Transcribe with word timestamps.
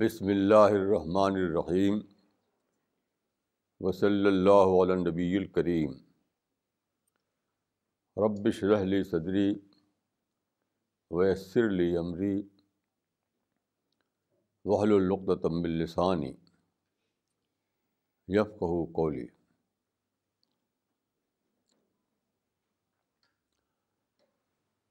بسم 0.00 0.26
اللہ 0.26 0.72
الرحمن 0.72 1.36
الرحیم 1.36 1.98
وصلی 3.80 4.26
اللہ 4.26 4.72
علی 4.76 4.94
نبی 5.00 5.26
الکریم 5.36 5.92
رب 8.16 8.50
شرح 8.50 8.82
لی 8.84 9.02
صدری 9.04 9.46
ویسر 11.10 11.68
لی 11.70 11.86
عمری 11.96 12.34
وحل 14.64 14.92
القدم 14.92 15.62
السانی 15.64 16.32
یفقہ 18.28 18.84
قولی 18.92 19.26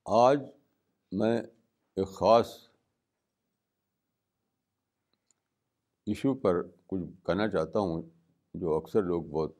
آج 0.05 0.39
میں 1.11 1.37
ایک 1.37 2.07
خاص 2.07 2.55
ایشو 6.05 6.33
پر 6.33 6.63
کچھ 6.87 7.25
کہنا 7.25 7.47
چاہتا 7.47 7.79
ہوں 7.79 8.01
جو 8.53 8.73
اکثر 8.73 9.03
لوگ 9.03 9.23
بہت 9.23 9.51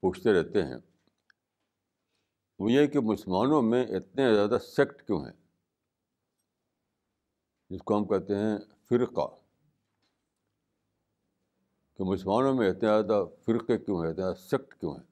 پوچھتے 0.00 0.32
رہتے 0.32 0.62
ہیں، 0.62 0.76
وہ 2.58 2.72
یہ 2.72 2.86
کہ 2.86 3.00
مسلمانوں 3.00 3.62
میں 3.62 3.86
اتنے 3.86 4.34
زیادہ 4.34 4.58
سیکٹ 4.58 5.06
کیوں 5.06 5.24
ہیں؟ 5.24 5.32
جس 7.70 7.80
کو 7.82 7.96
ہم 7.96 8.04
کہتے 8.04 8.36
ہیں 8.36 8.58
فرقہ۔ 8.88 9.36
کہ 11.94 12.04
مسلمانوں 12.04 12.54
میں 12.54 12.70
اتنے 12.70 12.88
زیادہ 12.88 13.24
فرقے 13.44 13.78
کیوں 13.78 14.04
ہیں، 14.04 14.10
اتنے 14.10 14.22
زیادہ 14.22 14.36
سیکٹ 14.36 14.80
کیوں 14.80 14.92
ہیں؟ 14.92 15.04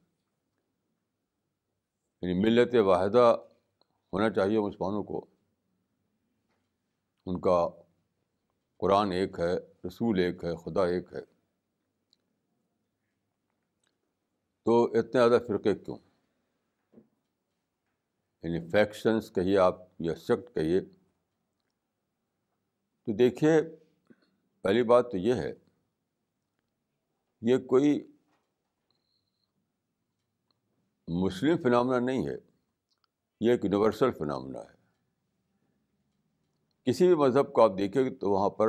یعنی 2.21 2.39
ملت 2.39 2.75
واحدہ 2.75 3.37
ہونا 4.13 4.29
چاہیے 4.29 4.59
مسلمانوں 4.59 5.03
کو، 5.03 5.25
ان 7.25 7.41
کا 7.41 7.69
قرآن 8.81 9.11
ایک 9.11 9.39
ہے، 9.39 9.57
رسول 9.87 10.19
ایک 10.19 10.43
ہے، 10.43 10.55
خدا 10.55 10.85
ایک 10.85 11.13
ہے۔ 11.13 11.21
تو 14.65 14.83
اتنے 14.85 15.11
زیادہ 15.11 15.37
فرقے 15.47 15.75
کیوں؟ 15.75 15.97
یعنی 18.43 18.69
فیکشنس 18.71 19.31
کہیے 19.31 19.57
آپ 19.57 19.75
یا 19.99 20.15
سیکٹ 20.15 20.55
کہیے۔ 20.55 20.81
تو 23.05 23.15
دیکھیے، 23.15 23.61
پہلی 24.61 24.83
بات 24.83 25.11
تو 25.11 25.17
یہ 25.17 25.33
ہے، 25.33 25.53
یہ 27.41 27.57
کوئی 27.57 28.11
مسلم 31.07 31.57
فنامنا 31.57 31.99
نہیں 31.99 32.27
ہے، 32.27 32.35
یہ 33.39 33.51
ایک 33.51 33.63
یونیورسل 33.63 34.11
فنامنا 34.11 34.59
ہے۔ 34.59 34.80
کسی 36.85 37.07
بھی 37.07 37.15
مذہب 37.15 37.53
کو 37.53 37.61
آپ 37.63 37.71
دیکھیں 37.77 38.03
گے 38.03 38.15
تو 38.15 38.31
وہاں 38.31 38.49
پر 38.49 38.67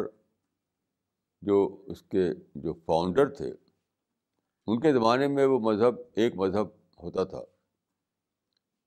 جو 1.43 1.85
اس 1.87 2.03
کے 2.03 2.35
جو 2.55 2.73
فاؤنڈر 2.73 3.35
تھے، 3.35 3.53
ان 4.67 4.81
کے 4.81 4.93
زمانے 4.93 5.29
میں 5.29 5.47
وہ 5.47 5.59
مذہب 5.59 5.95
ایک 6.15 6.35
مذہب 6.37 6.67
ہوتا 7.03 7.25
تھا۔ 7.25 7.43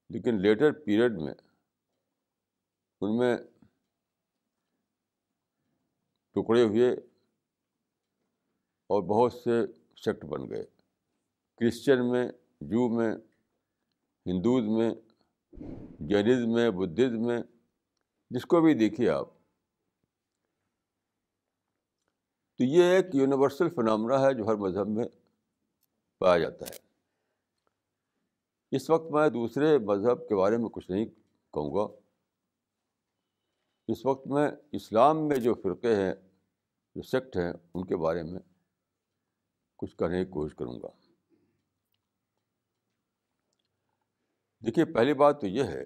لیکن 0.10 0.42
لیٹر 0.42 0.72
پیریڈ 0.72 1.12
میں 1.12 1.34
ان 3.02 3.18
میں 3.18 3.38
ٹکڑے 6.32 6.64
ہوئے 6.64 6.94
اور 8.88 9.04
بہت 9.04 9.34
سے 9.34 9.68
سیکٹ 9.96 10.26
بن 10.26 10.50
گئے۔ 10.50 10.64
کرسچن 11.58 12.12
میں، 12.12 12.28
جو 12.62 12.98
میں، 12.98 13.16
ہندوز 14.26 14.64
میں 14.64 14.92
جینزم 16.00 16.54
میں 16.54 16.70
بدھزم 16.72 17.26
میں 17.28 17.40
جس 18.30 18.46
کو 18.46 18.62
بھی 18.62 18.74
دیکھیے 18.74 19.10
آپ، 19.10 19.28
تو 22.58 22.64
یہ 22.64 22.84
ایک 22.84 23.06
یونیورسل 23.14 23.70
فنامنا 23.70 24.20
ہے 24.22 24.34
جو 24.34 24.48
ہر 24.48 24.56
مذہب 24.56 24.88
میں 24.88 25.06
پایا 26.20 26.38
جاتا 26.38 26.66
ہے۔ 26.66 26.78
اس 28.72 28.90
وقت 28.90 29.12
میں 29.12 29.30
دوسرے 29.30 29.78
مذہب 29.78 30.28
کے 30.30 30.36
بارے 30.36 30.58
میں 30.58 30.70
کچھ 30.70 30.92
نہیں 30.92 31.06
کہوں 31.54 31.76
گا۔ 31.76 31.86
اس 33.88 34.06
وقت 34.06 34.28
میں 34.28 34.48
اسلام 34.72 35.28
میں 35.28 35.38
جو 35.38 35.54
فرقے 35.54 35.96
ہیں، 35.96 36.14
جو 36.96 37.02
سیکٹ 37.02 37.38
ہیں، 37.38 37.54
ان 37.74 37.86
کے 37.86 37.96
بارے 37.96 38.24
میں 38.24 38.40
کچھ 39.76 39.96
کرنے 39.98 40.26
کی 40.26 40.32
کوشش 40.32 40.56
کروں 40.56 40.80
گا۔ 40.84 40.90
دیکھیے، 44.66 44.86
پہلی 44.86 45.14
بات 45.14 45.42
تو 45.42 45.48
یہ 45.48 45.64
ہے 45.64 45.84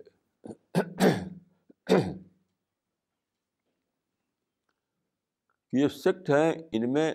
کہ 5.72 5.78
یہ 5.78 5.88
سیکٹ 5.88 6.30
ہیں، 6.30 6.52
ان 6.72 6.94
میں 6.94 7.14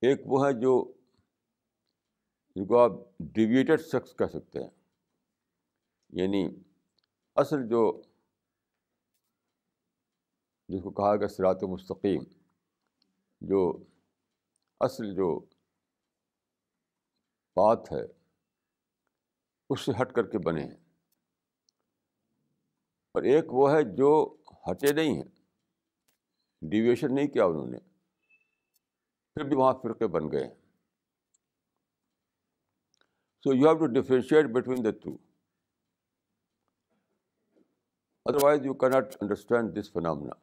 ایک 0.00 0.20
وہ 0.26 0.46
ہے 0.46 0.52
جو 0.52 0.92
جن 2.54 2.66
کو 2.66 2.78
آپ 2.78 2.90
ڈیویٹڈ 3.18 3.80
سیکس 3.80 4.16
کہہ 4.16 4.26
سکتے 4.26 4.62
ہیں۔ 4.62 4.70
یعنی 6.08 6.48
اصل 7.36 7.68
جو 7.68 8.02
جس 10.68 10.82
کو 10.82 10.90
کہا 10.90 11.16
گیا 11.16 11.28
سرات 11.28 11.62
مستقیم، 11.62 12.22
جو 13.40 13.84
اصل 14.80 15.14
جو 15.14 15.40
بات 17.56 17.92
ہے، 17.92 18.04
اس 19.70 19.80
سے 19.80 19.92
ہٹ 20.02 20.12
کر 20.12 20.30
کے 20.30 20.38
بنے 20.38 20.62
ہیں۔ 20.64 20.84
اور 23.12 23.22
ایک 23.22 23.44
وہ 23.48 23.70
ہے 23.70 23.96
جو 23.96 24.36
ہٹے 24.70 24.92
نہیں 24.92 25.14
ہیں۔ 25.14 25.33
ڈیویشن 26.70 27.14
نہیں 27.14 27.26
کیا 27.26 27.44
انہوں 27.44 27.66
نے۔ 27.66 27.78
پھر 29.36 29.44
بھی 29.44 29.56
وہاں 29.56 29.72
فرقے 29.82 30.06
بن 30.06 30.32
گئے۔ 30.32 30.44
ہیں 30.44 30.54
so 33.44 33.54
you 33.54 33.68
have 33.68 33.78
to 33.78 33.86
differentiate 33.86 34.46
between 34.52 34.84
the 34.84 34.90
two 34.90 35.16
otherwise 38.44 38.66
you 38.66 38.74
cannot 38.74 39.16
understand 39.20 39.78
this 39.78 39.92
phenomena 39.92 40.34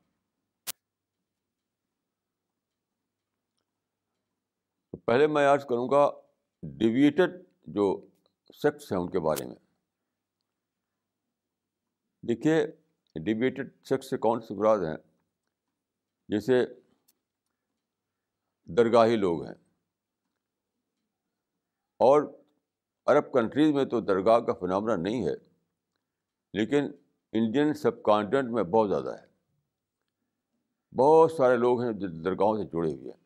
پہلے 5.06 5.28
میں 5.28 5.46
آج 5.46 5.64
کروں 5.64 5.90
گا 5.90 6.10
ڈیویٹڈ 6.64 7.44
جو 7.68 8.08
سیکٹس 8.54 8.92
ہیں 8.92 9.00
ان 9.00 9.10
کے 9.10 9.20
بارے 9.20 9.46
میں۔ 9.46 9.56
دیکھیے 12.28 12.68
ڈیبیٹڈ 13.16 13.72
سیکس 13.84 14.10
سے 14.10 14.18
کون 14.18 14.42
سے 14.42 14.54
مراد 14.54 14.78
ہیں؟ 14.78 15.11
جیسے 16.32 16.66
درگاہی 18.66 19.16
لوگ 19.16 19.46
ہیں۔ 19.46 19.56
اور 21.98 22.22
عرب 23.06 23.34
کنٹریز 23.34 23.74
میں 23.74 23.86
تو 23.86 24.00
درگاہ 24.00 24.40
کا 24.40 24.54
فنامنا 24.54 24.96
نہیں 24.96 25.28
ہے، 25.28 25.34
لیکن 26.54 26.84
انڈین 27.34 27.74
سب 27.74 28.04
کانٹینٹ 28.04 28.50
میں 28.52 28.64
بہت 28.64 28.90
زیادہ 28.90 29.22
ہے۔ 29.22 29.28
بہت 30.96 31.32
سارے 31.32 31.58
لوگ 31.58 31.82
ہیں 31.82 31.92
جو 31.94 32.08
درگاہوں 32.22 32.58
سے 32.58 32.64
جڑے 32.64 32.94
ہوئے 32.94 33.12
ہیں۔ 33.12 33.24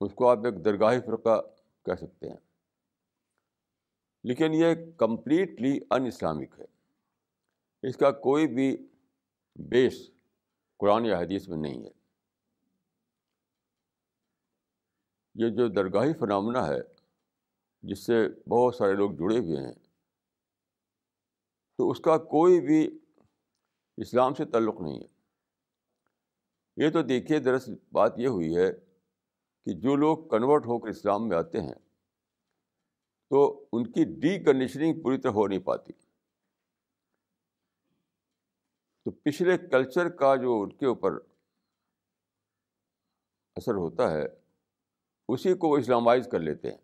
اس 0.00 0.14
کو 0.14 0.28
آپ 0.28 0.38
ایک 0.44 0.64
درگاہی 0.64 1.00
فرقہ 1.00 1.40
کہہ 1.84 1.94
سکتے 1.94 2.28
ہیں۔ 2.28 2.36
لیکن 4.24 4.54
یہ 4.54 4.66
کمپلیٹلی 4.96 5.80
ان 5.90 6.06
اسلامک 6.06 6.60
ہے۔ 6.60 6.64
اس 7.88 7.96
کا 7.96 8.10
کوئی 8.10 8.46
بھی 8.46 8.88
بیس 9.54 10.11
قرآن 10.82 11.06
یا 11.06 11.18
حدیث 11.18 11.48
میں 11.48 11.56
نہیں 11.56 11.84
ہے۔ 11.84 11.90
یہ 15.34 15.48
جو 15.48 15.68
درگاہی 15.68 16.12
فنامنا 16.12 16.68
ہے، 16.68 16.80
جس 17.82 17.98
سے 17.98 18.28
بہت 18.48 18.74
سارے 18.74 18.92
لوگ 18.92 19.10
جڑے 19.10 19.38
ہوئے 19.38 19.66
ہیں، 19.66 19.72
تو 21.78 21.90
اس 21.90 22.00
کا 22.00 22.18
کوئی 22.18 22.60
بھی 22.60 22.98
اسلام 23.96 24.34
سے 24.34 24.44
تعلق 24.44 24.80
نہیں 24.80 25.00
ہے۔ 25.00 25.06
یہ 26.76 26.90
تو 26.90 27.02
دیکھیے، 27.02 27.38
دراصل 27.38 27.74
بات 27.92 28.18
یہ 28.18 28.28
ہوئی 28.28 28.56
ہے 28.56 28.72
کہ 29.64 29.72
جو 29.72 29.96
لوگ 29.96 30.16
کنورٹ 30.18 30.66
ہو 30.66 30.78
کر 30.78 30.88
اسلام 30.88 31.28
میں 31.28 31.36
آتے 31.36 31.60
ہیں، 31.60 31.74
تو 33.30 33.66
ان 33.72 33.92
کی 33.92 34.04
ڈی 34.04 34.44
کنڈیشننگ 34.44 35.02
پوری 35.02 35.18
طرح 35.18 35.30
ہو 35.30 35.46
نہیں 35.46 35.58
پاتی۔ 35.58 35.92
تو 39.04 39.10
پچھلے 39.10 39.58
کلچر 39.58 40.08
کا 40.08 40.36
جو 40.36 40.62
ان 40.62 40.76
کے 40.76 40.86
اوپر 40.86 41.12
اثر 43.56 43.74
ہوتا 43.74 44.10
ہے، 44.10 44.24
اسی 45.28 45.54
کو 45.54 45.68
وہ 45.68 45.76
اسلامائز 45.76 46.28
کر 46.32 46.38
لیتے 46.38 46.70
ہیں۔ 46.70 46.78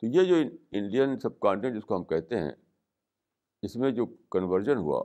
تو 0.00 0.06
یہ 0.06 0.24
جو 0.24 0.34
انڈین 0.70 1.18
سب 1.18 1.40
کانٹینٹ 1.40 1.76
جس 1.76 1.84
کو 1.84 1.96
ہم 1.96 2.04
کہتے 2.04 2.38
ہیں، 2.38 2.52
اس 3.62 3.76
میں 3.76 3.90
جو 3.90 4.06
کنورژن 4.06 4.76
ہوا، 4.76 5.04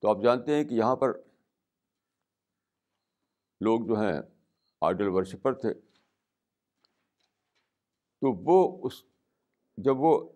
تو 0.00 0.10
آپ 0.10 0.16
جانتے 0.22 0.54
ہیں 0.54 0.64
کہ 0.64 0.74
یہاں 0.74 0.96
پر 0.96 1.08
لوگ 3.60 3.86
جو 3.86 3.94
ہیں 3.94 4.20
آئیڈل 4.80 5.08
ورشپر 5.08 5.54
تھے۔ 5.54 5.74
تو 8.20 8.32
وہ 8.32 8.86
اس، 8.86 9.04
جب 9.76 9.94
وہ 9.96 10.32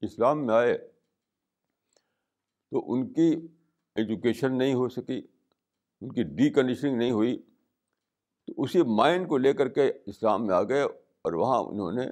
اسلام 0.00 0.46
میں 0.46 0.54
آئے 0.54 0.78
تو 2.70 2.92
ان 2.92 3.12
کی 3.12 3.48
ایجوکیشن 3.94 4.58
نہیں 4.58 4.74
ہو 4.74 4.88
سکی، 4.88 5.22
ان 6.00 6.12
کی 6.12 6.22
ڈی 6.22 6.50
کنڈیشننگ 6.50 6.96
نہیں 6.96 7.10
ہوئی، 7.10 7.42
تو 8.46 8.62
اسی 8.62 8.82
مائنڈ 8.82 9.28
کو 9.28 9.36
لے 9.36 9.52
کر 9.52 9.68
کے 9.68 9.92
اسلام 10.06 10.46
میں 10.46 10.54
آ 10.54 10.62
گئے 10.62 10.82
اور 10.82 11.32
وہاں 11.32 11.58
انہوں 11.58 11.92
نے 11.92 12.06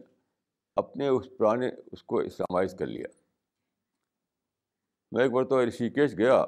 اپنے 0.76 1.08
اس 1.08 1.26
پرانے 1.38 1.70
اس 1.92 2.02
کو 2.02 2.18
اسلامائز 2.18 2.74
کر 2.78 2.86
لیا۔ 2.86 3.06
میں 5.12 5.22
ایک 5.22 5.32
بار 5.32 5.44
تو 5.44 5.66
رشیکیش 5.66 6.18
گیا، 6.18 6.44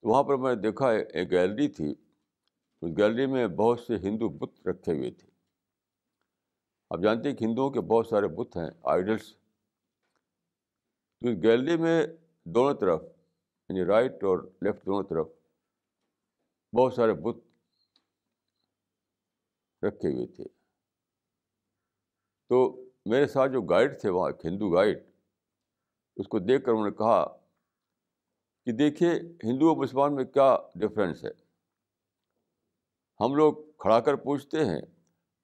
تو 0.00 0.08
وہاں 0.08 0.22
پر 0.22 0.36
میں 0.36 0.54
نے 0.54 0.60
دیکھا 0.60 0.90
ایک 0.90 1.30
گیلری 1.30 1.68
تھی، 1.68 1.94
اس 2.82 2.96
گیلری 2.96 3.26
میں 3.26 3.46
بہت 3.46 3.80
سے 3.80 3.96
ہندو 3.96 4.28
بت 4.28 4.68
رکھے 4.68 4.92
ہوئے 4.92 5.10
تھے۔ 5.10 5.30
آپ 6.90 6.98
جانتے 7.02 7.28
ہیں 7.28 7.36
کہ 7.36 7.44
ہندوؤں 7.44 7.70
کے 7.70 7.80
بہت 7.80 8.06
سارے 8.06 8.28
بت 8.28 8.56
ہیں 8.56 8.70
آئیڈلس 8.82 9.41
تو 11.22 11.28
اس 11.28 11.42
گیلری 11.42 11.76
میں 11.76 12.06
دونوں 12.44 12.74
طرف 12.74 13.02
یعنی 13.68 13.84
رائٹ 13.84 14.24
اور 14.24 14.38
لیفٹ 14.60 14.86
دونوں 14.86 15.02
طرف 15.02 15.28
بہت 16.76 16.94
سارے 16.94 17.12
بت 17.12 17.36
رکھے 19.84 20.08
ہوئے 20.12 20.26
تھے۔ 20.26 20.44
تو 22.48 22.84
میرے 23.06 23.26
ساتھ 23.26 23.52
جو 23.52 23.62
گائیڈ 23.62 24.00
تھے، 24.00 24.10
وہاں 24.10 24.30
ایک 24.30 24.46
ہندو 24.46 24.70
گائیڈ 24.70 24.98
اس 26.16 26.28
کو 26.28 26.38
دیکھ 26.38 26.64
کر 26.64 26.70
انہوں 26.70 26.84
نے 26.84 26.90
کہا 26.90 27.24
کہ 28.64 28.72
دیکھیے 28.72 29.10
ہندو 29.44 29.68
اور 29.68 29.76
مسلمان 29.76 30.14
میں 30.14 30.24
کیا 30.24 30.56
ڈفرینس 30.74 31.24
ہے؟ 31.24 31.30
ہم 33.20 33.34
لوگ 33.34 33.54
کھڑا 33.78 34.00
کر 34.00 34.16
پوچھتے 34.16 34.64
ہیں، 34.64 34.82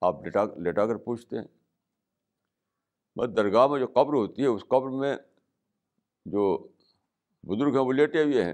آپ 0.01 0.27
لٹا 0.27 0.43
لٹا 0.43 0.85
کر 0.87 0.95
پوچھتے 0.95 1.35
ہیں۔ 1.35 1.47
بس 3.15 3.37
درگاہ 3.37 3.67
میں 3.67 3.79
جو 3.79 3.87
قبر 3.87 4.13
ہوتی 4.13 4.41
ہے، 4.41 4.47
اس 4.47 4.61
قبر 4.61 4.89
میں 4.89 5.17
جو 6.29 6.67
بزرگ 7.43 7.77
ہیں 7.77 7.85
وہ 7.85 7.93
لیٹے 7.93 8.23
ہوئے 8.23 8.45
ہیں۔ 8.45 8.53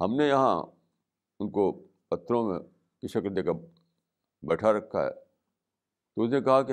ہم 0.00 0.16
نے 0.16 0.28
یہاں 0.28 0.62
ان 1.40 1.50
کو 1.50 1.72
پتھروں 2.08 2.48
میں 2.48 2.58
کی 3.00 3.08
شکل 3.08 3.36
دے 3.36 3.42
کر 3.42 3.52
بیٹھا 4.42 4.72
رکھا 4.72 5.06
ہے۔ 5.06 5.12
تو 6.14 6.22
اس 6.22 6.30
نے 6.30 6.40
کہا 6.40 6.62
کہ 6.62 6.72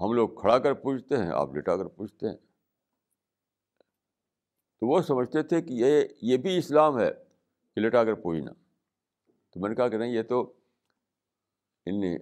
ہم 0.00 0.12
لوگ 0.12 0.28
کھڑا 0.28 0.58
کر 0.58 0.74
پوچھتے 0.74 1.16
ہیں، 1.16 1.30
آپ 1.32 1.54
لٹا 1.54 1.76
کر 1.76 1.84
پوچھتے 1.84 2.28
ہیں۔ 2.28 2.36
تو 4.80 4.86
وہ 4.86 5.00
سمجھتے 5.00 5.42
تھے 5.42 5.62
کہ 5.62 5.70
یہ 5.70 6.02
یہ 6.22 6.36
بھی 6.36 6.58
اسلام 6.58 6.98
ہے 6.98 7.10
کہ 7.74 7.80
لٹا 7.80 8.04
کر 8.04 8.14
پوچھنا۔ 8.14 8.52
تو 9.50 9.60
میں 9.60 9.68
نے 9.68 9.76
کہا 9.76 9.88
کہ 9.88 9.96
نہیں، 9.96 10.12
یہ 10.12 10.22
تو 10.22 10.52
ان 11.86 12.16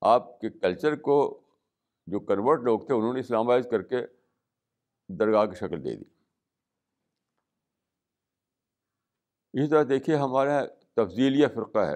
آپ 0.00 0.40
کے 0.40 0.50
کلچر 0.50 0.96
کو 0.96 1.41
جو 2.06 2.20
کنورٹ 2.20 2.60
لوگ 2.60 2.80
تھے، 2.80 2.94
انہوں 2.94 3.14
نے 3.14 3.20
اسلامائز 3.20 3.66
کر 3.70 3.82
کے 3.82 3.96
درگاہ 5.08 5.46
کی 5.46 5.54
شکل 5.54 5.84
دے 5.84 5.96
دی۔ 5.96 6.04
اسی 9.52 9.70
طرح 9.70 9.82
دیکھیے، 9.88 10.16
ہمارا 10.16 10.66
تفضیلیہ 10.96 11.46
فرقہ 11.54 11.78
ہے 11.78 11.94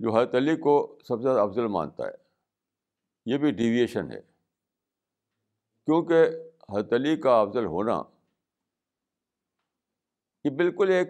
جو 0.00 0.16
حضرت 0.16 0.34
علی 0.34 0.56
کو 0.56 0.98
سب 1.08 1.16
سے 1.16 1.22
زیادہ 1.22 1.40
افضل 1.40 1.66
مانتا 1.66 2.06
ہے۔ 2.06 2.26
یہ 3.26 3.38
بھی 3.38 3.50
ڈیویشن 3.50 4.12
ہے۔ 4.12 4.20
کیونکہ 5.84 6.14
حضرت 6.72 6.92
علی 6.92 7.16
کا 7.16 7.40
افضل 7.40 7.64
ہونا 7.64 8.02
یہ 10.44 10.50
بالکل 10.50 10.88
ایک 10.90 11.08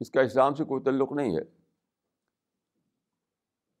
اس 0.00 0.10
کا 0.10 0.20
اسلام 0.20 0.54
سے 0.54 0.64
کوئی 0.64 0.82
تعلق 0.82 1.12
نہیں 1.12 1.36
ہے۔ 1.36 1.61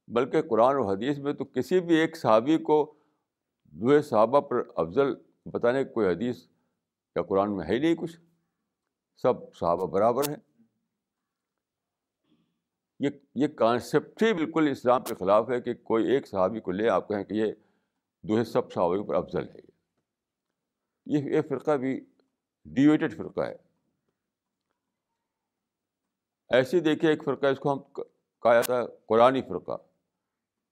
بلکہ 0.08 0.42
قرآن 0.42 0.76
و 0.76 0.88
حدیث 0.90 1.18
میں 1.18 1.32
تو 1.32 1.44
کسی 1.44 1.80
بھی 1.80 1.94
ایک 1.94 2.16
صحابی 2.16 2.58
کو 2.58 2.94
دوے 3.64 4.02
صحابہ 4.02 4.40
پر 4.40 4.62
افضل 4.76 5.14
بتانے 5.46 5.84
کی 5.84 5.92
کوئی 5.92 6.06
حدیث 6.06 6.46
یا 7.16 7.22
قرآن 7.22 7.56
میں 7.56 7.66
ہے 7.66 7.74
ہی 7.74 7.78
نہیں 7.78 7.94
کچھ۔ 7.94 8.20
سب 9.16 9.54
صحابہ 9.54 9.86
برابر 9.86 10.28
ہیں۔ 10.28 10.36
یہ 13.00 13.10
یہ 13.34 13.48
کانسیپٹ 13.48 14.22
ہی 14.22 14.32
بالکل 14.32 14.68
اسلام 14.70 15.04
کے 15.04 15.14
خلاف 15.14 15.50
ہے 15.50 15.60
کہ 15.60 15.74
کوئی 15.74 16.06
ایک 16.06 16.28
صحابی 16.28 16.60
کو 16.60 16.70
لے 16.70 16.88
آپ 16.88 17.08
کہیں 17.08 17.24
کہ 17.24 17.34
یہ 17.34 17.52
دوہے 18.22 18.44
سب 18.44 18.72
صحابی 18.72 19.08
پر 19.08 19.14
افضل 19.14 19.48
ہے۔ 19.48 19.60
یہ 21.06 21.18
یہ 21.18 21.40
فرقہ 21.48 21.76
بھی 21.76 22.04
ڈیویٹڈ 22.64 23.16
فرقہ 23.16 23.40
ہے۔ 23.40 23.56
ایسے 26.48 26.80
دیکھیے 26.80 27.10
ایک 27.10 27.24
فرقہ، 27.24 27.46
اس 27.46 27.58
کو 27.58 27.72
ہم 27.72 27.82
کہا 28.42 28.54
جاتا 28.54 28.78
ہے 28.78 28.86
قرآن 29.06 29.40
فرقہ۔ 29.48 29.91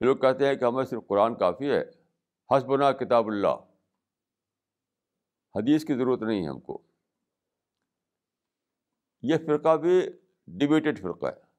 لوگ 0.00 0.16
کہتے 0.16 0.46
ہیں 0.46 0.54
کہ 0.54 0.64
ہمیں 0.64 0.84
صرف 0.84 1.06
قرآن 1.06 1.34
کافی 1.34 1.70
ہے۔ 1.70 1.82
حسبنا 2.50 2.92
کتاب 2.92 3.26
اللہ۔ 3.26 3.56
حدیث 5.54 5.84
کی 5.84 5.94
ضرورت 5.94 6.22
نہیں 6.22 6.44
ہے 6.44 6.48
ہم 6.48 6.60
کو۔ 6.60 6.82
یہ 9.22 9.34
فرقہ 9.46 9.76
بھی 9.76 10.10
ڈبیٹڈ 10.46 11.00
فرقہ 11.00 11.26
ہے۔ 11.26 11.50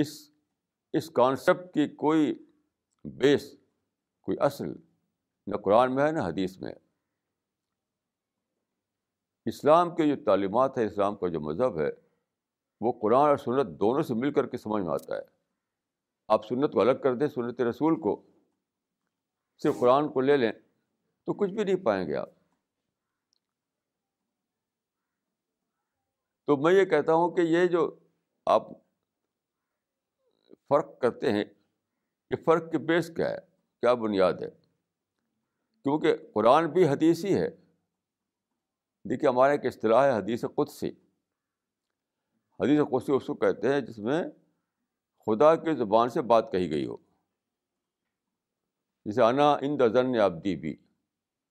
اس 0.00 0.30
اس 0.92 1.10
کانسیپٹ 1.10 1.74
کی 1.74 1.88
کوئی 1.88 2.46
بیس 3.04 3.54
کوئی 4.20 4.38
اصل 4.40 4.66
نہ 5.46 5.56
قرآن 5.56 5.94
میں 5.94 6.06
ہے 6.06 6.12
نہ 6.12 6.20
حدیث 6.20 6.58
میں 6.58 6.68
ہے۔ 6.68 6.76
اسلام 9.46 9.94
کے 9.94 10.16
جو 10.16 10.24
تعلیمات 10.24 10.78
ہے 10.78 10.84
اسلام 10.86 11.16
کا 11.16 11.28
جو 11.28 11.40
مذہب 11.40 11.80
ہے، 11.80 11.90
وہ 12.80 12.92
قرآن 13.02 13.28
اور 13.28 13.36
سنت 13.36 13.80
دونوں 13.80 14.02
سے 14.02 14.14
مل 14.14 14.32
کر 14.32 14.46
کے 14.46 14.56
سمجھ 14.56 14.82
میں 14.82 14.94
آتا 14.94 15.16
ہے۔ 15.16 15.37
آپ 16.28 16.46
سنت 16.46 16.72
کو 16.72 16.80
الگ 16.80 16.92
کر 17.02 17.14
دیں، 17.14 17.26
سنت 17.26 17.60
رسول 17.60 18.00
کو، 18.00 18.22
صرف 19.62 19.80
قرآن 19.80 20.12
کو 20.12 20.20
لے 20.20 20.36
لیں، 20.36 20.52
تو 21.24 21.34
کچھ 21.34 21.50
بھی 21.50 21.64
نہیں 21.64 21.84
پائیں 21.84 22.08
گے 22.08 22.16
آپ۔ 22.16 22.28
تو 26.46 26.56
میں 26.56 26.72
یہ 26.72 26.84
کہتا 26.84 27.12
ہوں 27.12 27.30
کہ 27.30 27.40
یہ 27.40 27.66
جو 27.66 27.98
آپ 28.46 28.62
فرق 30.68 31.00
کرتے 31.00 31.32
ہیں، 31.32 31.44
یہ 32.30 32.36
فرق 32.44 32.70
کے 32.70 32.78
بیس 32.78 33.10
کیا 33.16 33.30
ہے؟ 33.30 33.38
کیا 33.80 33.94
بنیاد 33.94 34.32
ہے؟ 34.32 34.50
کیونکہ 35.82 36.16
قرآن 36.34 36.66
بھی 36.66 36.88
حدیث 36.88 37.24
ہی 37.24 37.34
ہے۔ 37.34 37.50
دیکھیے 39.04 39.28
ہمارا 39.28 39.52
ایک 39.52 39.66
اصطلاح 39.66 40.04
ہے 40.04 40.18
حدیث 40.18 40.44
قدسی۔ 40.56 40.88
حدیث 42.60 42.80
قدسی 42.80 43.12
اس 43.12 43.26
کو 43.26 43.34
کہتے 43.34 43.72
ہیں 43.72 43.80
جس 43.80 43.98
میں 43.98 44.22
خدا 45.28 45.56
کے 45.56 45.74
زبان 45.74 46.08
سے 46.08 46.22
بات 46.22 46.52
کہی 46.52 46.70
گئی 46.70 46.86
ہو۔ 46.86 46.96
جسے 49.04 49.22
انا 49.22 49.52
ان 49.52 49.80
دزن 49.80 50.20
ابدی 50.20 50.56
بھی۔ 50.56 50.76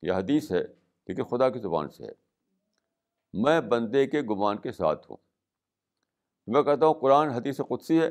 یہ 0.02 0.12
حدیث 0.12 0.52
ہے 0.52 0.64
لیکن 1.08 1.24
خدا 1.24 1.50
کی 1.50 1.60
زبان 1.60 1.90
سے 1.90 2.04
ہے۔ 2.04 2.12
میں 3.34 3.62
بندے 3.62 4.08
کے 4.08 4.22
گمان 4.22 4.58
کے 4.58 4.72
ساتھ 4.72 5.12
ہوں۔ 5.12 5.18
میں 6.48 6.64
کہتا 6.64 6.86
ہوں 6.86 6.94
قرآن 6.94 7.30
حدیث 7.30 7.58
قدسی 7.58 8.02
ہے۔ 8.02 8.10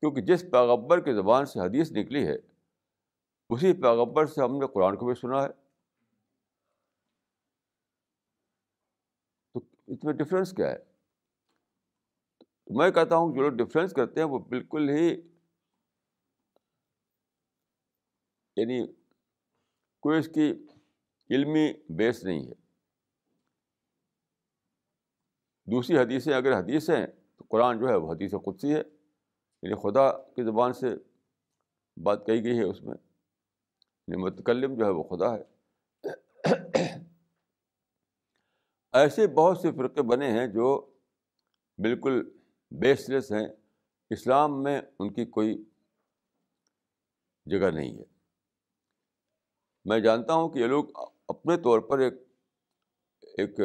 کیونکہ 0.00 0.20
جس 0.20 0.42
پیغبر 0.52 1.00
کی 1.00 1.12
زبان 1.12 1.46
سے 1.46 1.60
حدیث 1.60 1.92
نکلی 1.92 2.26
ہے، 2.26 2.36
اسی 3.50 3.72
پیغبر 3.72 4.26
سے 4.26 4.42
ہم 4.42 4.58
نے 4.58 4.66
قرآن 4.66 4.96
کو 4.96 5.06
بھی 5.06 5.14
سنا 5.14 5.42
ہے۔ 5.42 5.48
تو 9.52 9.60
اس 9.86 10.04
میں 10.04 10.12
ڈفرینس 10.12 10.52
کیا 10.52 10.70
ہے؟ 10.70 10.95
میں 12.66 12.90
کہتا 12.90 13.16
ہوں 13.16 13.34
جو 13.34 13.42
لوگ 13.42 13.52
ڈفرینس 13.52 13.92
کرتے 13.92 14.20
ہیں 14.20 14.28
وہ 14.28 14.38
بالکل 14.38 14.88
ہی 14.88 15.08
یعنی 18.56 18.86
کوئی 20.00 20.18
اس 20.18 20.28
کی 20.28 20.52
علمی 21.30 21.72
بیس 21.72 22.24
نہیں 22.24 22.46
ہے۔ 22.46 22.52
دوسری 25.66 25.98
حدیثیں 25.98 26.34
اگر 26.34 26.58
حدیث 26.58 26.90
ہیں 26.90 27.06
تو 27.36 27.44
قرآن 27.48 27.78
جو 27.78 27.88
ہے 27.88 27.96
وہ 27.96 28.12
حدیث 28.12 28.34
قدسی 28.44 28.74
ہے۔ 28.74 28.82
یعنی 29.62 29.74
خدا 29.74 30.12
کی 30.12 30.44
زبان 30.44 30.72
سے 30.72 30.86
بات 32.02 32.26
کہی 32.26 32.44
گئی 32.44 32.58
ہے 32.58 32.64
اس 32.64 32.82
میں۔ 32.82 32.96
یعنی 34.08 34.22
متکلم 34.22 34.74
جو 34.74 34.84
ہے 34.84 34.90
وہ 34.90 35.02
خدا 35.02 35.34
ہے۔ 35.34 35.42
ایسے 38.92 39.26
بہت 39.26 39.58
سے 39.58 39.72
فرقے 39.72 40.02
بنے 40.02 40.30
ہیں 40.30 40.46
جو 40.46 40.94
بالکل 41.78 42.36
بیس 42.70 43.08
لیس 43.08 43.32
ہیں، 43.32 43.48
اسلام 44.10 44.62
میں 44.62 44.82
ان 44.98 45.12
کی 45.12 45.24
کوئی 45.24 45.64
جگہ 47.46 47.70
نہیں 47.70 47.98
ہے۔ 47.98 48.04
میں 49.84 50.00
جانتا 50.00 50.34
ہوں 50.34 50.48
کہ 50.48 50.58
یہ 50.58 50.66
لوگ 50.66 50.84
اپنے 51.28 51.56
طور 51.56 51.80
پر 51.80 51.98
ایک 51.98 52.14
ایک 53.22 53.60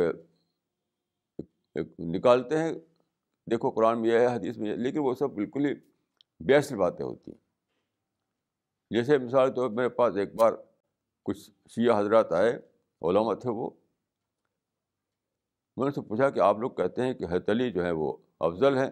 نکالتے 2.00 2.58
ہیں۔ 2.58 2.74
دیکھو 3.52 3.70
قرآن 3.70 4.02
میں 4.02 4.10
یہ 4.10 4.20
ہے، 4.20 4.26
حدیث 4.26 4.58
میں 4.58 4.70
یہ 4.70 4.76
لیکن 4.76 5.00
وہ 5.00 5.14
سب 5.14 5.30
بالکل 5.30 5.66
ہی 5.66 5.74
بیس 6.40 6.72
باتیں 6.72 7.06
ہوتی 7.06 7.32
ہیں۔ 7.32 7.38
جیسے 8.90 9.18
مثال 9.18 9.56
طور 9.56 9.70
میرے 9.70 9.90
پاس 9.90 10.16
ایک 10.16 10.36
بار 10.36 10.54
کچھ 11.24 11.52
شیعہ 11.70 12.00
حضرات 12.00 12.32
آئے، 12.32 12.52
علماء 13.02 13.34
تھے 13.34 13.50
وہ۔ 13.50 13.70
میں 15.78 15.86
نے 15.86 15.92
سے 15.92 16.02
پوچھا 16.02 16.30
کہ 16.30 16.40
آپ 16.40 16.58
لوگ 16.58 16.72
کہتے 16.72 17.02
ہیں 17.02 17.14
کہ 17.14 17.26
حضرت 17.26 17.50
علی 17.50 17.72
جو 17.72 17.86
ہے 17.86 17.92
وہ 17.92 18.18
افضل 18.46 18.78
ہیں۔ 18.78 18.92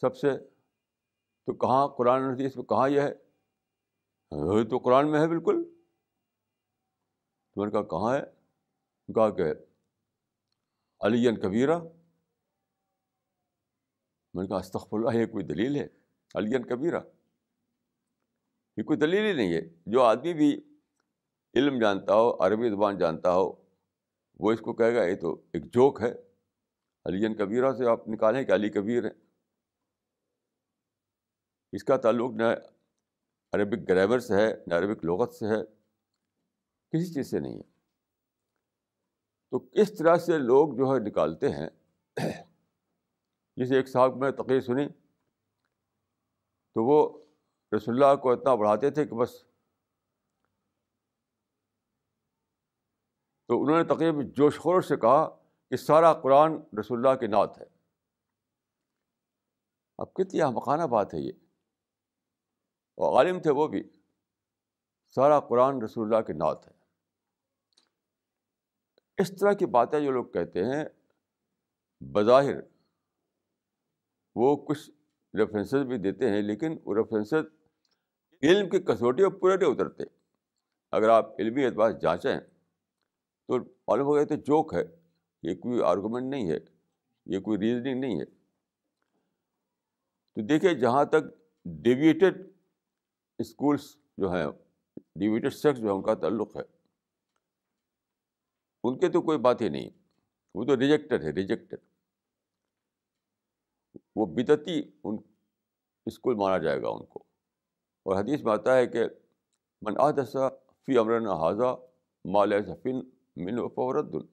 سب 0.00 0.16
سے 0.16 0.38
تو 1.46 1.54
کہاں 1.54 1.88
قرآن 1.88 2.22
حدیث 2.22 2.56
میں 2.56 2.64
کہاں 2.64 2.88
یہ 2.88 3.00
ہے؟ 3.00 3.14
تو 4.68 4.78
قرآن 4.78 5.10
میں 5.10 5.20
ہے 5.20 5.28
بالکل۔ 5.28 5.64
تو 7.54 7.60
میں 7.60 7.66
نے 7.66 7.72
کہا، 7.72 7.82
کہاں 7.82 8.16
ہے؟ 8.16 8.20
کہا 9.14 9.36
کہ 9.36 9.42
علی 11.00 11.36
کبیرہ۔ 11.36 11.78
میں 14.34 14.42
نے 14.42 14.48
کہا 14.48 14.56
استخف 14.56 14.94
اللہ 14.94 15.14
یہ 15.14 15.26
کوئی 15.26 15.44
دلیل 15.44 15.76
ہے؟ 15.76 15.86
علی 16.34 16.62
کبیرہ۔ 16.62 17.00
یہ 18.76 18.82
کوئی 18.82 18.98
دلیل 18.98 19.24
ہی 19.24 19.32
نہیں 19.32 19.54
ہے۔ 19.54 19.60
جو 19.86 20.02
آدمی 20.02 20.34
بھی 20.34 20.60
علم 21.54 21.78
جانتا 21.80 22.14
ہو، 22.14 22.46
عربی 22.46 22.70
زبان 22.70 22.98
جانتا 22.98 23.34
ہو، 23.34 23.64
وہ 24.40 24.52
اس 24.52 24.60
کو 24.60 24.72
کہے 24.72 24.94
گا، 24.94 25.04
یہ 25.04 25.16
تو 25.20 25.42
ایک 25.52 25.64
جوک 25.64 26.00
ہے۔ 26.00 26.29
علی 27.04 27.34
کبیرہ 27.34 27.72
سے 27.72 27.90
آپ 27.90 28.08
نکالیں 28.08 28.44
کہ 28.44 28.52
علی 28.52 28.70
کبیر 28.70 29.04
ہے 29.04 29.10
اس 31.72 31.84
کا 31.84 31.96
تعلق 31.96 32.30
نہ 32.34 32.42
عربک 33.52 33.88
گرامر 33.88 34.18
سے 34.18 34.34
ہے، 34.34 34.54
نہ 34.66 34.74
عربک 34.74 35.04
لغت 35.04 35.34
سے 35.34 35.46
ہے، 35.46 35.64
کسی 36.90 37.14
چیز 37.14 37.30
سے 37.30 37.40
نہیں 37.40 37.54
ہے۔ 37.54 37.62
تو 39.50 39.68
اس 39.72 39.98
طرح 39.98 40.16
سے 40.16 40.38
لوگ 40.38 40.76
جو 40.76 40.84
ہے 40.84 41.08
نکالتے 41.08 41.48
ہیں؟ 41.48 41.70
جسے 43.56 43.76
ایک 43.76 43.88
صاحب 43.88 44.16
میں 44.16 44.30
تقریر 44.30 44.60
سنی، 44.60 44.88
تو 46.74 46.84
وہ 46.84 47.26
رسول 47.76 47.94
اللہ 47.94 48.20
کو 48.20 48.32
اتنا 48.32 48.54
بڑھاتے 48.54 48.90
تھے 48.90 49.04
کہ 49.04 49.16
بس۔ 49.16 49.44
تو 53.46 53.62
انہوں 53.62 53.78
نے 53.78 53.84
تقریب 53.84 54.36
جوش 54.36 54.58
خور 54.58 54.80
سے 54.80 54.96
کہا 54.96 55.39
کہ 55.70 55.76
سارا 55.76 56.12
قرآن 56.12 56.52
رسول 56.80 57.06
اللہ 57.06 57.18
کی 57.18 57.26
نعت 57.26 57.58
ہے۔ 57.58 57.64
اب 59.98 60.14
کتنی 60.14 60.40
مکانہ 60.54 60.82
بات 60.82 61.14
ہے 61.14 61.18
یہ۔ 61.18 61.32
اور 62.96 63.16
عالم 63.16 63.40
تھے 63.40 63.50
وہ 63.50 63.68
بھی۔ 63.68 63.90
سارا 65.08 65.40
قرآن 65.40 65.82
رسول 65.82 66.06
اللہ 66.06 66.26
کی 66.26 66.32
نعت 66.32 66.66
ہے۔ 66.66 66.72
اس 69.18 69.28
طرح 69.40 69.52
کی 69.52 69.66
باتیں 69.66 70.00
جو 70.00 70.10
لوگ 70.10 70.24
کہتے 70.24 70.64
ہیں، 70.64 70.84
بظاہر 72.00 72.56
وہ 74.34 74.56
کچھ 74.56 74.90
ریفرنسز 75.34 75.86
بھی 75.86 75.98
دیتے 75.98 76.30
ہیں، 76.30 76.42
لیکن 76.42 76.78
وہ 76.84 76.94
ریفرنسز 76.94 77.44
علم 78.42 78.68
کی 78.68 78.78
کسوٹی 78.78 79.22
اور 79.22 79.32
پورے 79.32 79.56
نہیں 79.56 79.70
اترتے۔ 79.70 80.04
اگر 80.92 81.08
آپ 81.08 81.40
علمی 81.40 81.64
اعتبار 81.64 81.90
جانچیں 81.90 82.40
تو 83.46 83.58
معلوم 83.58 84.06
ہو 84.06 84.14
گیا 84.14 84.24
تو 84.24 84.34
جوک 84.34 84.74
ہے 84.74 84.99
یہ 85.42 85.54
کوئی 85.54 85.82
آرگومنٹ 85.82 86.30
نہیں 86.30 86.50
ہے، 86.50 86.58
یہ 87.26 87.40
کوئی 87.40 87.58
ریزننگ 87.58 88.00
نہیں 88.00 88.20
ہے۔ 88.20 88.24
تو 90.34 90.46
دیکھیے 90.46 90.74
جہاں 90.74 91.04
تک 91.04 91.24
ڈیویٹڈ 91.64 92.50
اسکولس 93.38 93.96
جو 94.18 94.32
ہیں 94.32 94.46
ڈیویٹڈ 95.14 95.52
سیکس 95.52 95.78
جو 95.78 95.86
ہے 95.86 95.92
ان 95.92 96.02
کا 96.02 96.14
تعلق 96.14 96.56
ہے۔ 96.56 96.62
ان 98.84 98.98
کے 98.98 99.08
تو 99.08 99.22
کوئی 99.22 99.38
بات 99.38 99.62
ہی 99.62 99.68
نہیں 99.68 99.90
وہ 100.54 100.64
تو 100.64 100.76
ریجیکٹڈ 100.76 101.22
ہے 101.22 101.30
ریجیکٹڈ 101.30 101.76
وہ 104.16 104.26
بدتی 104.26 104.82
ان 105.04 105.16
اسکول 106.06 106.34
مانا 106.34 106.58
جائے 106.58 106.82
گا 106.82 106.88
ان 106.88 107.04
کو۔ 107.04 107.24
اور 108.02 108.16
حدیث 108.16 108.42
میں 108.42 108.52
آتا 108.52 108.76
ہے 108.76 108.86
کہ 108.86 109.04
من 109.82 109.94
آدسا 109.98 110.48
فی 110.48 110.98
امرن 110.98 111.26
حاضہ 111.26 111.76
مال 112.24 112.62
صفین 112.66 112.96
من 113.36 113.58
و 113.58 113.68
فورت 113.68 114.26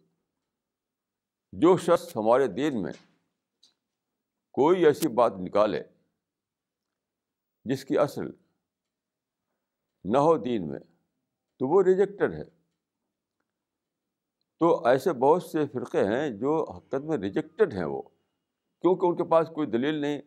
جو 1.62 1.78
شخص 1.78 2.16
ہمارے 2.16 2.48
دین 2.48 2.82
میں 2.82 2.92
کوئی 4.52 4.86
ایسی 4.86 5.08
بات 5.08 5.34
نکالے 5.38 5.84
جس 7.66 7.86
کی 7.86 7.98
اصل 7.98 8.26
نہ 10.06 10.18
ہو 10.18 10.38
دین 10.38 10.68
میں، 10.68 10.80
تو 11.60 11.68
وہ 11.68 11.84
ریجیکٹڈ 11.84 12.34
ہے۔ 12.34 12.44
تو 14.62 14.86
ایسے 14.88 15.14
بہت 15.14 15.44
سے 15.44 15.66
فرقے 15.68 16.04
ہیں 16.04 16.30
جو 16.30 16.72
حقیقت 16.72 17.04
میں 17.04 17.18
ریجیکٹڈ 17.18 17.74
ہیں 17.74 17.86
وہ، 17.86 18.02
کیونکہ 18.82 19.06
ان 19.06 19.16
کے 19.16 19.24
پاس 19.24 19.50
کوئی 19.56 19.68
دلیل 19.68 19.96
نہیں۔ 19.96 20.22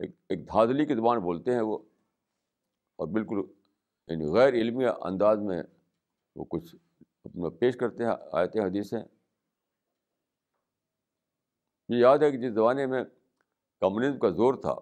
ایک 0.00 0.10
ایک 0.28 0.48
دھاندلی 0.48 0.86
کی 0.86 0.94
زبان 0.94 1.18
بولتے 1.18 1.54
ہیں 1.54 1.60
وہ، 1.60 1.78
اور 2.98 3.08
بالکل 3.08 3.42
یعنی 4.08 4.26
غیر 4.26 4.54
علمی 4.54 4.84
انداز 5.00 5.38
میں 5.38 5.62
وہ 6.36 6.44
کچھ 6.44 6.74
اپنا 7.24 7.48
پیش 7.48 7.76
کرتے 7.76 8.04
ہیں، 8.04 8.12
آیتیں، 8.32 8.62
حدیثیں۔ 8.62 9.13
یہ 11.88 11.96
یاد 11.96 12.18
ہے 12.18 12.30
کہ 12.30 12.38
جس 12.38 12.54
زمانے 12.54 12.86
میں 12.86 13.04
کمیونزم 13.80 14.18
کا 14.18 14.28
زور 14.30 14.54
تھا، 14.54 14.74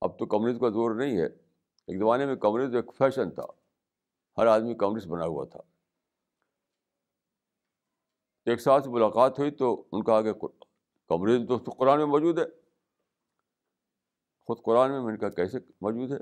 اب 0.00 0.18
تو 0.18 0.26
کمیونزم 0.26 0.58
کا 0.58 0.68
زور 0.68 0.94
نہیں 0.94 1.18
ہے۔ 1.18 1.26
ایک 1.86 1.98
زمانے 1.98 2.26
میں 2.26 2.36
کمیونزم 2.36 2.76
ایک 2.76 2.94
فیشن 2.98 3.30
تھا، 3.30 3.46
ہر 4.38 4.46
آدمی 4.46 4.74
کمیونسٹ 4.74 5.06
بنا 5.06 5.24
ہوا 5.24 5.44
تھا۔ 5.44 5.60
ایک 8.44 8.60
ساتھ 8.60 8.88
ملاقات 8.88 9.38
ہوئی 9.38 9.50
تو 9.50 9.88
ان 9.92 10.04
کا 10.04 10.12
آگے 10.16 10.32
کمیونزم 11.08 11.58
تو 11.58 11.70
قرآن 11.70 11.98
میں 11.98 12.06
موجود 12.06 12.38
ہے۔ 12.38 12.44
خود 14.40 14.62
قرآن 14.62 14.90
میں 14.90 15.00
میں 15.00 15.12
نے 15.12 15.18
کہا 15.18 15.28
کیسے 15.28 15.58
موجود 15.80 16.12
ہے؟ 16.12 16.18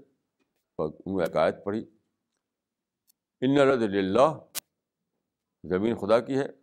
انہوں 0.78 1.22
عقائد 1.22 1.54
پڑھی، 1.64 1.84
ان 3.40 3.58
رد 3.58 3.82
اللہ 3.82 4.30
زمین 5.64 5.96
خدا 5.96 6.20
کی 6.20 6.38
ہے۔ 6.38 6.59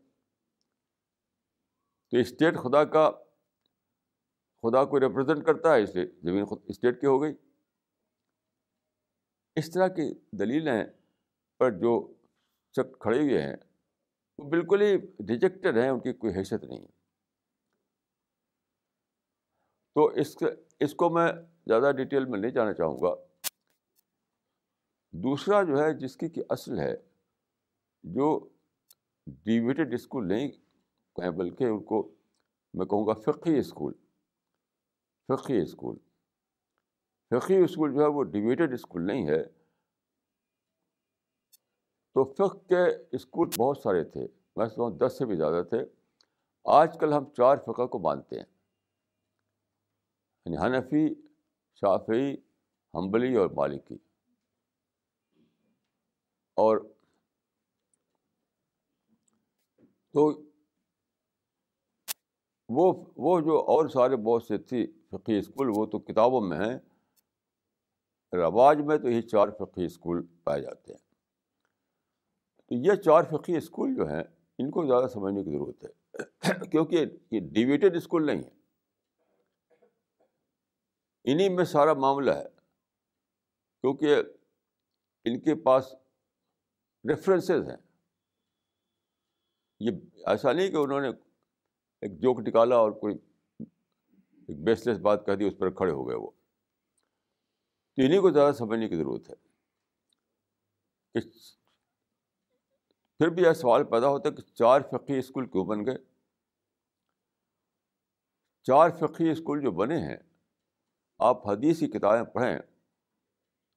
تو 2.11 2.17
اسٹیٹ 2.17 2.55
خدا 2.55 2.83
کا، 2.83 3.09
خدا 4.63 4.83
کو 4.85 4.99
ریپرزینٹ 4.99 5.45
کرتا 5.45 5.75
ہے 5.75 5.83
اس 5.83 5.95
لیے 5.95 6.05
زمین 6.23 6.45
خود، 6.45 6.59
اسٹیٹ 6.67 7.01
کی 7.01 7.07
ہو 7.07 7.21
گئی۔ 7.21 7.33
اس 9.55 9.71
طرح 9.71 9.87
کی 9.87 10.13
دلیلیں 10.37 10.83
پر 11.59 11.71
جو 11.71 11.91
چک 12.75 12.99
کھڑے 12.99 13.19
ہوئے 13.19 13.41
ہیں، 13.41 13.55
وہ 14.37 14.49
بالکل 14.49 14.81
ہی 14.81 14.97
ریجیکٹڈ 15.29 15.77
ہیں، 15.77 15.89
ان 15.89 15.99
کی 15.99 16.13
کوئی 16.13 16.33
حیثیت 16.33 16.63
نہیں 16.63 16.85
تو 19.95 20.05
اس 20.05 20.35
اس 20.79 20.93
کو 20.95 21.09
میں 21.09 21.27
زیادہ 21.67 21.91
ڈیٹیل 21.91 22.25
میں 22.25 22.39
نہیں 22.39 22.51
جانا 22.51 22.73
چاہوں 22.73 22.97
گا۔ 22.97 23.13
دوسرا 25.13 25.63
جو 25.63 25.79
ہے، 25.79 25.93
جس 25.93 26.17
کی 26.17 26.29
کہ 26.29 26.41
اصل 26.49 26.79
ہے، 26.79 26.95
جو 28.03 28.27
ڈیویٹڈ 29.45 29.93
اسکول 29.93 30.27
نہیں 30.27 30.51
کہیں 31.17 31.31
بلکہ 31.31 31.63
ان 31.63 31.83
کو 31.83 32.15
میں 32.73 32.85
کہوں 32.85 33.07
گا 33.07 33.13
فقی 33.13 33.57
اسکول۔ 33.57 33.93
فقی 35.27 35.61
اسکول۔ 35.61 35.97
فقی 37.29 37.57
اسکول 37.57 37.93
جو 37.93 38.01
ہے 38.01 38.07
وہ 38.07 38.23
ڈیویٹڈ 38.23 38.73
اسکول 38.73 39.07
نہیں 39.07 39.27
ہے۔ 39.27 39.43
تو 42.13 42.33
فق 42.33 42.67
کے 42.67 43.15
اسکول 43.15 43.49
بہت 43.57 43.77
سارے 43.77 44.03
تھے، 44.03 44.27
میں 44.55 44.65
سمجھوں 44.65 44.97
دس 44.99 45.17
سے 45.17 45.25
بھی 45.25 45.35
زیادہ 45.35 45.63
تھے۔ 45.63 45.77
آج 46.63 46.97
کل 46.99 47.13
ہم 47.13 47.25
چار 47.25 47.57
فقہ 47.57 47.85
کو 47.87 47.99
مانتے 47.99 48.35
ہیں۔ 48.35 48.45
یعنی 50.45 50.57
حنفی، 50.57 51.13
شافعی، 51.75 52.33
حنبلی 52.93 53.35
اور 53.35 53.49
مالکی۔ 53.49 53.97
اور 56.55 56.77
تو 60.13 60.46
وہ 62.69 63.05
وہ 63.17 63.39
جو 63.39 63.59
اور 63.59 63.87
سارے 63.87 64.15
بہت 64.15 64.43
سے 64.43 64.57
تھی 64.57 64.87
فقی 65.09 65.37
اسکول، 65.37 65.67
وہ 65.75 65.85
تو 65.85 65.99
کتابوں 65.99 66.41
میں 66.41 66.57
ہیں۔ 66.57 66.79
رواج 68.33 68.77
میں 68.81 68.97
تو 68.97 69.09
یہ 69.09 69.21
چار 69.21 69.47
فقی 69.59 69.85
اسکول 69.85 70.25
پائے 70.43 70.61
جاتے 70.61 70.93
ہیں۔ 70.93 70.99
تو 72.67 72.75
یہ 72.75 72.95
چار 72.95 73.23
فقی 73.23 73.57
اسکول 73.57 73.95
جو 73.95 74.07
ہیں، 74.07 74.23
ان 74.57 74.71
کو 74.71 74.85
زیادہ 74.85 75.07
سمجھنے 75.07 75.43
کی 75.43 75.51
ضرورت 75.51 75.83
ہے۔ 75.83 76.07
کیونکہ 76.71 77.05
یہ 77.31 77.39
ڈیویٹیڈ 77.39 77.95
اسکول 77.95 78.25
نہیں 78.25 78.43
ہے 78.43 78.57
انہیں 81.23 81.49
میں 81.49 81.65
سارا 81.65 81.93
معاملہ 81.93 82.31
ہے۔ 82.31 82.45
کیونکہ 83.81 84.15
ان 85.25 85.39
کے 85.39 85.55
پاس 85.55 85.95
ریفرنسز 87.09 87.69
ہیں۔ 87.69 87.77
یہ 89.79 89.91
ایسا 90.25 90.51
نہیں 90.51 90.71
کہ 90.71 90.75
انہوں 90.75 91.01
نے 91.01 91.09
ایک 92.01 92.21
جوک 92.21 92.39
نکالا 92.39 92.75
اور 92.75 92.91
کوئی 92.91 93.15
ایک 94.47 94.63
بیس 94.63 94.87
لیس 94.87 94.97
بات 94.97 95.25
کہہ 95.25 95.33
دی، 95.33 95.45
اس 95.45 95.53
پر 95.59 95.69
کھڑے 95.69 95.91
ہو 95.91 96.07
گئے 96.07 96.15
وہ۔ 96.15 96.31
تو 97.95 98.03
انہیں 98.05 98.21
کو 98.21 98.31
زیادہ 98.31 98.55
سمجھنے 98.55 98.89
کی 98.89 98.95
ضرورت 98.95 99.29
ہے۔ 99.29 99.35
کہ 101.13 101.19
پھر 103.17 103.29
بھی 103.29 103.43
یہ 103.43 103.53
سوال 103.53 103.83
پیدا 103.83 104.07
ہوتا 104.07 104.29
ہے 104.29 104.33
کہ 104.33 104.41
چار 104.41 104.81
فقی 104.91 105.17
اسکول 105.17 105.45
کیوں 105.45 105.65
بن 105.65 105.85
گئے؟ 105.85 105.97
چار 108.63 108.89
فقی 108.99 109.29
اسکول 109.29 109.61
جو 109.61 109.71
بنے 109.71 109.97
ہیں، 109.97 110.17
آپ 111.19 111.47
حدیث 111.47 111.79
کی 111.79 111.87
کتابیں 111.87 112.23
پڑھیں 112.23 112.59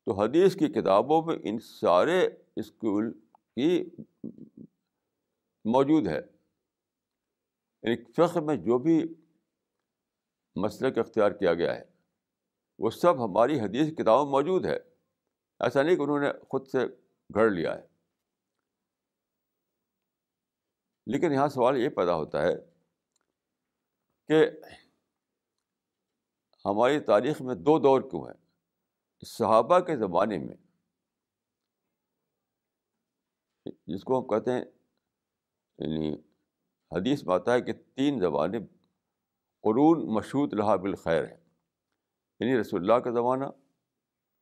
تو 0.07 0.13
حدیث 0.13 0.57
کی 0.57 0.69
کتابوں 0.69 1.23
میں 1.23 1.37
ان 1.45 1.59
سارے 1.59 2.29
اسکول 2.57 3.21
کی 3.57 3.91
موجود 5.65 6.07
ہے۔ 6.07 6.40
یعنی 7.83 8.13
فخر 8.13 8.41
میں 8.41 8.57
جو 8.57 8.79
بھی 8.79 9.15
مسئلہ 10.57 11.01
اختیار 11.01 11.31
کیا 11.31 11.55
گیا 11.55 11.77
ہے، 11.77 11.85
وہ 12.79 12.91
سب 12.91 13.25
ہماری 13.25 13.61
حدیث 13.61 13.95
کتابوں 13.95 14.25
میں 14.25 14.33
موجود 14.33 14.65
ہے۔ 14.67 14.77
ایسا 15.59 15.83
نہیں 15.83 15.97
کہ 15.97 16.03
انہوں 16.03 16.21
نے 16.21 16.33
خود 16.49 16.67
سے 16.67 16.79
گھڑ 17.35 17.51
لیا 17.51 17.75
ہے۔ 17.75 17.87
لیکن 21.07 21.33
یہاں 21.33 21.49
سوال 21.49 21.77
یہ 21.77 21.89
پیدا 21.89 22.15
ہوتا 22.15 22.43
ہے 22.43 22.53
کہ 24.29 24.51
ہماری 26.65 27.01
تاریخ 27.01 27.43
میں 27.43 27.55
دو 27.55 27.79
دور 27.79 28.01
کیوں 28.01 28.23
ہیں؟ 28.23 28.47
صحابہ 29.27 29.79
کے 29.79 29.97
زمانے 29.97 30.39
میں، 30.39 30.57
جس 33.87 34.05
کو 34.05 34.21
ہم 34.21 34.27
کہتے 34.27 34.53
ہیں 34.53 34.65
یعنی 35.79 36.30
حدیث 36.93 37.25
میں 37.25 37.35
آتا 37.35 37.53
ہے 37.53 37.61
کہ 37.61 37.73
تین 37.73 38.21
زبانیں 38.21 38.61
قرون 39.63 40.15
مشہور 40.15 40.49
لہا 40.53 40.77
بالخیر 40.77 41.25
ہیں۔ 41.25 41.37
یعنی 42.41 42.61
رسول 42.61 42.81
اللہ 42.81 42.95
کا 42.95 43.11
زمانہ، 43.11 43.45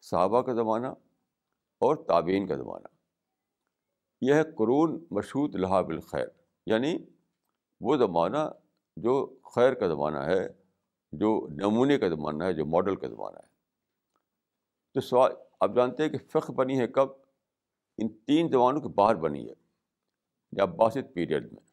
صحابہ 0.01 0.43
کا 0.43 0.53
زمانہ 0.53 0.87
اور 1.79 1.97
تابعین 1.97 2.47
کا 2.47 2.57
زمانہ۔ 2.57 2.87
یہ 4.21 4.35
ہے 4.35 4.43
قرون 4.43 5.05
مشہور 5.11 5.51
لہا 5.51 5.81
بالخیر۔ 5.81 6.27
یعنی 6.67 6.99
وہ 7.81 7.97
زمانہ 7.97 8.37
جو 8.97 9.39
خیر 9.55 9.75
کا 9.75 9.89
زمانہ 9.89 10.19
ہے، 10.19 10.49
جو 11.13 11.49
نمونے 11.51 11.99
کا 11.99 12.09
زمانہ 12.09 12.45
ہے، 12.45 12.53
جو 12.53 12.67
ماڈل 12.67 12.97
کا 12.97 13.09
زمانہ 13.09 13.37
ہے۔ 13.37 13.49
تو 14.95 15.01
سوال، 15.01 15.33
آپ 15.61 15.71
جانتے 15.77 16.03
ہیں 16.03 16.11
کہ 16.11 16.19
فخ 16.19 16.51
بنی 16.51 16.81
ہے 16.81 16.87
کب؟ 16.87 17.09
ان 17.99 18.09
تین 18.09 18.49
زبانوں 18.49 18.81
کے 18.81 18.89
باہر 18.89 19.15
بنی 19.15 19.49
ہے، 19.49 19.55
یا 20.53 20.65
باسط 20.65 21.15
پیریڈ 21.15 21.53
میں۔ 21.53 21.68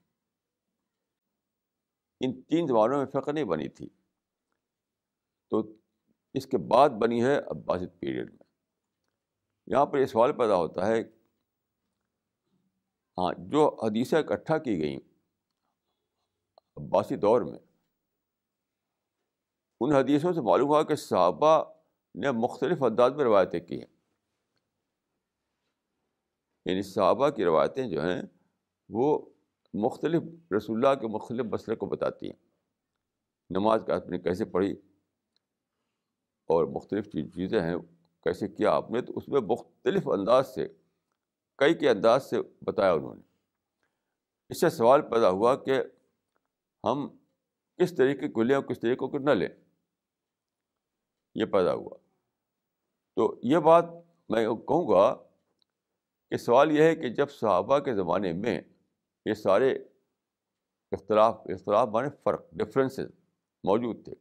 ان 2.19 2.41
تین 2.41 2.67
زبانوں 2.67 2.97
میں 2.97 3.05
فخر 3.05 3.33
نہیں 3.33 3.43
بنی 3.43 3.69
تھی۔ 3.69 3.89
تو 5.49 5.63
اس 6.33 6.45
کے 6.47 6.57
بعد 6.57 6.89
بنی 6.89 7.23
ہے 7.23 7.37
عباسط 7.37 7.99
پیریڈ 7.99 8.29
میں۔ 8.29 8.45
یہاں 9.67 9.85
پر 9.85 9.97
یہ 9.97 10.05
سوال 10.05 10.33
پیدا 10.33 10.55
ہوتا 10.55 10.87
ہے 10.87 11.01
ہاں 13.17 13.33
جو 13.37 13.85
حدیثیں 13.85 14.19
اکٹھا 14.19 14.57
کی 14.57 14.77
گئیں 14.81 14.99
عباسی 16.77 17.15
دور 17.15 17.41
میں، 17.41 17.59
ان 19.81 19.93
حدیثوں 19.93 20.33
سے 20.33 20.41
معلوم 20.41 20.67
ہوا 20.67 20.83
کہ 20.83 20.95
صحابہ 20.95 21.63
نے 22.15 22.31
مختلف 22.31 22.83
انداز 22.83 23.13
میں 23.13 23.23
روایتیں 23.23 23.59
کی 23.59 23.79
ہیں۔ 23.79 23.95
یعنی 26.65 26.81
صحابہ 26.81 27.29
کی 27.29 27.45
روایتیں 27.45 27.89
جو 27.89 28.01
ہیں 28.01 28.21
وہ 28.89 29.34
مختلف 29.75 30.23
رسول 30.57 30.85
اللہ 30.85 30.99
کے 30.99 31.07
مختلف 31.07 31.45
مسئلے 31.45 31.75
کو 31.75 31.85
بتاتی 31.85 32.25
ہیں۔ 32.25 32.45
نماز 33.49 33.83
کا 33.87 33.95
آپ 33.95 34.09
نے 34.09 34.19
کیسے 34.19 34.45
پڑھی 34.45 34.71
اور 36.47 36.65
مختلف 36.65 37.07
چیزیں 37.07 37.61
ہیں، 37.61 37.75
کیسے 38.23 38.47
کیا 38.47 38.71
آپ 38.71 38.91
نے، 38.91 39.01
تو 39.01 39.13
اس 39.15 39.29
میں 39.29 39.41
مختلف 39.41 40.07
انداز 40.07 40.55
سے، 40.55 40.67
کئی 41.55 41.73
کے 41.73 41.89
انداز 41.89 42.29
سے 42.29 42.37
بتایا 42.61 42.93
انہوں 42.93 43.15
نے۔ 43.15 43.21
اس 44.49 44.61
سے 44.61 44.69
سوال 44.69 45.01
پیدا 45.01 45.29
ہوا 45.29 45.55
کہ 45.55 45.81
ہم 46.83 47.07
کس 47.77 47.95
طریقے 47.95 48.29
کو 48.29 48.43
لیں 48.43 48.55
اور 48.55 48.63
کس 48.63 48.79
طریقے 48.79 49.07
کو 49.07 49.17
نہ 49.17 49.31
لیں۔ 49.31 49.47
یہ 51.35 51.45
پیدا 51.45 51.73
ہوا۔ 51.73 51.97
تو 53.15 53.39
یہ 53.43 53.57
بات 53.57 53.85
میں 54.29 54.43
کہوں 54.43 54.87
گا 54.87 55.15
کہ 56.29 56.37
سوال 56.37 56.71
یہ 56.71 56.83
ہے 56.83 56.95
کہ 56.95 57.09
جب 57.09 57.29
صحابہ 57.29 57.79
کے 57.79 57.95
زمانے 57.95 58.33
میں 58.33 58.61
یہ 59.25 59.33
سارے 59.33 59.71
اختلاف 60.91 61.41
اختلاف 61.45 61.87
مانے 61.87 62.09
فرق 62.23 62.41
ڈفرینسز 62.51 63.11
موجود 63.63 64.05
تھے۔ 64.05 64.13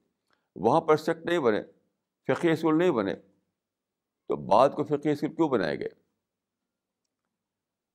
وہاں 0.57 0.81
پر 0.81 0.97
شک 0.97 1.27
نہیں 1.27 1.39
بنے 1.39 1.63
فقی 2.27 2.51
اصول 2.51 2.79
نہیں 2.79 2.91
بنے۔ 2.91 3.15
تو 4.29 4.37
بعد 4.37 4.69
کو 4.69 4.85
فقی 4.85 5.11
اسکول 5.11 5.35
کیوں 5.35 5.49
بنائے 5.49 5.79
گئے؟ 5.79 5.89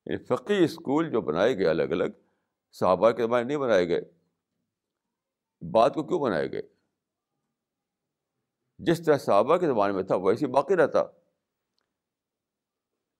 یعنی 0.05 0.17
فقی 0.17 0.63
اسکول 0.63 1.11
جو 1.11 1.21
بنائے 1.21 1.57
گئے 1.57 1.67
الگ 1.67 1.83
الگ، 1.83 2.03
صحابہ 2.71 3.11
کے 3.11 3.23
زمانے 3.23 3.43
نہیں 3.43 3.57
بنائے 3.57 3.87
گئے۔ 3.87 4.01
بعد 5.71 5.89
کو 5.89 6.03
کیوں 6.03 6.19
بنائے 6.19 6.51
گئے؟ 6.51 6.61
جس 8.77 9.05
طرح 9.05 9.17
صحابہ 9.17 9.57
کے 9.57 9.67
زمانے 9.67 9.93
میں 9.93 10.03
تھا، 10.03 10.15
ویسے 10.15 10.47
باقی 10.47 10.75
رہتا۔ 10.75 10.99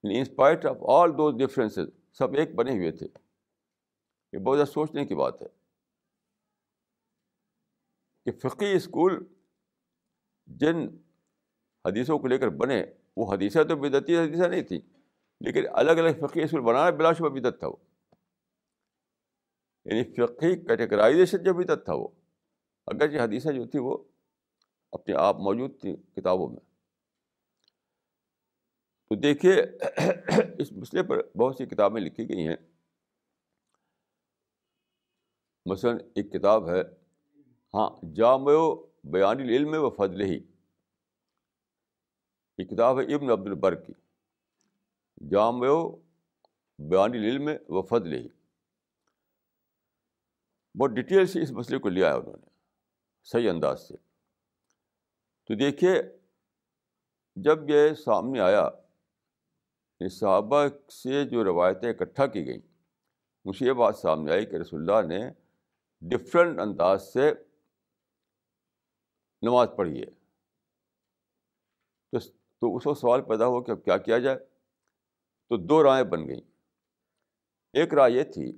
In spite 0.03 0.65
of 0.65 0.77
all 0.89 1.11
those 1.11 1.35
differences 1.39 1.89
سب 2.13 2.33
ایک 2.33 2.55
بنے 2.55 2.71
ہوئے 2.71 2.91
تھے۔ 2.91 3.28
یہ 4.33 4.39
بہت 4.39 4.57
زیادہ 4.57 4.69
سوچنے 4.69 5.05
کی 5.05 5.15
بات 5.15 5.41
ہے 5.41 5.47
کہ 8.25 8.31
فقی 8.31 8.73
اسکول 8.73 9.25
جن 10.47 10.75
حدیثوں 11.85 12.19
کو 12.19 12.27
لے 12.27 12.37
کر 12.37 12.49
بنے، 12.49 12.85
وہ 13.17 13.33
حدیثہ 13.33 13.63
تو 13.63 13.75
بدتی 13.75 14.17
حدیثہ 14.17 14.43
نہیں 14.43 14.63
تھی 14.63 14.81
لیکن 15.41 15.63
الگ 15.73 15.91
الگ 15.91 16.27
فقی 16.27 16.43
اسکول 16.43 16.61
بنانا 16.61 16.89
بلا 16.89 17.13
شبہ 17.13 17.29
بدت 17.29 17.59
تھا 17.59 17.67
وہ۔ 17.67 17.75
یعنی 19.85 20.03
فقی 20.03 20.55
کیٹیگرائزیشن 20.55 21.43
جو 21.43 21.53
بدت 21.53 21.85
تھا 21.85 21.93
وہ 21.93 22.07
اگر 22.87 23.11
یہ 23.11 23.21
حدیثہ 23.21 23.49
جو 23.49 23.65
تھی 23.65 23.79
وہ 23.79 23.97
اپنے 24.91 25.15
آپ 25.15 25.35
موجود 25.39 25.81
تھی 25.81 25.95
کتابوں 25.95 26.47
میں۔ 26.49 26.59
تو 29.09 29.15
دیکھیے، 29.15 29.61
اس 30.59 30.71
مسئلے 30.71 31.03
پر 31.03 31.37
بہت 31.37 31.55
سی 31.55 31.65
کتابیں 31.65 32.01
لکھی 32.01 32.29
گئی 32.29 32.47
ہیں۔ 32.47 32.55
مثلاً 35.69 35.97
ایک 36.15 36.31
کتاب 36.33 36.69
ہے 36.69 36.81
ہاں 37.73 37.89
جامع 38.15 38.51
بیان 39.03 39.39
العلم 39.39 39.73
و 39.73 39.89
فضل 39.89 40.21
ہی 40.21 40.39
یہ 42.57 42.65
کتاب 42.65 42.99
ہے 42.99 43.15
ابن 43.15 43.29
عبد 43.29 43.47
البر 43.47 43.75
کی۔ 43.75 43.93
جامع 45.29 45.67
بیان 46.79 47.11
العلم 47.11 47.49
و 47.67 47.81
فضل 47.81 48.13
ہی 48.13 48.27
بہت 50.75 50.91
ڈیٹیل 50.91 51.25
سے 51.25 51.41
اس 51.41 51.51
مسئلے 51.51 51.79
کو 51.79 51.89
لیا 51.89 52.09
ہے 52.09 52.17
انہوں 52.17 52.37
نے، 52.37 52.47
صحیح 53.23 53.49
انداز 53.49 53.87
سے۔ 53.87 53.95
تو 55.47 55.55
دیکھیے، 55.55 55.93
جب 57.35 57.69
یہ 57.69 57.93
سامنے 57.93 58.39
آیا، 58.39 58.69
صحابہ 60.11 60.67
سے 60.89 61.23
جو 61.25 61.43
روایتیں 61.43 61.89
اکٹھا 61.89 62.25
کی 62.27 62.45
گئیں، 62.45 62.61
مجھے 63.45 63.67
یہ 63.67 63.73
بات 63.73 63.95
سامنے 63.95 64.31
آئی 64.31 64.45
کہ 64.45 64.55
رسول 64.55 64.89
اللہ 64.89 65.07
نے 65.07 65.29
ڈفرینٹ 66.01 66.59
انداز 66.59 67.13
سے 67.13 67.31
نماز 69.41 69.67
پڑھی 69.77 70.01
ہے 70.01 70.19
تو 72.61 72.75
اس 72.75 72.87
وقت 72.87 72.99
سوال 72.99 73.21
پیدا 73.21 73.47
ہو 73.47 73.61
کہ 73.63 73.71
اب 73.71 73.83
کیا 73.83 73.97
کیا 73.97 74.17
جائے 74.17 74.37
تو 75.51 75.57
دو 75.57 75.83
رائے 75.83 76.03
بن 76.03 76.27
گئیں 76.27 76.41
ایک 77.73 77.93
رائے 77.93 78.13
یہ 78.13 78.23
تھی 78.23 78.51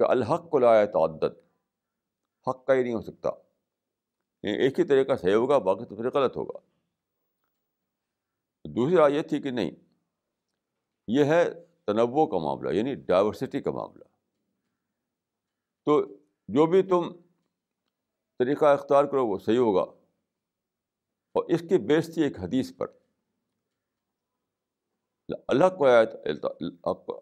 کہ 0.00 0.04
الحق 0.04 0.50
کو 0.50 0.58
لایا 0.58 0.86
تعدد 0.86 1.38
حق 2.46 2.66
کا 2.66 2.74
ہی 2.74 2.82
نہیں 2.82 2.94
ہو 2.94 3.00
سکتا 3.00 3.28
ایک 4.44 4.78
ہی 4.78 4.84
طریقہ 4.84 5.16
صحیح 5.16 5.34
ہوگا 5.34 5.58
باقی 5.58 5.84
تو 5.84 5.96
پھر 5.96 6.10
غلط 6.10 6.36
ہوگا 6.36 6.58
دوسری 8.64 8.96
رائے 8.96 9.14
یہ 9.14 9.22
تھی 9.22 9.42
کہ 9.42 9.50
نہیں 9.50 9.70
یہ 11.08 11.24
ہے 11.24 11.44
تنوع 11.84 12.26
کا 12.26 12.38
معاملہ 12.38 12.74
یعنی 12.74 12.94
ڈائیورسٹی 12.94 13.60
کا 13.60 13.70
معاملہ 13.70 14.04
تو 15.84 16.06
جو 16.48 16.66
بھی 16.66 16.82
تم 16.82 17.12
طریقہ 18.38 18.64
اختیار 18.64 19.04
کرو 19.04 19.26
وہ 19.26 19.38
صحیح 19.38 19.58
ہوگا۔ 19.58 19.82
اور 21.34 21.44
اس 21.44 21.60
کی 21.60 21.78
بیس 21.78 22.14
تھی 22.14 22.22
ایک 22.22 22.38
حدیث 22.38 22.72
پر۔ 22.76 22.86
اللہ 25.48 25.64
کو 25.76 25.86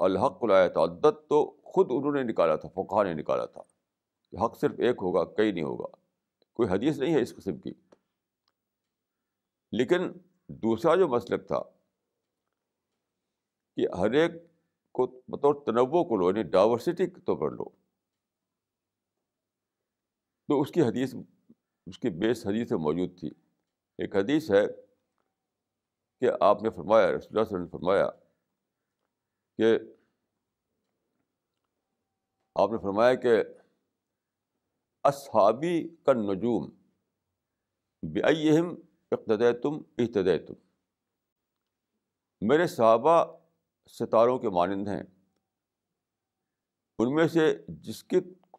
الحق 0.04 0.40
کو 0.40 0.46
عدت 0.84 1.28
تو 1.28 1.56
خود 1.64 1.86
انہوں 1.90 2.12
نے 2.12 2.22
نکالا 2.22 2.56
تھا 2.56 2.68
فقہ 2.68 3.04
نے 3.04 3.14
نکالا 3.14 3.44
تھا 3.44 3.62
کہ 4.30 4.44
حق 4.44 4.58
صرف 4.60 4.74
ایک 4.78 4.96
ہوگا، 5.02 5.24
کئی 5.24 5.52
نہیں 5.52 5.64
ہوگا۔ 5.64 5.96
کوئی 6.52 6.68
حدیث 6.68 6.98
نہیں 6.98 7.14
ہے 7.14 7.22
اس 7.22 7.36
قسم 7.36 7.58
کی۔ 7.58 7.72
لیکن 9.72 10.12
دوسرا 10.48 10.94
جو 10.94 11.08
مسلک 11.08 11.46
تھا 11.46 11.62
کہ 13.76 13.86
ہر 13.98 14.10
ایک 14.10 14.32
کو 14.92 15.06
بطور 15.28 15.54
تنوع 15.54 16.04
کو 16.04 16.16
لو 16.16 16.28
یعنی 16.28 16.42
ڈائورسٹی 16.42 17.06
کے 17.06 17.20
طور 17.20 17.36
پر 17.36 17.50
لو۔ 17.50 17.79
تو 20.50 20.60
اس 20.60 20.70
کی 20.70 20.82
حدیث، 20.82 21.14
اس 21.86 21.98
کی 21.98 22.10
بیس 22.10 22.46
حدیث 22.46 22.72
موجود 22.72 23.18
تھی۔ 23.20 23.28
ایک 23.98 24.16
حدیث 24.16 24.50
ہے 24.50 24.66
کہ 26.20 26.30
آپ 26.40 26.62
نے 26.62 26.70
فرمایا، 26.70 27.06
رسول 27.06 27.38
اللہ 27.38 27.44
صلی 27.44 27.56
اللہ 27.56 27.56
علیہ 27.56 27.56
وسلم 27.56 27.62
نے 27.62 27.68
فرمایا 27.70 28.10
کہ 29.58 29.78
آپ 32.54 32.70
نے 32.72 32.78
فرمایا 32.78 33.14
کہ 33.14 33.42
اصحابی 35.04 35.88
کا 35.88 36.12
نجوم 36.12 36.70
بےم 38.02 38.74
اقتد 39.10 39.62
تم 39.62 39.82
احتد 39.98 40.46
تم 40.46 40.54
میرے 42.40 42.66
صحابہ 42.66 43.24
ستاروں 43.90 44.38
کے 44.38 44.48
مانند 44.48 44.88
ہیں۔ 44.88 45.02
ان 46.98 47.14
میں 47.14 47.28
سے 47.28 47.58
جس 47.68 48.04
کی 48.04 48.16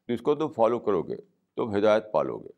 جس 0.08 0.21
کو 0.21 0.36
تم 0.36 0.51
فالو 0.51 0.80
کرو 0.80 1.04
گے 1.04 1.30
تم 1.55 1.75
ہدایت 1.75 2.03
پالو 2.11 2.39
گے۔ 2.39 2.49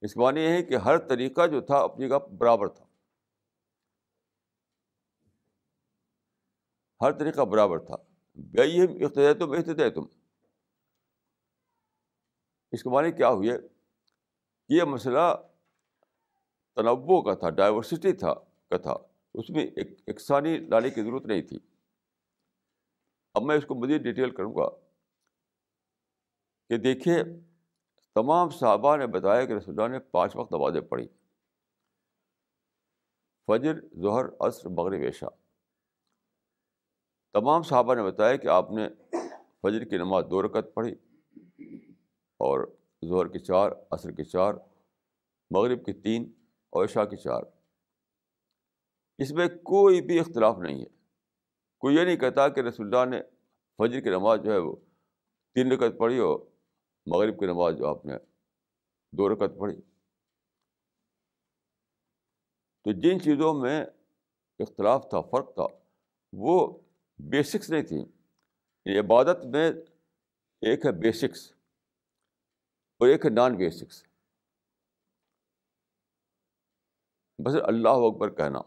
اس 0.00 0.16
معنی 0.16 0.40
یہ 0.40 0.48
ہے 0.48 0.62
کہ 0.62 0.76
ہر 0.76 0.98
طریقہ 0.98 1.46
جو 1.46 1.60
تھا، 1.60 1.78
اپنی 1.78 2.08
جگہ 2.08 2.18
برابر 2.18 2.68
تھا۔ 2.68 2.84
ہر 7.00 7.12
طریقہ 7.12 7.40
برابر 7.40 7.78
تھا۔ 7.78 7.96
بھائی 8.34 8.80
اختیار 9.04 9.34
تم 9.34 9.52
اختدے 9.52 9.90
تم 9.90 10.02
اس 12.72 12.82
کے 12.82 12.88
معنی 12.90 13.12
کیا 13.12 13.28
ہوئے؟ 13.28 13.50
یہ 14.68 14.82
مسئلہ 14.82 15.36
تنوع 16.74 17.22
کا 17.22 17.34
تھا 17.34 17.50
ڈائیورسٹی 17.50 18.12
تھا، 18.12 18.34
کا 18.68 18.76
تھا۔ 18.76 18.94
اس 19.34 19.50
میں 19.50 19.64
ایک 19.64 20.08
یکسانی 20.08 20.58
لانے 20.58 20.90
کی 20.90 21.02
ضرورت 21.02 21.26
نہیں 21.26 21.42
تھی۔ 21.42 21.58
اب 23.34 23.42
میں 23.42 23.56
اس 23.56 23.66
کو 23.66 23.74
مزید 23.74 24.02
ڈیٹیل 24.02 24.30
کروں 24.30 24.54
گا۔ 24.54 24.85
کہ 26.68 26.76
دیکھیے، 26.76 27.22
تمام 28.14 28.50
صحابہ 28.50 28.96
نے 28.96 29.06
بتایا 29.06 29.44
کہ 29.44 29.52
رسول 29.52 29.80
اللہ 29.80 29.92
نے 29.92 29.98
پانچ 29.98 30.36
وقت 30.36 30.52
نمازیں 30.52 30.80
پڑھی۔ 30.80 31.08
فجر، 33.46 33.80
ظہر، 34.02 34.24
عصر، 34.40 34.68
مغرب، 34.68 35.00
عشاء۔ 35.08 35.28
تمام 37.32 37.62
صحابہ 37.62 37.94
نے 37.94 38.02
بتایا 38.02 38.36
کہ 38.36 38.48
آپ 38.48 38.70
نے 38.70 38.88
فجر 39.62 39.84
کی 39.84 39.96
نماز 39.96 40.24
دو 40.30 40.42
رکعت 40.42 40.74
پڑھی 40.74 40.94
اور 42.36 42.76
ظہر 43.08 43.28
کی 43.28 43.38
چار، 43.38 43.70
عصر 43.90 44.10
کی 44.10 44.24
چار، 44.24 44.54
مغرب 45.50 45.84
کی 45.84 45.92
تین 45.92 46.32
اور 46.70 46.84
عشاء 46.84 47.04
کی 47.04 47.16
چار۔ 47.16 47.42
اس 49.18 49.32
میں 49.32 49.48
کوئی 49.48 50.02
بھی 50.02 50.20
اختلاف 50.20 50.58
نہیں 50.58 50.80
ہے۔ 50.80 50.86
کوئی 51.78 51.96
یہ 51.96 52.04
نہیں 52.04 52.16
کہتا 52.16 52.48
کہ 52.48 52.60
رسول 52.60 52.94
اللہ 52.94 53.16
نے 53.16 53.22
فجر 53.78 54.00
کی 54.00 54.10
نماز 54.10 54.40
جو 54.44 54.52
ہے 54.52 54.58
وہ 54.58 54.76
تین 55.54 55.72
رکعت 55.72 55.92
پڑھی 55.98 56.18
اور 56.18 56.40
مغرب 57.06 57.40
کی 57.40 57.46
نماز 57.46 57.74
جو 57.78 57.86
آپ 57.86 58.06
نے 58.06 58.14
دو 59.12 59.34
رکعت 59.34 59.50
پڑھی۔ 59.58 59.76
تو 62.84 62.92
جن 62.92 63.20
چیزوں 63.20 63.54
میں 63.54 63.84
اختلاف 64.58 65.06
تھا، 65.10 65.20
فرق 65.20 65.54
تھا، 65.54 65.66
وہ 66.32 66.78
بیسکس 67.18 67.70
نہیں 67.70 67.82
تھیں۔ 67.82 68.04
یعنی 68.84 68.98
عبادت 68.98 69.44
میں 69.44 69.70
ایک 70.60 70.86
ہے 70.86 70.92
بیسکس 70.92 71.52
اور 72.98 73.08
ایک 73.08 73.24
ہے 73.24 73.30
نان 73.30 73.56
بیسکس 73.56 74.02
بس 77.46 77.54
اللہ 77.68 77.88
اکبر 77.88 78.34
کہنا۔ 78.34 78.58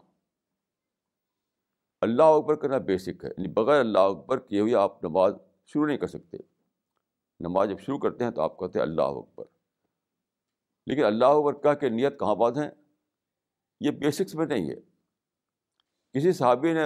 اللہ 2.02 2.24
اکبر 2.24 2.56
کہنا 2.56 2.78
بیسک 2.78 3.24
ہے 3.24 3.30
یعنی 3.30 3.48
بغیر 3.48 3.80
اللہ 3.80 4.00
اکبر 4.00 4.40
کیے 4.40 4.60
ہوئے 4.60 4.76
آپ 4.76 5.04
نماز 5.04 5.34
شروع 5.66 5.86
نہیں 5.86 5.98
کر 5.98 6.08
سکتے۔ 6.08 6.38
نماز 7.40 7.70
جب 7.70 7.80
شروع 7.80 7.98
کرتے 7.98 8.24
ہیں 8.24 8.32
تو 8.32 8.42
آپ 8.42 8.60
کہتے 8.60 8.80
ہیں 8.80 8.86
اللہ 8.86 9.02
اکبر۔ 9.02 9.46
لیکن 10.86 11.04
اللہ 11.04 11.26
اکبر 11.26 11.54
کہہ 11.54 11.80
کے 11.80 11.90
نیت 11.90 12.20
کہاں 12.20 12.36
بات 12.36 12.58
ہیں؟ 12.58 12.72
یہ 13.80 13.92
بیسکس 13.92 14.36
میں 14.36 14.46
نہیں 14.46 14.70
ہے۔ 14.70 14.76
کسی 16.14 16.32
صحابی 16.32 16.74
نے 16.74 16.82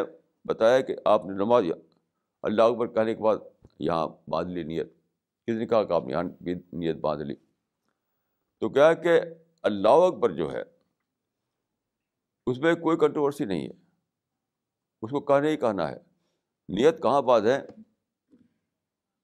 بتایا 0.45 0.81
کہ 0.81 0.95
آپ 1.05 1.25
نے 1.25 1.33
نماز 1.33 1.63
اللہ 2.41 2.61
اکبر 2.61 2.87
کہنے 2.87 3.15
کے 3.15 3.21
بعد 3.21 3.37
یہاں 3.79 4.07
باندھ 4.29 4.49
لی 4.49 4.63
نیت۔ 4.63 4.93
کسی 5.45 5.57
نے 5.57 5.67
کہا 5.67 5.83
کہ 5.83 5.93
آپ 5.93 6.03
نے 6.03 6.11
یہاں 6.11 6.23
بھی 6.23 6.53
نیت 6.53 6.95
باندھ 6.95 7.23
لی؟ 7.23 7.35
تو 8.59 8.69
کیا 8.69 8.93
کہ 8.93 9.21
اللہ 9.61 9.89
اکبر 9.89 10.31
جو 10.31 10.51
ہے، 10.51 10.63
اس 12.47 12.59
میں 12.59 12.75
کوئی 12.75 12.97
کنٹروورسی 12.97 13.45
نہیں 13.45 13.67
ہے۔ 13.67 13.71
اس 15.01 15.11
کو 15.11 15.19
کہنا 15.19 15.47
ہی 15.47 15.57
کہنا 15.57 15.91
ہے۔ 15.91 15.97
نیت 16.69 17.03
کہاں 17.03 17.21
باندھ 17.21 17.47
ہے؟ 17.47 17.61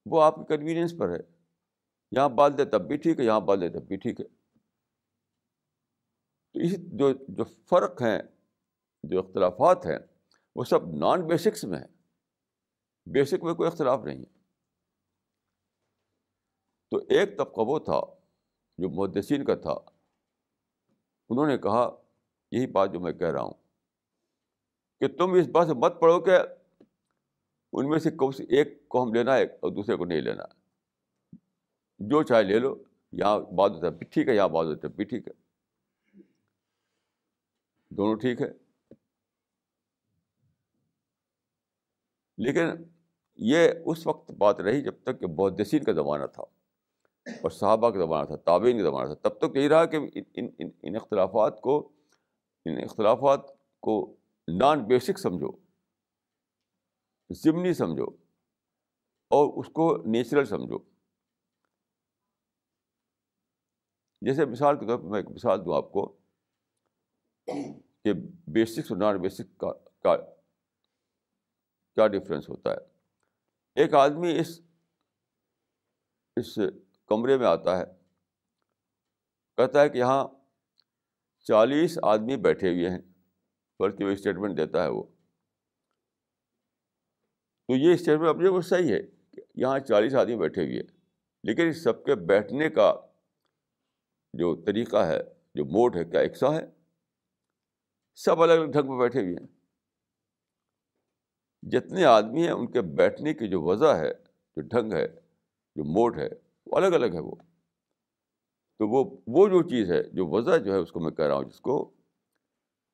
وہ 0.05 0.23
آپ 0.23 0.35
کی 0.35 0.57
کنوینئنس 0.57 0.93
پر 0.99 1.09
ہے۔ 1.09 1.19
یہاں 2.11 2.29
باندھ 2.29 2.57
دے 2.57 2.65
تب 2.65 2.87
بھی 2.87 2.97
ٹھیک 2.97 3.19
ہے، 3.19 3.25
یہاں 3.25 3.39
باندھ 3.39 3.61
دے 3.61 3.79
تب 3.79 3.87
بھی 3.87 3.97
ٹھیک 3.97 4.21
ہے۔ 4.21 4.25
تو 6.53 6.59
اس 6.59 6.71
جو 6.79 7.13
جو 7.13 7.43
فرق 7.43 8.01
ہیں، 8.01 8.21
جو 9.03 9.19
اختلافات 9.19 9.85
ہیں، 9.85 9.97
وہ 10.55 10.63
سب 10.63 10.87
نان 10.95 11.27
بیسکس 11.27 11.63
میں 11.63 11.79
ہے 11.79 11.85
بیسک 13.05 13.43
میں 13.43 13.53
کوئی 13.53 13.67
اختلاف 13.67 13.99
نہیں 14.03 14.19
ہے۔ 14.19 14.39
تو 16.91 16.97
ایک 16.97 17.37
طبقہ 17.37 17.61
وہ 17.61 17.79
تھا 17.79 18.01
جو 18.77 18.89
محدثین 18.89 19.45
کا 19.45 19.55
تھا۔ 19.55 19.73
انہوں 21.29 21.47
نے 21.47 21.57
کہا، 21.57 21.89
یہی 22.51 22.67
بات 22.67 22.93
جو 22.93 22.99
میں 22.99 23.11
کہہ 23.11 23.27
رہا 23.27 23.41
ہوں 23.41 23.53
کہ 24.99 25.07
تم 25.07 25.33
اس 25.33 25.47
بات 25.47 25.67
سے 25.67 25.73
مت 25.73 25.93
پڑھو 26.01 26.19
کہ 26.21 26.31
ان 27.73 27.89
میں 27.89 27.99
سے 27.99 28.09
سی 28.31 28.43
ایک 28.49 28.87
کو 28.87 29.03
ہم 29.03 29.13
لینا 29.13 29.35
ہے 29.35 29.43
اور 29.43 29.71
دوسرے 29.71 29.95
کو 29.95 30.05
نہیں 30.05 30.21
لینا 30.21 30.43
ہے۔ 30.43 30.59
جو 31.99 32.23
چاہے 32.23 32.43
لے 32.43 32.59
لو، 32.59 32.75
یہاں 33.11 33.39
بات 33.39 33.71
ہوتا 33.71 33.85
ہے 33.87 33.91
بھی 33.91 34.05
ٹھیک 34.05 34.27
ہے، 34.27 34.35
یہاں 34.35 34.49
بات 34.49 34.65
ہوتا 34.65 34.87
ہے 34.87 34.93
بھی 34.93 35.03
ٹھیک 35.03 35.27
ہے۔ 35.27 35.33
دونوں 37.89 38.15
ٹھیک 38.15 38.41
ہے۔ 38.41 38.47
لیکن 42.37 42.67
یہ 43.37 43.69
اس 43.85 44.07
وقت 44.07 44.31
بات 44.31 44.59
رہی 44.59 44.81
جب 44.81 44.93
تک 45.03 45.19
کہ 45.19 45.27
بودسین 45.27 45.83
کا 45.83 45.91
زمانہ 45.91 46.25
تھا 46.25 46.43
اور 47.27 47.49
صحابہ 47.49 47.89
کا 47.89 47.99
زمانہ 47.99 48.25
تھا 48.25 48.35
تعبین 48.35 48.77
کا 48.77 48.83
زمانہ 48.83 49.13
تھا، 49.13 49.29
تب 49.29 49.37
تک 49.37 49.55
یہی 49.55 49.69
رہا 49.69 49.85
کہ 49.85 49.95
ان 49.95 50.47
ان 50.57 50.69
ان 50.83 50.95
اختلافات 50.95 51.61
کو، 51.61 51.89
ان 52.65 52.77
اختلافات 52.77 53.39
کو 53.79 54.15
نان 54.47 54.83
بیسک 54.83 55.19
سمجھو۔ 55.19 55.68
ضمنی 57.29 57.73
سمجھو 57.73 58.05
اور 59.31 59.59
اس 59.59 59.67
کو 59.73 59.85
نیچرل 60.05 60.45
سمجھو۔ 60.45 60.77
جیسے 64.21 64.45
مثال 64.45 64.79
کے 64.79 64.85
طور 64.87 64.97
پہ 64.99 65.03
میں 65.03 65.19
ایک 65.19 65.29
مثال 65.29 65.65
دوں 65.65 65.75
آپ 65.77 65.91
کو 65.91 66.05
کہ 68.03 68.13
بیسکس 68.53 68.91
اور 68.91 68.97
نان 68.97 69.21
بیسک 69.21 69.57
کا 69.57 69.71
کیا 71.97 72.07
ڈفرینس 72.07 72.49
ہوتا 72.49 72.71
ہے۔ 72.71 72.77
ایک 73.75 73.93
آدمی 73.93 74.39
اس 74.39 74.59
اس 76.37 76.57
کمرے 77.09 77.37
میں 77.37 77.47
آتا 77.47 77.77
ہے، 77.77 77.83
کہتا 79.57 79.81
ہے 79.81 79.89
کہ 79.89 79.97
یہاں 79.97 80.27
چالیس 81.47 81.97
آدمی 82.03 82.37
بیٹھے 82.37 82.69
ہوئے 82.69 82.89
ہیں، 82.89 83.01
بلکہ 83.79 84.05
وہ 84.05 84.09
اسٹیٹمنٹ 84.09 84.57
دیتا 84.57 84.83
ہے 84.83 84.89
وہ۔ 84.89 85.03
تو 87.69 87.75
یہ 87.75 87.93
اسٹیٹمنٹ 87.93 88.29
اپنے 88.29 88.49
کو 88.49 88.61
صحیح 88.61 88.93
ہے 88.93 89.01
کہ 89.01 89.41
یہاں 89.55 89.79
چالیس 89.79 90.15
آدمی 90.15 90.35
بیٹھے 90.35 90.63
ہوئے 90.63 90.75
ہیں، 90.75 90.97
لیکن 91.43 91.67
اس 91.67 91.83
سب 91.83 92.05
کے 92.05 92.15
بیٹھنے 92.15 92.69
کا 92.69 92.93
جو 94.33 94.55
طریقہ 94.55 94.97
ہے، 94.97 95.19
جو 95.55 95.65
موڈ 95.65 95.97
ہے، 95.97 96.05
کیا 96.05 96.19
ایکسا 96.19 96.55
ہے؟ 96.55 96.61
سب 98.15 98.41
الگ 98.41 98.53
الگ 98.53 98.71
ڈھنگ 98.71 98.87
پہ 98.87 98.99
بیٹھے 98.99 99.21
ہوئے 99.21 99.35
ہیں۔ 99.39 99.47
جتنے 101.63 102.05
آدمی 102.05 102.43
ہیں، 102.43 102.51
ان 102.51 102.71
کے 102.71 102.81
بیٹھنے 102.81 103.33
کی 103.33 103.47
جو 103.47 103.61
وضع 103.61 103.93
ہے، 103.93 104.13
جو 104.55 104.61
ڈھنگ 104.61 104.93
ہے، 104.93 105.07
جو 105.75 105.83
موڈ 105.83 106.19
ہے، 106.19 106.29
وہ 106.65 106.77
الگ 106.77 106.95
الگ 106.95 107.13
ہے 107.13 107.19
وہ۔ 107.19 107.35
تو 108.77 108.87
وہ 108.87 109.17
وہ 109.27 109.47
جو 109.47 109.69
چیز 109.69 109.91
ہے، 109.91 110.03
جو 110.03 110.27
وضع 110.27 110.57
جو 110.57 110.73
ہے، 110.73 110.77
اس 110.77 110.91
کو 110.91 110.99
میں 110.99 111.11
کہہ 111.11 111.25
رہا 111.25 111.35
ہوں، 111.35 111.43
جس 111.43 111.59
کو 111.59 111.93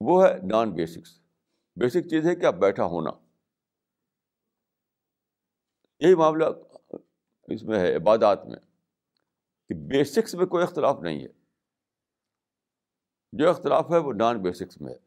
وہ 0.01 0.27
ہے 0.27 0.37
نان 0.43 0.71
بیسکس۔ 0.71 1.19
بیسک 1.75 2.09
چیز 2.09 2.25
ہے 2.25 2.35
کہ 2.35 2.45
آپ 2.45 2.55
بیٹھا 2.55 2.85
ہونا۔ 2.85 3.24
یہی 5.99 6.15
معاملہ 6.15 6.45
اس 7.43 7.63
میں 7.63 7.79
ہے 7.79 7.95
عبادات 7.95 8.45
میں 8.45 8.57
کہ 9.69 9.73
بیسکس 9.73 10.35
میں 10.35 10.45
کوئی 10.45 10.63
اختلاف 10.63 10.99
نہیں 11.01 11.21
ہے۔ 11.21 11.27
جو 13.33 13.49
اختلاف 13.49 13.91
ہے 13.91 13.97
وہ 13.97 14.13
نان 14.13 14.41
بیسکس 14.41 14.81
میں 14.81 14.93
ہے۔ 14.93 14.99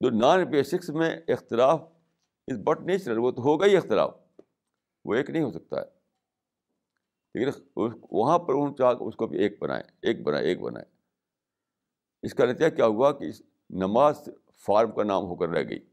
جو 0.00 0.10
نان 0.10 0.44
بیسکس 0.44 0.90
میں 0.90 1.20
اختلاف 1.28 1.82
از 2.46 2.58
بٹ 2.58 2.80
نیچرل 2.80 3.18
وہ 3.18 3.30
تو 3.30 3.42
ہوگا 3.42 3.66
ہی 3.66 3.76
اختلاف، 3.76 4.18
وہ 5.04 5.14
ایک 5.14 5.30
نہیں 5.30 5.42
ہو 5.42 5.50
سکتا 5.50 5.80
ہے۔ 5.80 5.86
لیکن 7.34 7.80
وہاں 8.10 8.38
پر 8.38 8.54
ان 8.54 8.76
چاہ 8.76 8.94
اس 9.00 9.16
کو 9.16 9.26
بھی 9.26 9.38
ایک 9.38 9.62
بنائیں، 9.62 9.84
ایک 10.02 10.22
بنائے 10.22 10.44
ایک 10.44 10.60
بنائے 10.60 10.86
اس 12.22 12.34
کا 12.34 12.44
نتیجہ 12.44 12.76
کیا 12.76 12.86
ہوا 12.86 13.12
کہ 13.12 13.24
اس 13.24 13.42
نماز 13.70 14.28
فارم 14.56 14.92
کا 14.92 15.02
نام 15.02 15.22
ہو 15.22 15.34
کر 15.34 15.48
رہ 15.48 15.68
گئی۔ 15.68 15.86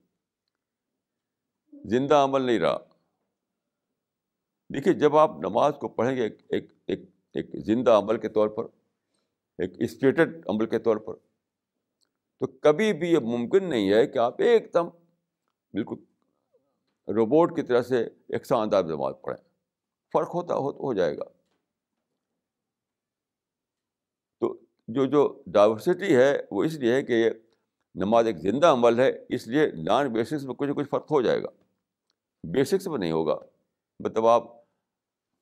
زندہ 1.89 2.15
عمل 2.15 2.41
نہیں 2.41 2.59
رہا۔ 2.59 2.77
دیکھیے، 4.73 4.93
جب 4.93 5.15
آپ 5.15 5.31
نماز 5.37 5.73
کو 5.81 5.87
پڑھیں 5.87 6.15
گے، 6.15 6.23
ایک 6.23 6.41
ایک 6.49 6.71
ایک 6.87 6.99
ایک 7.33 7.65
زندہ 7.65 7.91
عمل 7.91 8.17
کے 8.17 8.29
طور 8.29 8.47
پر، 8.47 8.63
ایک 9.57 9.71
اسٹیٹڈ 9.79 10.49
عمل 10.49 10.65
کے 10.65 10.79
طور 10.79 10.97
پر، 10.97 11.13
تو 12.39 12.47
کبھی 12.47 12.93
بھی 12.93 13.11
یہ 13.11 13.19
ممکن 13.19 13.69
نہیں 13.69 13.93
ہے 13.93 14.07
کہ 14.07 14.17
آپ 14.17 14.41
ایک 14.41 14.73
دم 14.73 14.87
بالکل 15.73 15.95
روبوٹ 17.13 17.55
کی 17.55 17.61
طرح 17.61 17.81
سے 17.81 18.07
یکساں 18.29 18.57
انداز 18.57 18.85
نماز 18.85 19.13
پڑھیں۔ 19.21 19.49
فرق 20.13 20.35
ہوتا، 20.35 20.55
ہو 20.55 20.69
ہو 20.69 20.93
جائے 20.93 21.17
گا۔ 21.17 21.23
تو 24.39 24.57
جو 24.87 25.05
جو 25.05 25.43
ڈائورسٹی 25.47 26.15
ہے، 26.15 26.41
وہ 26.51 26.63
اس 26.63 26.73
لیے 26.73 26.93
ہے 26.93 27.03
کہ 27.03 27.13
یہ 27.13 27.29
نماز 27.95 28.27
ایک 28.27 28.37
زندہ 28.37 28.67
عمل 28.67 28.99
ہے، 28.99 29.25
اس 29.29 29.47
لیے 29.47 29.67
نان 29.67 30.13
بیسکس 30.13 30.43
میں 30.43 30.55
کچھ 30.55 30.69
نہ 30.69 30.73
کچھ 30.73 30.89
فرق 30.89 31.11
ہو 31.11 31.21
جائے 31.21 31.43
گا۔ 31.43 31.66
بیسکس 32.43 32.87
میں 32.87 32.97
نہیں 32.97 33.11
ہوگا۔ 33.11 33.35
مطلب 33.99 34.27
آپ 34.27 34.43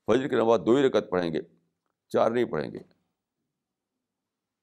فجر 0.05 0.27
کی 0.27 0.35
نماز 0.35 0.59
دو 0.65 0.75
ہی 0.75 0.83
رکعت 0.83 1.09
پڑھیں 1.09 1.33
گے، 1.33 1.39
چار 2.07 2.31
نہیں 2.31 2.45
پڑھیں 2.45 2.71
گے۔ 2.71 2.77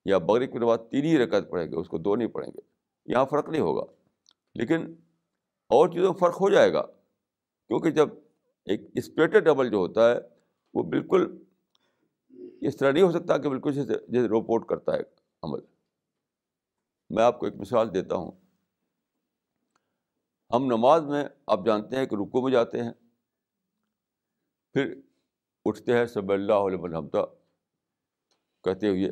یا 0.05 0.19
بغرب 0.19 0.53
کی 0.53 0.59
نماز 0.59 0.79
تین 0.91 1.05
ہی 1.05 1.19
رکعت 1.19 1.51
پڑھیں 1.51 1.71
گے، 1.71 1.77
اس 1.77 1.89
کو 1.89 1.99
دو 1.99 2.17
نہیں 2.17 2.29
پڑھیں 2.29 2.53
گے۔ 2.55 2.61
یہاں 3.07 3.27
فرق 3.27 3.49
نہیں 3.49 3.63
ہوگا۔ 3.63 3.93
لیکن 4.55 4.95
اور 5.69 5.89
چیزوں 5.89 6.13
میں 6.13 6.19
فرق 6.19 6.41
ہو 6.41 6.51
جائے 6.51 6.73
گا۔ 6.73 6.83
کیونکہ 7.69 7.91
جب 7.91 8.09
ایک 8.65 8.81
اسپریٹڈ 8.95 9.49
عمل 9.49 9.71
جو 9.71 9.77
ہوتا 9.77 10.11
ہے، 10.11 10.17
وہ 10.75 10.83
بالکل 10.83 11.45
اس 12.61 12.77
طرح 12.77 12.93
نہیں 12.93 13.03
ہو 13.03 13.13
سکتا 13.13 13.39
کہ 13.39 13.49
بالکل 13.49 13.73
جیسے 13.73 13.95
جیسے 14.09 14.29
روپورٹ 14.29 14.67
کرتا 14.67 14.93
ہے 14.95 15.01
عمل۔ 15.43 15.59
میں 17.11 17.23
آپ 17.23 17.41
کو 17.41 17.47
ایک 17.47 17.55
مثال 17.55 17.95
دیتا 17.95 18.15
ہوں۔ 18.15 18.42
ہم 20.53 20.65
نماز 20.65 21.03
میں، 21.03 21.25
آپ 21.47 21.61
جانتے 21.67 21.97
ہیں 21.97 22.07
کہ 22.07 22.15
رکو 22.15 22.43
میں 22.43 22.53
جاتے 22.53 22.83
ہیں۔ 22.83 22.93
پھر 24.75 24.95
اٹھتے 25.65 25.99
ہیں، 25.99 26.07
سب 26.07 26.33
اللہ 26.33 26.53
علیہ 26.53 26.79
الحمدہ 26.83 27.25
کہتے 28.65 28.89
ہوئے، 28.89 29.09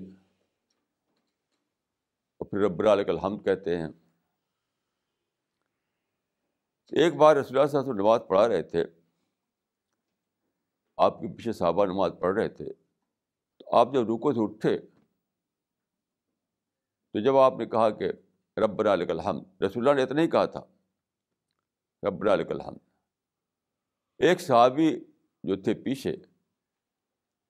اور 2.36 2.46
پھر 2.46 2.58
رب 2.58 2.88
علیہ 2.88 3.04
الحمد 3.08 3.44
کہتے 3.44 3.76
ہیں۔ 3.78 3.88
ایک 6.92 7.14
بار 7.14 7.36
رسول 7.36 7.58
اللہ 7.58 7.70
صاحب 7.70 7.92
نماز 7.92 8.20
پڑھا 8.28 8.48
رہے 8.48 8.62
تھے۔ 8.62 8.84
آپ 10.96 11.20
کے 11.20 11.36
پیچھے 11.36 11.52
صحابہ 11.52 11.86
نماز 11.86 12.12
پڑھ 12.20 12.38
رہے 12.38 12.48
تھے۔ 12.48 12.72
تو 13.58 13.76
آپ 13.76 13.92
جب 13.94 14.02
رکو 14.02 14.32
سے 14.32 14.42
اٹھے، 14.42 14.78
تو 17.12 17.20
جب 17.24 17.36
آپ 17.36 17.54
نے 17.58 17.66
کہا 17.66 17.90
کہ 17.90 18.12
رب 18.56 18.88
علیہ 18.88 19.06
الحمد، 19.10 19.62
رسول 19.62 19.88
اللہ 19.88 19.96
نے 19.96 20.02
اتنا 20.02 20.22
ہی 20.22 20.30
کہا 20.30 20.46
تھا۔ 20.46 20.60
رب 22.06 22.28
علیہ 22.30 22.44
الحمد۔ 22.48 22.78
ایک 24.18 24.40
صحابی 24.40 25.04
جو 25.42 25.62
تھے 25.62 25.74
پیچھے، 25.74 26.16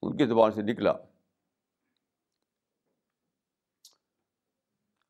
ان 0.03 0.17
کی 0.17 0.27
زبان 0.27 0.53
سے 0.53 0.63
نکلا۔ 0.63 0.93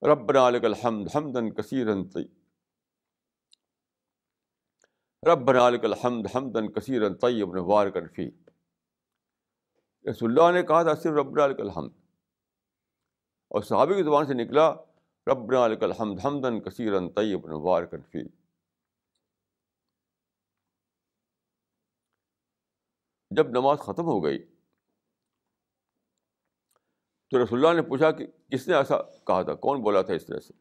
رب 0.02 0.38
علیہ 0.38 0.60
الحمد 0.64 1.06
حمدن 1.16 1.54
کثیرن 1.54 2.08
طیب۔ 2.08 2.32
رب 5.28 5.50
علیہ 5.50 5.80
الحمد 5.82 6.26
حمدن 6.36 6.72
کثیرن 6.72 7.14
طیب 7.14 7.48
وار 7.48 7.86
کرفی 7.86 8.30
رسول 10.10 10.40
اللہ 10.40 10.60
نے 10.60 10.66
کہا 10.66 10.82
تھا، 10.82 10.94
صرف 10.94 11.12
رب 11.12 11.40
علیہ 11.40 11.56
الحمد۔ 11.58 11.92
اور 13.48 13.62
صحابی 13.62 13.94
کی 13.94 14.02
زبان 14.02 14.26
سے 14.26 14.34
نکلا، 14.34 14.74
رب 15.26 15.54
علیہ 15.64 15.84
الحمد 15.84 16.18
حمدن 16.24 16.60
کثیرن 16.60 17.08
طیب 17.10 17.40
وار 17.44 17.82
کرفی 17.82 18.39
جب 23.30 23.48
نماز 23.48 23.78
ختم 23.78 24.02
ہو 24.02 24.24
گئی 24.24 24.38
تو 27.28 27.44
رسول 27.44 27.66
اللہ 27.66 27.80
نے 27.80 27.88
پوچھا 27.88 28.10
کہ 28.10 28.26
کس 28.26 28.68
نے 28.68 28.74
ایسا 28.74 29.02
کہا 29.02 29.42
تھا؟ 29.42 29.54
کون 29.54 29.82
بولا 29.82 30.02
تھا 30.02 30.14
اس 30.14 30.26
طرح 30.26 30.40
سے؟ 30.40 30.52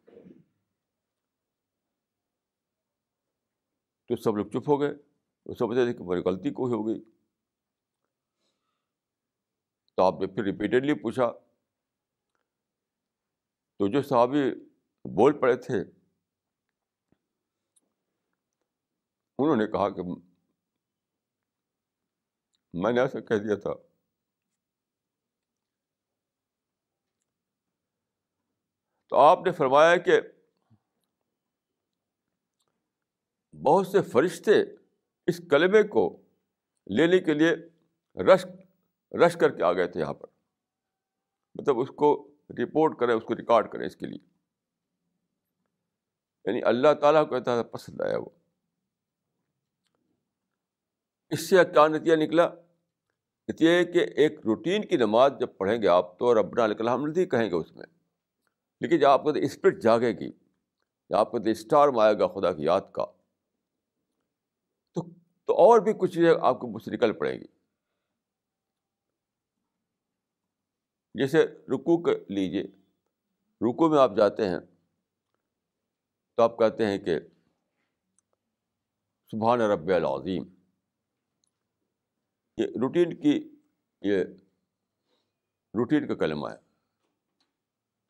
تو 4.06 4.16
سب 4.16 4.38
لوگ 4.38 4.46
چپ 4.46 4.70
ہو 4.70 4.82
گئے۔ 4.82 4.90
وہ 5.46 5.54
سمجھتے 5.54 5.86
تھے 5.86 5.94
کہ 5.94 6.04
میری 6.04 6.22
غلطی 6.22 6.50
کوئی 6.50 6.74
ہو 6.74 6.88
گئی 6.88 7.04
تو 9.96 10.04
آپ 10.04 10.14
نے 10.22 10.28
پھر 10.28 10.44
ریپیٹیڈلی 10.44 10.94
پوچھا، 10.94 11.32
تو 13.78 13.88
جو 13.88 14.02
صحابی 14.02 14.52
بول 15.16 15.40
پڑے 15.40 15.56
تھے، 15.56 15.82
انہوں 19.40 19.56
نے 19.56 19.68
کہا 19.68 19.90
کہ 19.90 20.29
میں 22.74 22.92
نے 22.92 23.02
ایسا 23.02 23.20
کہہ 23.20 23.36
دیا 23.36 23.56
تھا 23.56 23.74
تو 29.10 29.16
آپ 29.16 29.40
نے 29.46 29.52
فرمایا 29.52 29.98
کہ 29.98 30.22
بہت 33.66 33.88
سے 33.88 34.02
فرشتے 34.02 34.52
اس 35.28 35.42
کلمے 35.50 35.84
کو 35.84 36.22
لینے 36.88 37.20
کے 37.20 37.34
لیے 37.34 37.52
رش 38.24 38.46
رش 39.26 39.34
کر 39.34 39.58
کے 39.58 39.64
آ 39.64 39.74
گئے 39.74 39.88
تھے 39.88 40.00
یہاں 40.00 40.14
پر۔ 40.14 40.28
مطلب 41.56 41.80
اس 41.80 41.90
کو 41.90 42.36
رپورٹ 42.50 43.00
کریں، 43.00 43.16
اس 43.16 43.24
کو 43.24 43.36
ریکارڈ 43.36 43.72
کریں 43.72 43.86
اس 43.86 43.96
کے 43.96 44.06
لیے۔ 44.06 44.20
یعنی 46.46 46.64
اللہ 46.64 46.94
تعالیٰ 47.02 47.30
کو 47.30 47.40
کہتا 47.40 47.64
پسند 47.64 48.02
آیا 48.02 48.18
وہ۔ 48.18 48.39
اس 51.30 51.50
سے 51.50 51.56
کیا 51.56 51.88
نتیجہ 51.88 52.16
نکلا؟ 52.16 52.50
نتیجہ 53.48 53.92
کہ 53.92 54.00
ایک 54.16 54.40
روٹین 54.46 54.86
کی 54.86 54.98
نماز 54.98 55.32
جب 55.40 55.48
پڑھیں 55.58 55.82
گے 55.82 55.88
آپ 55.88 56.20
تو 56.20 56.40
ربنا 56.40 56.64
الکلام 56.64 57.06
نہیں 57.06 57.26
کہیں 57.26 57.50
گے 57.50 57.56
اس 57.56 57.76
میں۔ 57.76 57.86
لیکن 58.82 59.00
جب 59.00 59.08
آپ 59.08 59.24
کو 59.24 59.30
اسپرٹ 59.30 59.82
جاگے 59.82 60.12
گی، 60.12 60.32
جب 61.10 61.16
آپ 61.16 61.32
کو 61.32 61.38
اسٹار 61.38 61.88
میں 61.88 62.02
آئے 62.02 62.20
گا 62.20 62.28
خدا 62.28 62.54
کی 62.54 62.64
یاد 62.64 62.82
کا۔ 62.92 63.06
تو 64.94 65.10
تو 65.46 65.54
اور 65.54 65.80
بھی 65.80 65.94
کچھ 66.00 66.14
چیزیں 66.14 66.34
آپ 66.42 66.60
کو 66.60 66.68
مجھ 66.68 66.84
سے 66.84 66.92
نکل 66.92 67.14
پڑیں 67.14 67.40
گی۔ 67.40 67.46
جیسے 71.14 71.44
رکو 71.44 72.02
کر 72.02 72.12
لیجیے 72.12 72.64
رکو 73.62 73.90
میں 73.90 74.00
آپ 74.00 74.12
جاتے 74.18 74.50
ہیں 74.50 74.60
تو 76.36 76.44
آپ 76.44 76.60
کہتے 76.60 76.86
ہیں 76.86 76.98
کہ 76.98 77.20
سبحان 79.32 79.62
رب 79.62 79.88
العظیم۔ 79.88 80.59
یہ 82.60 82.68
روٹین 82.82 83.22
کی، 83.22 83.56
یہ 84.02 84.24
روٹین 85.74 86.08
کا 86.08 86.16
کلمہ 86.16 86.50
ہے۔ 86.50 86.56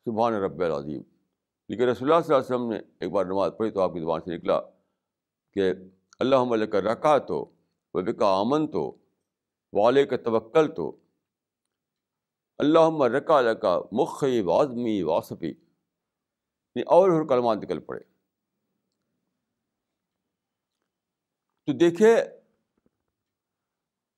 سبحان 0.04 0.34
رب 0.34 0.62
العظیم۔ 0.62 1.02
لیکن 1.68 1.82
رسول 1.82 2.12
اللہ 2.12 2.24
صلی 2.24 2.34
اللہ 2.34 2.46
علیہ 2.46 2.56
وسلم 2.56 2.72
نے 2.72 2.94
ایک 3.00 3.10
بار 3.10 3.24
نماز 3.24 3.52
پڑھی 3.58 3.70
تو 3.70 3.80
آپ 3.80 3.92
کی 3.92 4.00
زبان 4.00 4.20
سے 4.20 4.36
نکلا 4.36 4.60
کہ 5.52 5.72
اللہ 6.18 6.36
علیہ 6.36 6.66
کا 6.66 6.80
رکا 6.80 7.18
تو 7.18 7.50
وہ 7.94 8.00
بکا 8.00 8.40
امن 8.40 8.70
تو 8.70 8.96
والے 9.72 10.06
کا 10.06 10.16
توکل 10.16 10.74
تو 10.74 10.96
اللہ 12.58 13.02
رکا 13.02 13.42
رکا 13.42 13.80
مخی 13.92 14.40
واضمی 14.40 15.02
واسفی 15.02 15.48
یعنی 15.48 16.82
اور 16.82 17.28
کلمات 17.28 17.58
نکل 17.58 17.80
پڑے۔ 17.80 18.00
تو 21.66 21.72
دیکھے 21.72 22.39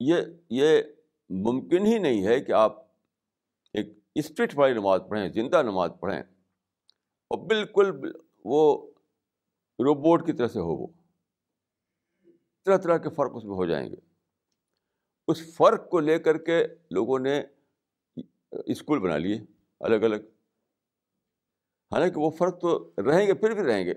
یہ 0.06 0.16
یہ 0.50 0.82
ممکن 1.28 1.86
ہی 1.86 1.98
نہیں 1.98 2.26
ہے 2.26 2.40
کہ 2.40 2.52
آپ 2.52 2.86
ایک 3.72 3.98
اسپرٹ 4.14 4.52
والی 4.54 4.74
نماز 4.74 5.00
پڑھیں، 5.08 5.28
زندہ 5.28 5.62
نماز 5.62 5.90
پڑھیں۔ 6.00 6.20
اور 6.20 7.46
بالکل 7.46 8.12
وہ 8.44 8.90
روبوٹ 9.78 10.26
کی 10.26 10.32
طرح 10.32 10.48
سے 10.48 10.58
ہو 10.58 10.76
وہ۔ 10.76 10.86
طرح 12.64 12.76
طرح 12.76 12.98
کے 12.98 13.10
فرق 13.10 13.30
اس 13.34 13.44
میں 13.44 13.54
ہو 13.54 13.66
جائیں 13.66 13.90
گے۔ 13.90 13.96
اس 15.28 15.56
فرق 15.56 15.90
کو 15.90 16.00
لے 16.00 16.18
کر 16.18 16.38
کے 16.38 16.66
لوگوں 16.90 17.18
نے 17.18 17.42
اسکول 18.52 18.98
بنا 18.98 19.18
لیے، 19.18 19.40
الگ 19.80 19.96
الگ۔ 19.96 20.16
حالانکہ 21.92 22.20
وہ 22.20 22.30
فرق 22.30 22.60
تو 22.60 22.92
رہیں 22.96 23.26
گے، 23.26 23.34
پھر 23.34 23.54
بھی 23.54 23.62
رہیں 23.62 23.84
گے۔ 23.84 23.94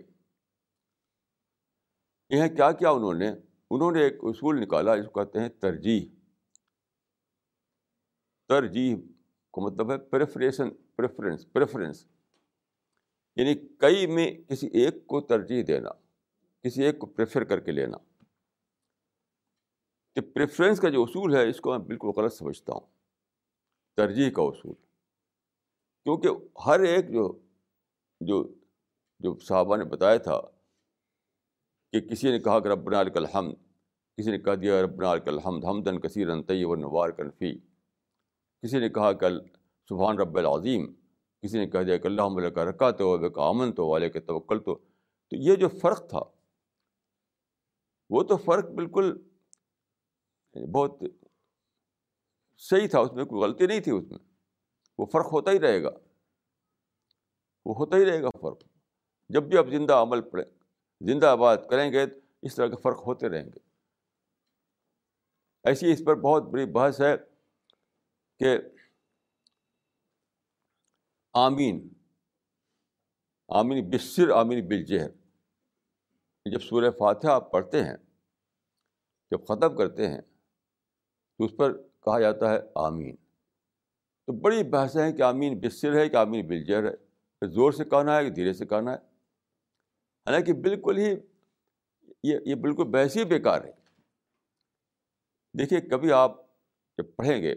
یہاں 2.29 2.47
کیا 2.47 2.71
کیا 2.71 2.89
انہوں 2.89 3.13
نے 3.13 3.31
انہوں 3.69 3.91
نے 3.91 4.01
ایک 4.01 4.13
اصول 4.21 4.61
نکالا 4.61 4.95
جس 4.95 5.05
کو 5.11 5.25
کہتے 5.25 5.39
ہیں 5.39 5.49
ترجیح۔ 5.49 6.05
ترجیح 8.47 8.95
کو 9.51 9.61
مطلب 9.61 9.91
ہے 9.91 9.97
پریفریشن 9.97 10.69
پریفرنس 10.95 11.53
پریفرنس 11.53 12.07
یعنی 13.35 13.55
کئی 13.77 14.07
میں 14.07 14.35
کسی 14.49 14.67
ایک 14.67 15.07
کو 15.07 15.21
ترجیح 15.21 15.63
دینا، 15.67 15.89
کسی 16.63 16.83
ایک 16.83 16.99
کو 16.99 17.07
پریفر 17.07 17.43
کر 17.43 17.59
کے 17.59 17.71
لینا۔ 17.71 17.97
کہ 20.15 20.21
پریفرنس 20.21 20.79
کا 20.79 20.89
جو 20.89 21.03
اصول 21.03 21.35
ہے، 21.35 21.49
اس 21.49 21.61
کو 21.61 21.69
میں 21.69 21.85
بالکل 21.85 22.07
غلط 22.07 22.33
سمجھتا 22.33 22.73
ہوں۔ 22.73 22.87
ترجیح 23.95 24.31
کا 24.31 24.41
اصول۔ 24.41 24.73
کیونکہ 26.03 26.29
ہر 26.65 26.79
ایک 26.79 27.07
جو 27.09 27.39
جو 28.21 28.53
جو 29.19 29.37
صحابہ 29.37 29.77
نے 29.77 29.83
بتایا 29.83 30.17
تھا 30.17 30.41
کہ 32.01 32.09
کسی 32.09 32.31
نے 32.31 32.39
کہا 32.39 32.59
کہ 32.59 32.67
ربنا 32.67 32.99
الک 32.99 33.17
الحمد، 33.17 33.53
کسی 34.17 34.31
نے 34.31 34.37
کہہ 34.37 34.55
دیا 34.55 34.81
ربنا 34.81 35.11
الک 35.11 35.27
الحمد 35.27 35.65
حمدن 35.65 35.99
کثیر 35.99 36.41
طیب 36.41 36.69
النوار 36.69 37.09
کنفی 37.09 37.59
کسی 38.61 38.79
نے 38.79 38.89
کہا 38.89 39.13
کہ 39.13 39.27
سبحان 39.89 40.19
رب 40.19 40.37
العظیم، 40.37 40.93
کسی 41.41 41.59
نے 41.59 41.67
کہہ 41.67 41.79
دیا 41.79 41.97
کہ 41.97 42.07
اللہ 42.07 42.21
علیہ 42.21 42.49
کا 42.49 42.65
رکا 42.65 42.91
تو 42.91 43.29
کا 43.29 43.47
امن 43.47 43.73
تو 43.73 43.87
والے 43.87 44.09
کے 44.09 44.19
توکل 44.19 44.59
تو 44.59 44.75
تو 45.27 45.35
یہ 45.35 45.55
جو 45.55 45.67
فرق 45.67 46.09
تھا، 46.09 46.19
وہ 48.09 48.23
تو 48.23 48.37
فرق 48.37 48.69
بالکل 48.69 49.17
یعنی 50.53 50.71
بہت 50.71 51.03
صحیح 52.57 52.87
تھا، 52.87 52.99
اس 52.99 53.13
میں 53.13 53.25
کوئی 53.25 53.43
غلطی 53.43 53.67
نہیں 53.67 53.79
تھی 53.79 53.91
اس 53.91 54.03
میں۔ 54.11 54.19
وہ 54.97 55.05
فرق 55.05 55.25
ہوتا 55.25 55.51
ہی 55.51 55.59
رہے 55.59 55.83
گا۔ 55.83 55.89
وہ 57.65 57.75
ہوتا 57.75 57.97
ہی 57.97 58.05
رہے 58.05 58.21
گا 58.21 58.29
فرق۔ 58.41 58.63
جب 59.29 59.43
بھی 59.43 59.57
آپ 59.57 59.65
زندہ 59.71 59.93
عمل 59.93 60.21
پڑھیں 60.21 60.64
زندہ 61.05 61.25
آباد 61.25 61.57
کریں 61.69 61.91
گے 61.91 62.05
اس 62.41 62.55
طرح 62.55 62.67
کے 62.67 62.75
فرق 62.75 63.07
ہوتے 63.07 63.29
رہیں 63.29 63.45
گے۔ 63.45 63.59
ایسی 65.63 65.91
اس 65.91 66.01
پر 66.05 66.15
بہت 66.15 66.43
بڑی 66.43 66.65
بحث 66.65 67.01
ہے 67.01 67.15
کہ 68.39 68.57
آمین 71.33 71.89
آمین 73.47 73.89
بصر 73.89 74.29
آمین 74.29 74.67
بالجہر 74.67 75.09
جب 76.51 76.59
سورہ 76.59 76.91
فاتحہ 76.91 77.29
آپ 77.29 77.51
پڑھتے 77.51 77.83
ہیں، 77.83 77.97
جب 79.31 79.45
ختم 79.45 79.75
کرتے 79.75 80.07
ہیں، 80.07 80.21
تو 81.37 81.45
اس 81.45 81.51
پر 81.57 81.81
کہا 81.81 82.19
جاتا 82.19 82.49
ہے 82.49 82.59
آمین۔ 82.75 83.15
تو 84.25 84.33
بڑی 84.33 84.63
بحثیں 84.63 85.03
ہیں 85.03 85.11
کہ 85.11 85.21
آمین 85.21 85.59
بصر 85.59 85.95
ہے 85.95 86.09
کہ 86.09 86.15
آمین 86.15 86.47
بالجہر 86.47 86.83
ہے۔ 86.83 87.47
زور 87.47 87.71
سے 87.71 87.85
کہنا 87.85 88.17
ہے 88.17 88.23
کہ 88.23 88.29
دھیرے 88.29 88.53
سے 88.53 88.65
کہنا 88.65 88.91
ہے۔ 88.91 89.14
حالانکہ 90.25 90.53
بالکل 90.53 90.97
ہی 90.97 91.13
یہ 92.23 92.37
یہ 92.45 92.55
بالکل 92.55 92.83
بحث 92.83 93.17
ہی 93.17 93.23
بیکار 93.25 93.63
ہے۔ 93.63 93.71
دیکھیے، 95.53 95.81
کبھی 95.81 96.11
آپ 96.11 96.31
جب 96.97 97.15
پڑھیں 97.15 97.41
گے 97.41 97.53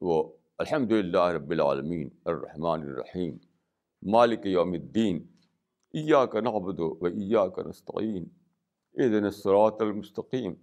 وہ 0.00 0.22
الحمد 0.58 0.92
للہ 0.92 1.26
رب 1.34 1.50
العالمین 1.50 2.08
الرحمن 2.24 2.82
الرحیم 2.82 3.36
مالک 4.02 4.46
یوم 4.46 4.72
الدین، 4.72 5.16
ایاک 5.94 6.36
نعبد 6.36 6.80
و 6.80 7.04
ایاک 7.04 7.58
نستعین 7.66 8.24
اذن 8.94 9.24
الصراط 9.24 9.82
المستقیم، 9.82 10.54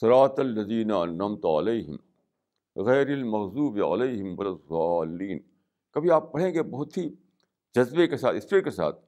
صراط 0.00 0.40
الذین 0.40 0.90
انعمت 0.90 1.44
علیہم، 1.44 1.96
غیر 2.76 3.06
المغضوب 3.06 3.82
علیہم 3.84 4.40
الضالین۔ 4.40 5.38
کبھی 5.90 6.10
آپ 6.10 6.32
پڑھیں 6.32 6.52
گے 6.54 6.62
بہت 6.62 6.96
ہی 6.98 7.08
جذبے 7.74 8.06
کے 8.06 8.16
ساتھ، 8.16 8.36
اسپرٹ 8.36 8.64
کے 8.64 8.70
ساتھ، 8.70 9.00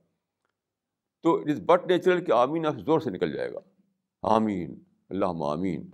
تو 1.22 1.40
اٹ 1.40 1.50
از 1.50 1.61
بٹ 1.61 1.87
نیچرل 1.87 2.24
کہ 2.24 2.33
آمین 2.33 2.66
آپ 2.66 2.74
زور 2.74 3.00
سے 3.00 3.11
نکل 3.11 3.33
جائے 3.33 3.53
گا۔ 3.53 3.59
آمین۔ 4.22 4.83
اللہ 5.09 5.24
آمین۔ 5.24 5.90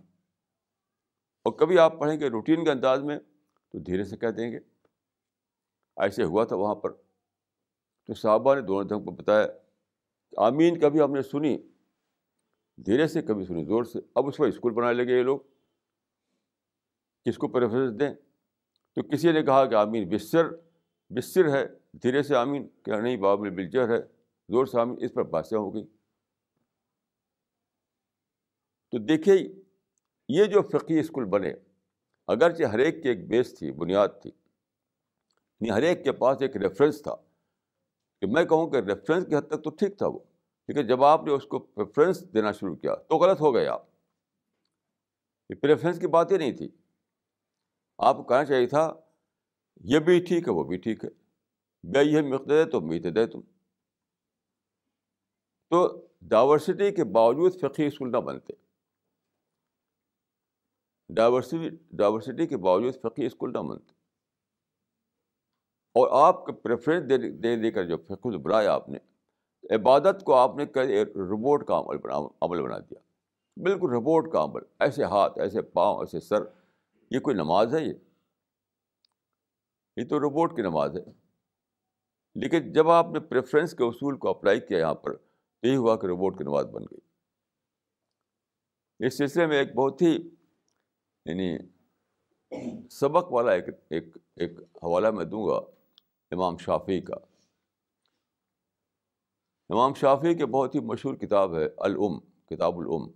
اور 1.45 1.53
کبھی 1.53 1.79
آپ 1.79 1.99
پڑھیں 1.99 2.21
گے 2.21 2.29
روٹین 2.29 2.65
کے 2.65 2.71
انداز 2.71 3.03
میں، 3.03 3.19
تو 3.73 3.79
دھیرے 3.79 4.05
سے 4.05 4.17
کہہ 4.17 4.29
دیں 4.29 4.53
گے۔ 4.53 4.59
ایسے 5.97 6.25
ہوا 6.25 6.45
تھا 6.45 6.57
وہاں 6.57 6.75
پر۔ 6.75 6.93
تو 8.07 8.15
صحابہ 8.15 8.55
نے 8.55 8.61
دونوں 8.61 8.89
دھم 8.89 9.05
کو 9.05 9.11
بتایا 9.11 9.47
آمین 10.37 10.81
کبھی 10.81 11.01
ہم 11.01 11.13
نے 11.13 11.23
سنی۔ 11.23 11.59
دھیرے 12.77 13.07
سے 13.07 13.23
کبھی 13.23 13.45
سنی، 13.45 13.65
زور 13.65 13.85
سے۔ 13.85 13.99
اب 14.15 14.27
اس 14.27 14.37
پر 14.37 14.47
اسکول 14.47 14.73
بنانے 14.73 15.05
لگے 15.05 15.19
یہ 15.19 15.23
لوگ۔ 15.23 15.41
کس 17.25 17.39
کو 17.39 17.49
پریفرنس 17.49 18.01
دیں؟ 18.01 18.15
تو 18.95 19.03
کسی 19.03 19.33
نے 19.33 19.43
کہا 19.43 19.67
کہ 19.67 19.75
آمین 19.75 20.09
بصر 20.09 20.49
بصر 21.11 21.55
ہے۔ 21.55 21.80
دھیرے 21.93 22.23
سے 22.23 22.37
آمین 22.37 22.69
کیا 22.69 23.01
نہیں 23.01 23.17
بابل 23.17 23.51
بلجر 23.51 23.89
ہے۔ 23.89 24.03
زور 24.49 24.67
سے 24.67 24.81
آمین، 24.81 24.97
اس 25.01 25.15
پر 25.15 25.23
بحثیں 25.23 25.59
ہو 25.59 25.75
گئی 25.75 25.85
تو 28.91 28.99
دیکھیے 28.99 29.63
یہ 30.29 30.45
جو 30.45 30.63
فقی 30.63 31.01
اسکول 31.01 31.25
بنے، 31.25 31.53
اگرچہ 32.27 32.63
ہر 32.63 32.79
ایک 32.79 33.03
کی 33.03 33.09
ایک 33.09 33.29
بیس 33.29 33.59
تھی، 33.59 33.73
بنیاد 33.73 34.09
تھی 34.23 34.31
یعنی 35.61 35.71
ہر 35.71 35.83
ایک 35.83 36.05
کے 36.05 36.13
پاس 36.13 36.43
ایک 36.43 36.57
ریفرنس 36.57 37.03
تھا۔ 37.03 37.15
کہ 38.21 38.27
میں 38.27 38.45
کہوں 38.45 38.71
کہ 38.71 38.77
ریفرنس 38.77 39.27
کی 39.27 39.37
حد 39.37 39.49
تک 39.49 39.65
تو 39.65 39.71
ٹھیک 39.71 39.99
تھا 39.99 40.07
وہ، 40.07 40.19
لیکن 40.69 40.87
جب 40.87 41.05
آپ 41.05 41.25
نے 41.25 41.33
اس 41.33 41.47
کو 41.47 41.59
پریفرنس 41.59 42.33
دینا 42.35 42.53
شروع 42.53 42.77
کیا، 42.77 42.95
تو 42.95 43.17
غلط 43.17 43.41
ہو 43.41 43.55
گیا 43.55 43.73
آپ۔ 43.73 43.83
یہ 45.51 45.55
پریفرنس 45.55 45.99
کی 45.99 46.07
بات 46.07 46.33
ہی 46.33 46.37
نہیں 46.37 46.53
تھی۔ 46.53 46.69
آپ 47.99 48.17
کو 48.17 48.23
کہنا 48.23 48.45
چاہیے 48.45 48.67
تھا، 48.67 48.95
یہ 49.81 49.99
بھی 49.99 50.21
ٹھیک 50.21 50.49
ہے، 50.49 50.53
وہ 50.53 50.65
بھی 50.65 50.77
ٹھیک 50.77 51.05
ہے۔ 51.05 51.20
بے 51.83 52.05
یہ 52.05 52.21
مقدے 52.23 52.65
تو 52.65 52.81
میت 52.81 53.05
دے 53.15 53.27
تم۔ 53.27 53.41
تو 55.71 56.07
ڈائورسٹی 56.21 56.91
کے 56.91 57.05
باوجود 57.05 57.61
فقی 57.61 57.87
اسکول 57.87 58.13
نہ 58.13 58.17
بنتے۔ 58.17 58.53
ڈائیورسٹی 61.09 61.69
ڈائیورسٹی 61.93 62.47
کے 62.47 62.57
باوجود 62.57 62.95
فقی 63.03 63.27
اسکول 63.27 63.53
نہ 63.53 63.59
بنتے۔ 63.59 63.93
اور 65.95 66.29
آپ 66.29 66.47
کا 66.47 66.53
پریفرنس 66.53 67.11
دے 67.11 67.31
دے 67.31 67.57
دے 67.57 67.71
کر 67.71 67.85
جو 67.85 67.97
فقہ 67.97 68.29
بنایا 68.29 68.73
آپ 68.73 68.89
نے، 68.89 68.99
عبادت 69.75 70.25
کو 70.25 70.35
آپ 70.35 70.57
نے 70.57 70.65
روبوٹ 71.03 71.67
کا 71.67 71.79
عمل 71.79 71.99
بنا 71.99 72.15
عمل 72.41 72.63
بنا 72.63 72.79
دیا۔ 72.79 72.99
بالکل 73.57 73.91
روبوٹ 73.91 74.33
کا 74.33 74.45
عمل، 74.45 74.61
ایسے 74.79 75.05
ہاتھ، 75.05 75.39
ایسے 75.39 75.63
پاؤں، 75.63 75.99
ایسے 75.99 76.21
سر، 76.21 76.39
یہ 77.11 77.21
کوئی 77.21 77.37
نماز 77.37 77.75
ہے 77.75 77.85
یہ؟ 77.85 77.93
یہ 79.97 80.09
تو 80.09 80.21
روبوٹ 80.21 80.57
کی 80.57 80.63
نماز 80.63 80.97
ہے۔ 80.97 81.20
لیکن 82.35 82.73
جب 82.73 82.91
آپ 82.91 83.07
نے 83.13 83.21
پریفرنس 83.21 83.73
کے 83.73 83.85
اصول 83.85 84.19
کو 84.19 84.29
اپلائی 84.29 84.61
کیا 84.61 84.79
یہاں 84.79 84.95
پر، 84.95 85.17
تو 85.17 85.67
یہی 85.67 85.77
ہوا 85.77 85.97
کہ 85.97 86.07
روبوٹ 86.07 86.39
کی 86.39 86.45
نماز 86.45 86.67
بن 86.67 86.83
گئی۔ 86.83 87.01
اس 89.07 89.19
سلسلے 89.19 89.47
میں 89.47 89.59
ایک 89.59 89.75
بہت 89.75 90.03
ہی 90.03 90.31
یعنی 91.27 91.59
سبق 92.91 93.33
والا 93.33 93.53
ایک 93.53 93.65
ایک 93.91 94.17
ایک 94.37 94.59
حوالہ 94.59 95.11
میں 95.11 95.25
دوں 95.25 95.47
گا 95.47 95.57
امام 96.31 96.57
شافی 96.57 97.01
کا۔ 97.01 97.15
امام 99.69 99.95
شافی 99.95 100.35
کے 100.35 100.47
بہت 100.47 100.75
ہی 100.75 100.81
مشہور 100.81 101.15
کتاب 101.15 101.59
ہے 101.59 101.65
العم، 101.77 102.21
کتاب 102.21 102.79
العم، 102.79 103.11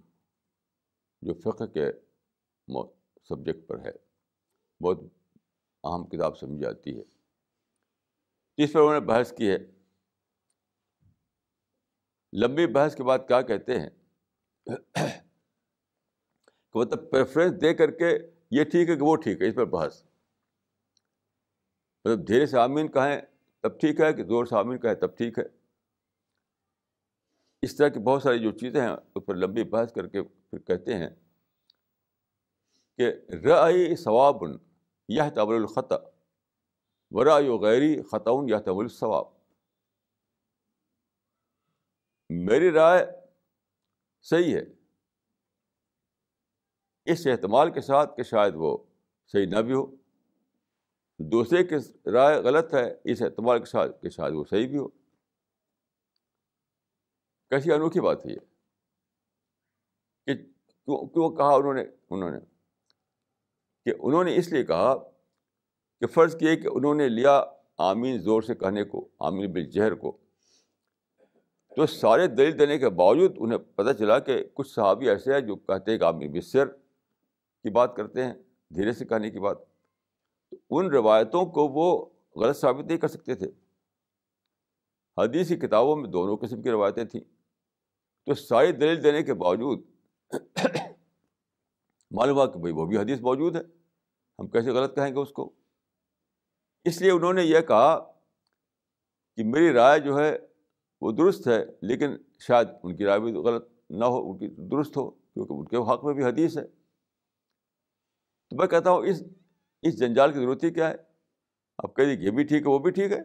جو 1.23 1.35
فقہ 1.35 1.65
کے 1.65 1.93
سبجیکٹ 3.29 3.69
پر 3.69 3.79
ہے۔ 3.79 3.91
بہت 4.85 5.01
اہم 5.85 6.07
کتاب 6.07 6.39
سمجھی 6.39 6.63
جاتی 6.63 6.99
ہے۔ 6.99 7.14
جس 8.59 8.73
پر 8.73 8.81
انہوں 8.81 8.95
نے 8.95 9.01
بحث 9.01 9.33
کی 9.33 9.51
ہے۔ 9.51 9.59
لمبی 12.33 12.67
بحث 12.67 12.97
کے 12.97 13.03
بعد 13.03 13.19
کیا 13.29 13.43
کہتے 13.43 13.81
ہیں؟ 13.81 13.91
کہ 16.73 16.79
مطلب 16.79 17.11
پریفرنس 17.11 17.61
دے 17.61 17.75
کر 17.75 17.91
کے 17.91 18.19
یہ 18.51 18.65
ٹھیک 18.65 18.89
ہے 18.89 18.97
کہ 18.97 19.03
وہ 19.03 19.17
ٹھیک 19.17 19.43
ہے، 19.43 19.49
اس 19.49 19.55
پر 19.55 19.65
بحث۔ 19.65 20.05
مطلب 22.05 22.29
دھیرے 22.29 22.47
سے 22.47 22.59
آمین 22.59 22.93
کہیں 22.93 23.21
تب 23.61 23.81
ٹھیک 23.81 24.01
ہے، 24.01 24.13
کہ 24.13 24.25
زور 24.25 24.45
سے 24.45 24.57
آمین 24.57 24.79
کہیں 24.79 24.95
تب 24.95 25.17
ٹھیک 25.17 25.39
ہے۔ 25.39 25.45
اس 27.63 27.77
طرح 27.77 27.89
کی 27.89 27.99
بہت 27.99 28.23
ساری 28.23 28.39
جو 28.39 28.51
چیزیں 28.51 28.81
ہیں، 28.81 28.97
اس 29.15 29.27
پر 29.27 29.35
لمبی 29.35 29.65
بحث 29.65 29.93
کر 29.93 30.07
کے 30.07 30.23
پھر 30.23 30.59
کہتے 30.59 30.95
ہیں 30.95 31.11
کہ 32.97 33.13
رعی 33.47 33.97
ثواب 33.97 34.37
یہ 35.09 35.23
طبل 35.35 35.55
الخط 35.55 35.93
ورائے 37.17 37.49
و 37.49 37.59
غیری 37.59 38.03
خطون 38.03 38.49
یا 38.49 38.61
طبل 38.61 38.83
الثواب 38.83 39.25
میری 42.29 42.71
رائے 42.73 43.07
صحیح 44.23 44.57
ہے۔ 44.57 44.63
اس 47.05 47.27
احتمال 47.27 47.73
کے 47.73 47.81
ساتھ 47.81 48.17
کہ 48.17 48.23
شاید 48.23 48.53
وہ 48.57 48.79
صحیح 49.27 49.47
نہ 49.47 49.59
بھی 49.59 49.73
ہو۔ 49.75 49.87
دوسرے 51.19 51.65
کی 51.65 51.75
رائے 52.13 52.37
غلط 52.37 52.75
ہے، 52.75 52.95
اس 53.05 53.23
اعتبار 53.23 53.59
کے 53.59 53.65
ساتھ 53.65 54.03
کہ 54.03 54.09
شاید 54.09 54.33
وہ 54.35 54.45
صحیح 54.51 54.69
بھی 54.69 54.79
ہو۔ 54.79 54.89
کیسی 57.51 57.73
انوکھی 57.73 58.01
بات 58.01 58.27
ہے 58.27 58.33
یہ؟ 58.33 58.39
کہ 60.27 60.35
کیوں 60.87 61.37
کہا 61.37 61.55
انہوں 61.55 61.75
نے؟ 61.75 61.83
انہوں 62.11 62.31
نے 62.31 62.39
کہ 63.85 63.93
انہوں 63.99 64.25
نے 64.25 64.37
اس 64.37 64.53
لیے 64.53 64.65
کہا 64.65 65.14
کہ 66.01 66.07
فرض 66.07 66.37
کیے 66.37 66.57
کہ 66.57 66.69
انہوں 66.73 66.95
نے 66.95 67.09
لیا 67.09 67.45
آمین 67.79 68.19
زور 68.19 68.43
سے 68.43 68.55
کہنے 68.55 68.85
کو، 68.85 69.09
آمین 69.19 69.53
بالجہر 69.53 69.95
کو۔ 69.95 70.17
تو 71.77 71.87
سارے 71.87 72.27
دلیل 72.27 72.59
دینے 72.59 72.79
کے 72.79 72.89
باوجود 72.89 73.35
انہیں 73.39 73.59
پتہ 73.59 73.93
چلا 73.93 74.19
کہ 74.19 74.45
کچھ 74.55 74.69
صحابی 74.69 75.09
ایسے 75.09 75.33
ہیں 75.33 75.41
جو 75.41 75.57
کہتے 75.57 75.91
ہیں 75.91 75.99
کہ 75.99 76.05
آمین 76.05 76.33
بصر 76.33 76.67
کی 77.63 77.71
بات 77.71 77.97
کرتے 77.97 78.25
ہیں، 78.25 78.35
دھیرے 78.75 78.93
سے 78.93 79.05
کہنے 79.05 79.31
کی 79.31 79.39
بات۔ 79.39 79.59
ان 80.71 80.87
روایتوں 80.87 81.47
کو 81.47 81.69
وہ 81.69 82.07
غلط 82.37 82.57
ثابت 82.57 82.85
نہیں 82.85 82.99
کر 82.99 83.09
سکتے 83.09 83.35
تھے۔ 83.35 83.51
حدیث 85.17 85.49
کی 85.49 85.57
کتابوں 85.57 85.97
میں 85.97 86.11
دونوں 86.11 86.37
قسم 86.37 86.63
کی 86.63 86.71
روایتیں 86.71 87.05
تھیں۔ 87.05 87.21
تو 88.27 88.35
ساری 88.35 88.73
دلیل 88.73 89.05
دینے 89.05 89.23
کے 89.23 89.35
باوجود 89.35 89.79
معلوم 92.11 92.37
ہوا 92.37 92.47
کہ 92.47 92.59
بھائی 92.59 92.75
وہ 92.75 92.87
بھی 92.87 92.99
حدیث 92.99 93.21
موجود 93.21 93.57
ہے۔ 93.57 93.63
ہم 94.39 94.47
کیسے 94.47 94.71
غلط 94.71 94.97
کہیں 94.97 95.15
گے 95.15 95.19
اس 95.19 95.31
کو؟ 95.31 95.51
اس 96.85 97.01
لیے 97.01 97.11
انہوں 97.11 97.33
نے 97.33 97.43
یہ 97.43 97.61
کہا 97.61 97.99
کہ 99.37 99.45
میری 99.45 99.73
رائے 99.73 100.01
جو 100.01 100.19
ہے 100.19 100.39
وہ 101.01 101.13
درست 101.13 101.49
ہے، 101.49 101.65
لیکن 101.83 102.17
شاید 102.39 102.69
ان 102.83 102.97
کی 102.97 103.05
رائے 103.05 103.21
بھی 103.21 103.33
غلط 103.33 103.69
نہ 103.91 104.05
ہو، 104.05 104.31
ان 104.31 104.39
کی 104.39 104.49
درست 104.49 104.97
ہو، 104.97 105.11
کیونکہ 105.11 105.53
ان 105.53 105.65
کے 105.65 105.93
حق 105.93 106.05
میں 106.05 106.15
بھی 106.15 106.25
حدیث 106.25 106.59
ہے۔ 106.59 106.67
تو 108.49 108.57
میں 108.57 108.67
کہتا 108.67 108.91
ہوں، 108.91 109.07
اس 109.07 109.23
اس 109.83 109.99
جنجال 109.99 110.33
کی 110.33 110.39
ضرورت 110.39 110.65
ہی 110.65 110.71
کیا 110.71 110.89
ہے؟ 110.89 110.95
اب 111.79 111.97
کہہ 111.97 112.05
دیجیے 112.05 112.27
یہ 112.27 112.31
بھی 112.31 112.45
ٹھیک 112.45 112.63
ہے، 112.63 112.71
وہ 112.71 112.79
بھی 112.79 112.91
ٹھیک 112.91 113.13
ہے۔ 113.13 113.21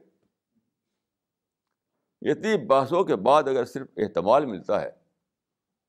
اتنی 2.31 2.65
بحثوں 2.65 3.03
کے 3.03 3.15
بعد 3.15 3.43
اگر 3.43 3.65
صرف 3.65 3.87
احتمال 3.97 4.45
ملتا 4.45 4.81
ہے 4.81 4.89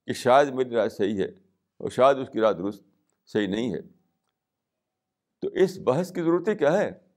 کہ 0.07 0.13
شاید 0.13 0.49
میری 0.49 0.71
رائے 0.71 0.89
صحیح 0.89 1.19
ہے 1.19 1.29
اور 1.81 1.91
شاید 1.91 2.19
اس 2.19 2.29
کی 2.33 2.41
رائے 2.41 2.55
درست 2.55 2.85
صحیح 3.27 3.49
نہیں 3.49 3.75
ہے، 3.75 3.81
تو 5.43 5.49
اس 5.49 5.79
بحث 5.79 6.13
کی 6.13 6.23
ضرورت 6.23 6.49
ہی 6.49 6.55
کیا 6.55 6.73
ہے؟ 6.73 7.10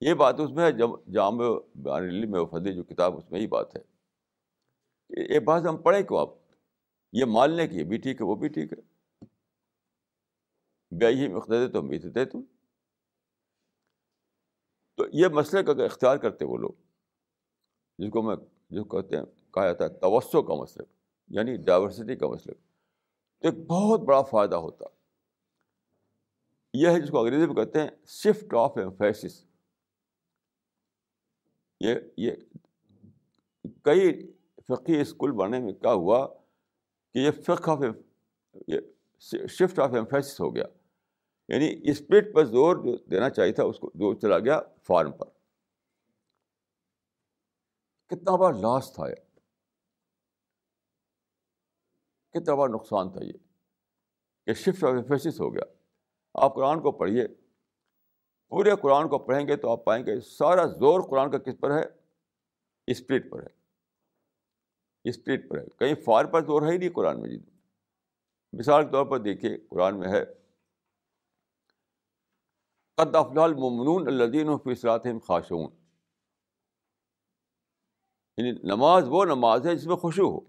یہ 0.00 0.14
بات 0.14 0.40
اس 0.40 0.50
میں 0.50 0.64
ہے، 0.64 0.72
جب 0.72 1.12
جامع 1.12 1.44
بیان 1.74 2.30
میں 2.30 2.40
فضی 2.50 2.74
جو 2.74 2.84
کتاب، 2.84 3.16
اس 3.16 3.30
میں 3.30 3.40
ہی 3.40 3.46
بات 3.46 3.76
ہے 3.76 3.80
یہ 5.34 5.40
بحث 5.40 5.66
ہم 5.66 5.82
پڑھیں 5.82 6.02
کیوں 6.02 6.18
آپ؟ 6.20 6.28
یہ 7.12 7.24
مان 7.24 7.50
لیں 7.50 7.68
کہ 7.68 7.74
یہ 7.74 7.84
بھی 7.84 7.98
ٹھیک 7.98 8.20
ہے، 8.20 8.26
وہ 8.26 8.34
بھی 8.34 8.48
ٹھیک 8.48 8.72
ہے۔ 8.72 8.78
بیائی 10.90 11.28
مقدد 11.28 11.72
تو 11.72 11.82
میت 11.82 12.02
دے 12.14 12.24
تم۔ 12.24 12.42
تو 14.96 15.04
یہ 15.12 15.28
مسئلے 15.28 15.62
کا 15.62 15.84
اختیار 15.84 16.16
کرتے 16.16 16.44
وہ 16.44 16.56
لوگ، 16.56 16.72
جس 17.98 18.10
کو 18.12 18.22
میں، 18.22 18.36
جس 18.70 18.84
کو 18.88 19.02
کہتے 19.02 19.16
ہیں، 19.16 19.24
کہا 19.52 19.64
جاتا 19.64 19.84
ہے 19.84 19.88
توسع 19.88 20.40
کا 20.40 20.54
مسئلہ 20.54 20.86
یعنی 21.28 21.56
ڈائیورسٹی 21.56 22.16
کا 22.16 22.26
مسئلہ، 22.28 22.54
تو 23.40 23.48
ایک 23.48 23.66
بہت 23.66 24.00
بڑا 24.00 24.22
فائدہ 24.22 24.56
ہوتا۔ 24.56 24.84
یہ 26.74 26.88
ہے 26.88 27.00
جس 27.00 27.10
کو 27.10 27.20
انگریزی 27.20 27.46
میں 27.46 27.54
کہتے 27.54 27.80
ہیں 27.80 27.88
شفٹ 28.06 28.54
آف 28.54 28.76
ایمفیسس 28.76 29.47
یہ 31.80 31.94
یہ 32.16 32.30
کئی 33.82 34.32
فقی 34.68 35.00
اسکول 35.00 35.32
بننے 35.32 35.60
میں 35.60 35.72
کیا 35.72 35.92
ہوا 35.92 36.26
کہ 37.14 37.18
یہ 37.18 37.30
فق 37.30 37.68
آف 37.68 37.78
یہ 38.68 38.78
شفٹ 39.46 39.78
آف 39.78 39.90
ایمفیسس 39.94 40.40
ہو 40.40 40.54
گیا۔ 40.54 40.64
یعنی 41.48 41.90
اسپرٹ 41.90 42.34
پر 42.34 42.44
زور 42.44 42.76
جو 42.76 42.96
دینا 42.96 43.30
چاہیے 43.30 43.52
تھا، 43.52 43.64
اس 43.64 43.78
کو 43.78 43.90
جو 43.94 44.14
چلا 44.14 44.38
گیا 44.38 44.60
فارم 44.82 45.12
پر۔ 45.12 45.26
کتنا 48.06 48.36
بڑا 48.36 48.58
لاس 48.58 48.92
تھا 48.94 49.08
یہ۔ 49.08 49.14
کتنا 52.32 52.54
بڑا 52.54 52.74
نقصان 52.74 53.12
تھا 53.12 53.24
یہ۔ 53.24 53.32
کہ 54.46 54.54
شفٹ 54.54 54.84
آف 54.84 54.94
ایمفیسس 54.94 55.40
ہو 55.40 55.54
گیا۔ 55.54 55.62
آپ 56.34 56.54
قرآن 56.54 56.80
کو 56.80 56.92
پڑھیے۔ 56.92 57.47
پورے 58.48 58.70
قرآن 58.82 59.08
کو 59.08 59.18
پڑھیں 59.18 59.48
گے 59.48 59.56
تو 59.56 59.72
آپ 59.72 59.84
پائیں 59.84 60.06
گے 60.06 60.20
سارا 60.20 60.66
زور 60.66 61.00
قرآن 61.10 61.30
کا 61.30 61.38
کس 61.38 61.54
پر 61.60 61.70
ہے؟ 61.70 61.84
اسپرٹ 62.86 63.30
پر 63.30 63.42
ہے۔ 63.42 63.58
اسپرٹ 65.04 65.48
پر 65.48 65.58
ہے۔ 65.58 65.64
کہیں 65.78 65.94
فار 65.94 66.24
پر 66.24 66.44
زور 66.44 66.62
ہے 66.62 66.72
ہی 66.72 66.78
نہیں 66.78 66.90
قرآن 66.90 67.20
میں 67.20 67.30
جی 67.30 67.38
مثال 68.52 68.84
کے 68.84 68.92
طور 68.92 69.06
پر 69.06 69.18
دیکھیے، 69.18 69.58
قرآن 69.58 69.98
میں 69.98 70.08
ہے، 70.08 70.24
قد 72.94 73.16
افلال 73.16 73.54
ممنون 73.54 74.06
الدین 74.06 74.58
فیصلات 74.64 75.02
خاشون 75.26 75.70
یعنی 78.36 78.52
نماز 78.52 79.04
وہ 79.08 79.24
نماز 79.24 79.66
ہے 79.66 79.74
جس 79.74 79.86
میں 79.86 79.96
خوشو 79.96 80.30
ہو۔ 80.30 80.40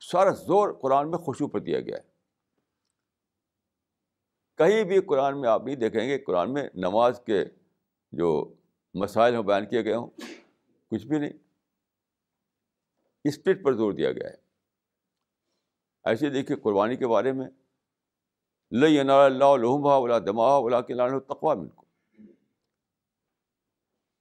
سارا 0.00 0.30
زور 0.30 0.72
قرآن 0.82 1.10
میں 1.10 1.18
خوشو 1.18 1.48
پر 1.48 1.60
دیا 1.60 1.80
گیا 1.80 1.96
ہے۔ 1.96 2.11
کہیں 4.58 4.84
بھی 4.84 5.00
قرآن 5.00 5.40
میں 5.40 5.48
آپ 5.48 5.64
نہیں 5.64 5.76
دیکھیں 5.76 6.08
گے، 6.08 6.18
قرآن 6.18 6.52
میں 6.52 6.68
نماز 6.74 7.20
کے 7.26 7.44
جو 8.12 8.54
مسائل 8.94 9.34
ہوں 9.34 9.42
بیان 9.42 9.66
کیے 9.66 9.84
گئے 9.84 9.94
ہوں۔ 9.94 10.10
کچھ 10.90 11.06
بھی 11.06 11.18
نہیں۔ 11.18 11.32
اسپرٹ 13.24 13.64
پر 13.64 13.72
زور 13.72 13.92
دیا 13.92 14.12
گیا 14.12 14.30
ہے۔ 14.30 14.34
ایسے 16.04 16.30
دیکھیے 16.30 16.56
قربانی 16.56 16.96
کے 16.96 17.06
بارے 17.06 17.32
میں۔ 17.32 17.48
لئی 18.70 19.00
اللہ 19.00 19.56
لحمہ 19.56 19.88
اولا 19.88 20.18
دماغ 20.18 20.50
اولا 20.50 20.80
کے 20.80 20.94
لان 20.94 21.20
تقوا 21.20 21.54
مل 21.54 21.68
کو 21.68 21.84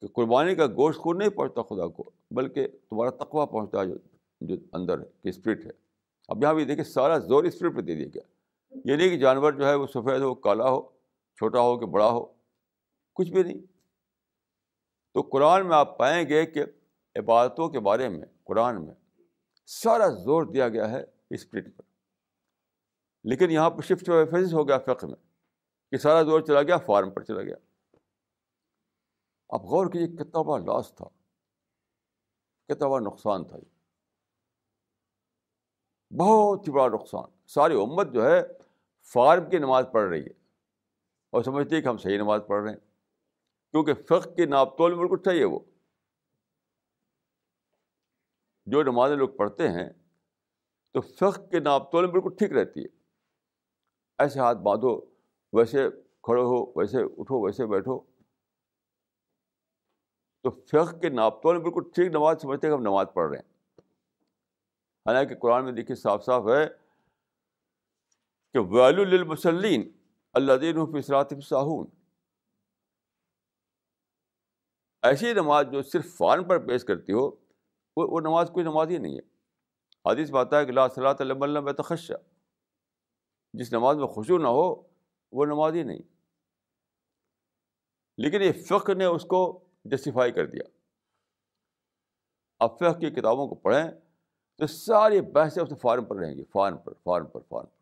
کہ 0.01 0.07
قربانی 0.07 0.55
کا 0.55 0.67
گوشت 0.67 0.99
خود 0.99 1.17
نہیں 1.17 1.29
پہنچتا 1.29 1.61
خدا 1.61 1.87
کو، 1.87 2.11
بلکہ 2.31 2.67
تمہارا 2.89 3.09
تقوا 3.09 3.45
پہنچتا 3.45 3.81
ہے 3.81 3.85
جو 3.85 3.95
جو 4.41 4.55
اندر 4.73 4.99
ہے، 4.99 5.05
کہ 5.21 5.29
اسپرٹ 5.29 5.65
ہے۔ 5.65 5.71
اب 6.27 6.43
یہاں 6.43 6.53
بھی 6.53 6.65
دیکھیے، 6.65 6.83
سارا 6.83 7.17
زور 7.17 7.43
اسپرٹ 7.43 7.75
پہ 7.75 7.81
دے 7.81 7.95
دیا 7.95 8.07
گیا۔ 8.13 8.30
یہ 8.71 8.95
نہیں 8.95 9.09
کہ 9.09 9.17
جانور 9.17 9.53
جو 9.53 9.65
ہے 9.65 9.75
وہ 9.75 9.87
سفید 9.87 10.21
ہو، 10.21 10.35
کالا 10.35 10.69
ہو، 10.69 10.89
چھوٹا 11.35 11.59
ہو 11.59 11.79
کہ 11.79 11.85
بڑا 11.85 12.09
ہو، 12.09 12.33
کچھ 13.13 13.31
بھی 13.31 13.43
نہیں۔ 13.43 13.59
تو 15.13 15.21
قرآن 15.21 15.69
میں 15.69 15.77
آپ 15.77 15.97
پائیں 15.97 16.29
گے 16.29 16.45
کہ 16.45 16.63
عبادتوں 17.15 17.69
کے 17.69 17.79
بارے 17.79 18.09
میں، 18.09 18.27
قرآن 18.43 18.85
میں 18.85 18.93
سارا 19.65 20.07
زور 20.07 20.43
دیا 20.43 20.69
گیا 20.69 20.91
ہے 20.91 21.03
اسپرٹ 21.29 21.77
پر۔ 21.77 21.83
لیکن 23.23 23.51
یہاں 23.51 23.69
پہ 23.69 23.81
شفٹ 23.81 24.09
فیزس 24.31 24.53
ہو 24.53 24.67
گیا 24.67 24.77
فقہ 24.77 25.05
میں 25.05 25.15
کہ 25.91 25.97
سارا 25.97 26.23
زور 26.23 26.41
چلا 26.41 26.63
گیا، 26.63 26.77
فارم 26.77 27.11
پر 27.11 27.23
چلا 27.23 27.41
گیا۔ 27.41 27.55
آپ 29.49 29.61
غور 29.61 29.87
کیجیے 29.87 30.17
کتنا 30.17 30.41
بڑا 30.41 30.63
لاس 30.63 30.95
تھا 30.95 31.05
کتنا 32.67 32.87
بڑا 32.87 33.05
نقصان 33.05 33.45
تھا۔ 33.45 33.57
یہ 33.57 33.70
بہت 36.17 36.67
ہی 36.67 36.73
بڑا 36.73 36.87
نقصان۔ 36.87 37.47
ساری 37.47 37.81
امت 37.81 38.07
جو 38.13 38.25
ہے 38.25 38.41
فارم 39.13 39.49
کی 39.49 39.57
نماز 39.57 39.85
پڑھ 39.91 40.09
رہی 40.09 40.21
ہے 40.21 40.33
اور 41.29 41.43
سمجھتی 41.43 41.75
ہے 41.75 41.81
کہ 41.81 41.87
ہم 41.87 41.97
صحیح 41.97 42.17
نماز 42.17 42.41
پڑھ 42.47 42.63
رہے 42.63 42.71
ہیں، 42.71 42.79
کیونکہ 43.71 43.93
فقہ 43.93 44.29
کی 44.29 44.45
ناپ 44.45 44.77
تول 44.77 44.95
بالکل 44.95 45.17
صحیح 45.25 45.39
ہے 45.39 45.45
وہ۔ 45.45 45.59
جو 48.65 48.83
نمازیں 48.83 49.15
لوگ 49.15 49.29
پڑھتے 49.29 49.69
ہیں 49.69 49.89
تو 50.93 51.01
فقہ 51.01 51.41
کے 51.41 51.59
ناپ 51.59 51.91
تول 51.91 52.11
بالکل 52.11 52.29
ٹھیک 52.39 52.51
رہتی 52.51 52.79
ہے۔ 52.81 52.87
ایسے 54.17 54.39
ہاتھ 54.39 54.57
باندھو، 54.57 55.01
ویسے 55.53 55.89
کھڑے 56.21 56.41
ہو، 56.41 56.79
ویسے 56.79 56.97
اٹھو، 57.17 57.45
ویسے 57.45 57.65
بیٹھو۔ 57.65 57.99
تو 60.41 60.49
فقہ 60.49 60.97
کے 60.97 61.09
ناپ 61.09 61.43
تول 61.43 61.61
بالکل 61.61 61.81
ٹھیک، 61.95 62.07
نماز 62.07 62.41
سمجھتے 62.41 62.67
ہیں 62.67 62.73
کہ 62.73 62.77
ہم 62.77 62.83
نماز 62.83 63.07
پڑھ 63.13 63.29
رہے 63.29 63.37
ہیں۔ 63.37 63.50
حالانکہ 65.05 65.35
قرآن 65.35 65.63
میں 65.63 65.71
دیکھیے 65.71 65.95
صاف 65.95 66.25
صاف 66.25 66.43
ہے 66.43 66.69
کہ 68.53 68.59
ویلو 68.59 69.03
للمسلین 69.03 69.91
اللہ 70.33 70.53
دین 70.53 70.75
فصرات 70.85 71.33
صاحون 71.43 71.87
ایسی 75.01 75.33
نماز 75.33 75.65
جو 75.71 75.81
صرف 75.81 76.17
فارن 76.17 76.47
پر 76.47 76.67
پیش 76.67 76.83
کرتی 76.83 77.13
ہو، 77.13 77.27
وہ 77.97 78.07
وہ 78.11 78.19
نماز 78.21 78.51
کوئی 78.53 78.65
نماز 78.65 78.89
ہی 78.89 78.97
نہیں 78.97 79.17
ہے۔ 79.17 79.31
حدیث 80.11 80.31
بات 80.31 80.53
ہے 80.53 80.65
کہ 80.65 80.71
لا 80.71 80.87
صلاح 80.87 81.13
اللہ 81.19 81.81
تخشہ 81.81 82.13
جس 83.53 83.73
نماز 83.73 83.97
میں 83.97 84.07
خوشو 84.07 84.37
نہ 84.37 84.47
ہو، 84.47 84.87
وہ 85.31 85.45
نماز 85.45 85.73
ہی 85.73 85.83
نہیں۔ 85.83 85.99
لیکن 88.17 88.41
یہ 88.41 88.51
فقہ 88.51 88.91
نے 88.91 89.05
اس 89.05 89.25
کو 89.25 89.69
جسٹیفائی 89.85 90.31
کر 90.31 90.45
دیا۔ 90.45 90.63
اب 92.59 92.75
فقہ 92.75 92.99
کی 92.99 93.09
کتابوں 93.09 93.47
کو 93.47 93.55
پڑھیں۔ 93.55 94.10
تو 94.57 94.67
ساری 94.67 95.21
بحثیں 95.21 95.63
اس 95.63 95.69
فارم 95.81 96.05
پر 96.05 96.15
رہیں 96.15 96.35
گی، 96.35 96.43
فارم 96.43 96.77
پر 96.77 96.93
فارم 96.93 97.27
پر 97.27 97.39
فارم 97.49 97.65
پر۔ 97.65 97.81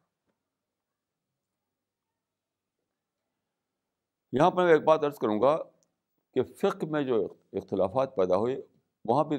یہاں 4.32 4.52
پر 4.52 4.64
میں 4.64 4.74
ایک 4.74 4.84
بات 4.84 5.04
عرض 5.04 5.18
کروں 5.18 5.42
گا 5.42 5.58
کہ 6.34 6.44
فقہ 6.44 6.86
میں 6.86 7.04
جو 7.04 7.34
اختلافات 7.54 8.16
پیدا 8.16 8.36
ہوئے 8.36 8.62
وہاں 9.06 9.24
پہ 9.24 9.36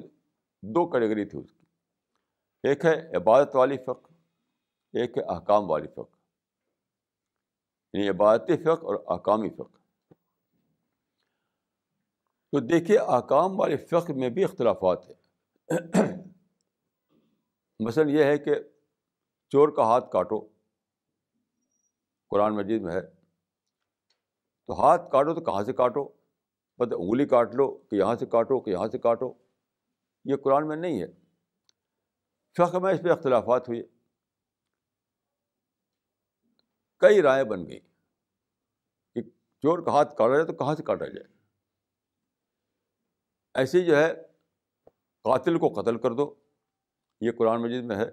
دو 0.62 0.90
کیٹیگری 0.90 1.24
تھی 1.24 1.38
اس 1.38 1.52
کی۔ 1.52 1.64
ایک 2.62 2.84
ہے 2.84 3.16
عبادت 3.16 3.56
والی 3.56 3.76
فقہ، 3.76 4.12
ایک 4.92 5.18
ہے 5.18 5.22
احکام 5.22 5.70
والی 5.70 5.88
فقہ۔ 5.88 6.16
یعنی 7.92 8.08
عبادتی 8.08 8.56
فقہ 8.56 8.86
اور 8.86 8.94
احکامی 9.06 9.50
فقہ۔ 9.50 9.80
تو 12.52 12.60
دیکھیے، 12.60 12.98
احکام 12.98 13.60
والی 13.60 13.76
فقہ 13.76 14.12
میں 14.12 14.28
بھی 14.28 14.44
اختلافات 14.44 15.10
ہیں۔ 15.10 15.14
مثلاً 17.84 18.08
یہ 18.08 18.24
ہے 18.24 18.38
کہ 18.38 18.54
چور 19.48 19.68
کا 19.68 19.82
ہاتھ 19.82 20.10
کاٹو، 20.12 20.48
قرآن 22.30 22.56
مجید 22.56 22.82
میں 22.82 22.92
ہے۔ 22.94 23.00
تو 24.66 24.80
ہاتھ 24.80 25.02
کاٹو 25.12 25.34
تو 25.34 25.40
کہاں 25.40 25.64
سے 25.64 25.72
کاٹو؟ 25.72 26.08
مطلب 26.78 27.00
انگلی 27.00 27.26
کاٹ 27.26 27.54
لو 27.54 27.78
کہ 27.78 27.96
یہاں 27.96 28.16
سے 28.16 28.26
کاٹو، 28.26 28.60
کہ 28.60 28.70
یہاں 28.70 28.88
سے 28.88 28.98
کاٹو۔ 28.98 29.34
یہ 30.24 30.36
قرآن 30.36 30.68
میں 30.68 30.76
نہیں 30.76 31.02
ہے۔ 31.02 31.06
فقہ 32.56 32.76
میں 32.76 32.94
اس 32.94 33.00
پہ 33.02 33.10
اختلافات 33.10 33.68
ہوئے 33.68 33.82
کئی 36.96 37.22
رائے 37.22 37.44
بن 37.44 37.66
گئی 37.66 37.80
کہ 39.14 39.22
چور 39.62 39.78
کا 39.78 39.92
ہاتھ 39.92 40.16
کاٹا 40.16 40.34
جائے 40.34 40.46
تو 40.46 40.52
کہاں 40.52 40.74
سے 40.74 40.82
کاٹا 40.82 41.06
جائے؟ 41.06 41.34
ایسے 43.54 43.80
جو 43.80 43.96
ہے، 43.96 44.14
قاتل 45.22 45.58
کو 45.58 45.82
قتل 45.82 45.98
کر 45.98 46.10
دو۔ 46.10 46.39
یہ 47.20 47.30
قرآن 47.32 47.62
مجید 47.62 47.84
میں 47.84 47.96
ہے۔ 47.96 48.10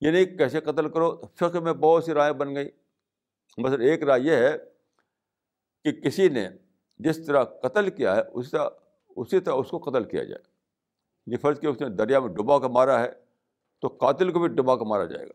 یہ 0.00 0.10
نہیں 0.10 0.24
کیسے 0.24 0.60
قتل 0.60 0.92
کرو؟ 0.92 1.16
فقہ 1.34 1.58
میں 1.58 1.72
بہت 1.72 2.04
سی 2.04 2.12
رائے 2.12 2.32
بن 2.32 2.54
گئی۔ 2.54 2.70
مثلاً 3.58 3.80
ایک 3.80 4.02
رائے 4.02 4.20
یہ 4.20 4.32
ہے 4.32 4.58
کہ 5.84 6.00
کسی 6.00 6.28
نے 6.28 6.48
جس 6.98 7.26
طرح 7.26 7.44
قتل 7.44 7.90
کیا 7.90 8.16
ہے، 8.16 8.20
اسی 8.32 8.50
طرح 8.50 8.68
اسی 9.16 9.40
طرح 9.40 9.54
اس 9.54 9.70
کو 9.70 9.78
قتل 9.78 10.04
کیا 10.04 10.24
جائے۔ 10.24 10.42
یہ 11.26 11.36
فرض 11.36 11.60
کہ 11.60 11.66
اس 11.66 11.80
نے 11.80 11.88
دریا 11.88 12.20
میں 12.20 12.28
ڈبا 12.28 12.58
کا 12.58 12.68
مارا 12.68 13.00
ہے، 13.00 13.12
تو 13.80 13.88
قاتل 13.88 14.32
کو 14.32 14.38
بھی 14.38 14.48
ڈبا 14.48 14.76
کا 14.76 14.84
مارا 14.84 15.04
جائے 15.04 15.26
گا۔ 15.26 15.32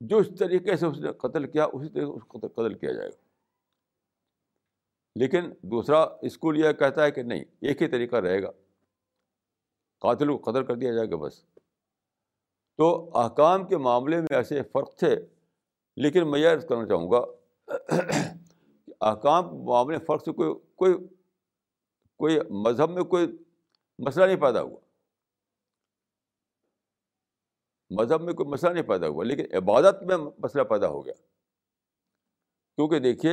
جو 0.00 0.16
اس 0.16 0.26
طریقے 0.38 0.76
سے 0.76 0.86
اس 0.86 0.98
نے 0.98 1.12
قتل 1.12 1.50
کیا، 1.50 1.64
اسی 1.64 1.88
طریقے 1.88 2.06
سے 2.06 2.12
اس 2.12 2.22
کو 2.28 2.38
قتل 2.38 2.78
کیا 2.78 2.92
جائے 2.92 3.08
گا۔ 3.08 3.27
لیکن 5.14 5.50
دوسرا 5.62 6.06
اسکول 6.22 6.58
یہ 6.58 6.72
کہتا 6.72 7.04
ہے 7.04 7.10
کہ 7.10 7.22
نہیں، 7.22 7.44
ایک 7.60 7.82
ہی 7.82 7.88
طریقہ 7.88 8.16
رہے 8.16 8.42
گا۔ 8.42 8.50
قاتل 9.98 10.36
کو 10.36 10.50
قتل 10.50 10.66
کر 10.66 10.74
دیا 10.74 10.92
جائے 10.92 11.10
گا 11.10 11.16
بس۔ 11.16 11.44
تو 12.76 13.10
احکام 13.18 13.66
کے 13.66 13.76
معاملے 13.76 14.16
میں 14.16 14.36
ایسے 14.36 14.62
فرق 14.62 14.96
تھے، 14.96 15.16
لیکن 15.96 16.30
میں 16.30 16.40
یہ 16.40 16.48
عرض 16.48 16.66
کرنا 16.66 16.86
چاہوں 16.86 17.10
گا 17.10 17.20
کہ 18.86 18.92
احکام 19.00 19.64
معاملے 19.64 19.98
فرق 19.98 20.24
سے 20.24 20.32
کوئی 20.32 20.54
کوئی 20.76 20.94
کوئی 22.16 22.38
مذہب 22.50 22.90
میں 22.90 23.02
کوئی 23.02 23.36
مسئلہ 23.98 24.24
نہیں 24.24 24.40
پیدا 24.40 24.62
ہوا۔ 24.62 24.80
مذہب 27.90 28.22
میں 28.22 28.32
کوئی 28.32 28.48
مسئلہ 28.48 28.72
نہیں 28.72 28.82
پیدا 28.82 29.08
ہوا، 29.08 29.24
لیکن 29.24 29.56
عبادت 29.56 30.02
میں 30.02 30.16
مسئلہ 30.16 30.62
پیدا 30.62 30.88
ہو 30.88 31.06
گیا۔ 31.06 31.14
کیونکہ 32.76 32.98
دیکھیے 32.98 33.32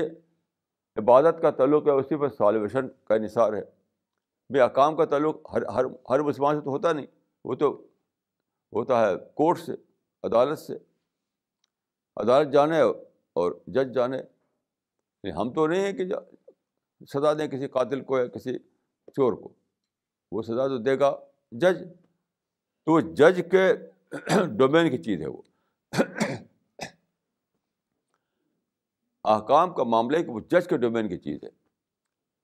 عبادت 0.97 1.41
کا 1.41 1.51
تعلق 1.51 1.87
ہے، 1.87 1.91
اسی 1.91 2.15
پر 2.15 2.29
سالویشن 2.29 2.87
کا 2.87 3.15
انحصار 3.15 3.53
ہے۔ 3.53 3.61
بے 4.53 4.61
اقام 4.61 4.95
کا 4.95 5.05
تعلق 5.05 5.37
ہر 5.53 5.61
ہر 5.65 5.85
ہر 6.09 6.19
مسلمان 6.19 6.55
سے 6.55 6.61
تو 6.61 6.69
ہوتا 6.69 6.93
نہیں۔ 6.93 7.05
وہ 7.45 7.55
تو 7.55 7.87
ہوتا 8.73 9.09
ہے 9.09 9.15
کورٹ 9.33 9.59
سے، 9.59 9.71
عدالت 10.23 10.59
سے۔ 10.59 10.73
عدالت 12.17 12.53
جانے 12.53 12.81
اور 13.33 13.51
جج 13.67 13.95
جانے۔ 13.95 14.17
یعنی 14.17 15.31
ہم 15.31 15.53
تو 15.53 15.67
نہیں 15.67 15.81
ہیں 15.81 15.93
کہ 15.93 16.03
سزا 17.13 17.33
دیں 17.33 17.47
کسی 17.47 17.67
قاتل 17.67 18.01
کو 18.01 18.17
یا 18.17 18.27
کسی 18.27 18.57
چور 19.07 19.33
کو۔ 19.33 19.49
وہ 20.31 20.41
سزا 20.41 20.67
تو 20.67 20.77
دے 20.77 20.99
گا 20.99 21.19
جج۔ 21.51 21.83
تو 22.85 22.91
وہ 22.91 22.99
جج 22.99 23.41
کے 23.51 23.73
ڈومین 24.57 24.91
کی 24.91 24.97
چیز 24.97 25.21
ہے 25.21 25.27
وہ۔ 25.27 25.41
احکام 29.25 29.73
کا 29.73 29.83
معاملہ 29.83 30.17
ہے 30.17 30.23
کہ 30.23 30.31
وہ 30.31 30.39
جج 30.39 30.67
کے 30.69 30.77
ڈومین 30.77 31.09
کی 31.09 31.17
چیز 31.17 31.39
ہے۔ 31.43 31.49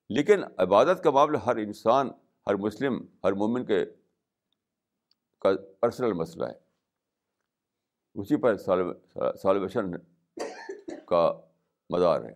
لیکن 0.10 0.44
عبادت 0.58 1.04
کا 1.04 1.12
معاملہ 1.12 1.38
ہر 1.38 1.56
انسان، 1.56 2.10
ہر 2.48 2.56
مسلم، 2.56 3.06
ہر 3.24 3.34
مومن 3.34 3.66
کے 3.66 3.86
کا 5.40 5.50
پرسنل 5.80 6.14
مسئلہ 6.14 6.46
ہے۔ 6.46 6.60
اسی 8.14 8.36
پر 8.36 8.58
سالویشن 9.36 9.92
کا 11.06 11.42
مدار 11.90 12.22
ہے۔ 12.22 12.34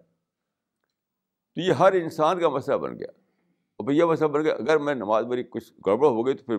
تو 1.53 1.61
یہ 1.61 1.73
ہر 1.73 1.93
انسان 1.93 2.39
کا 2.39 2.49
مسئلہ 2.49 2.77
بن 2.77 2.99
گیا۔ 2.99 3.07
اور 3.77 3.91
یہ 3.91 4.03
مسئلہ 4.03 4.29
بن 4.29 4.43
گیا، 4.43 4.53
اگر 4.53 4.77
میں 4.77 4.95
نماز 4.95 5.25
میری 5.25 5.43
کچھ 5.43 5.73
گڑبڑ 5.87 6.07
ہو 6.07 6.25
گئی 6.25 6.33
تو 6.33 6.43
پھر 6.43 6.57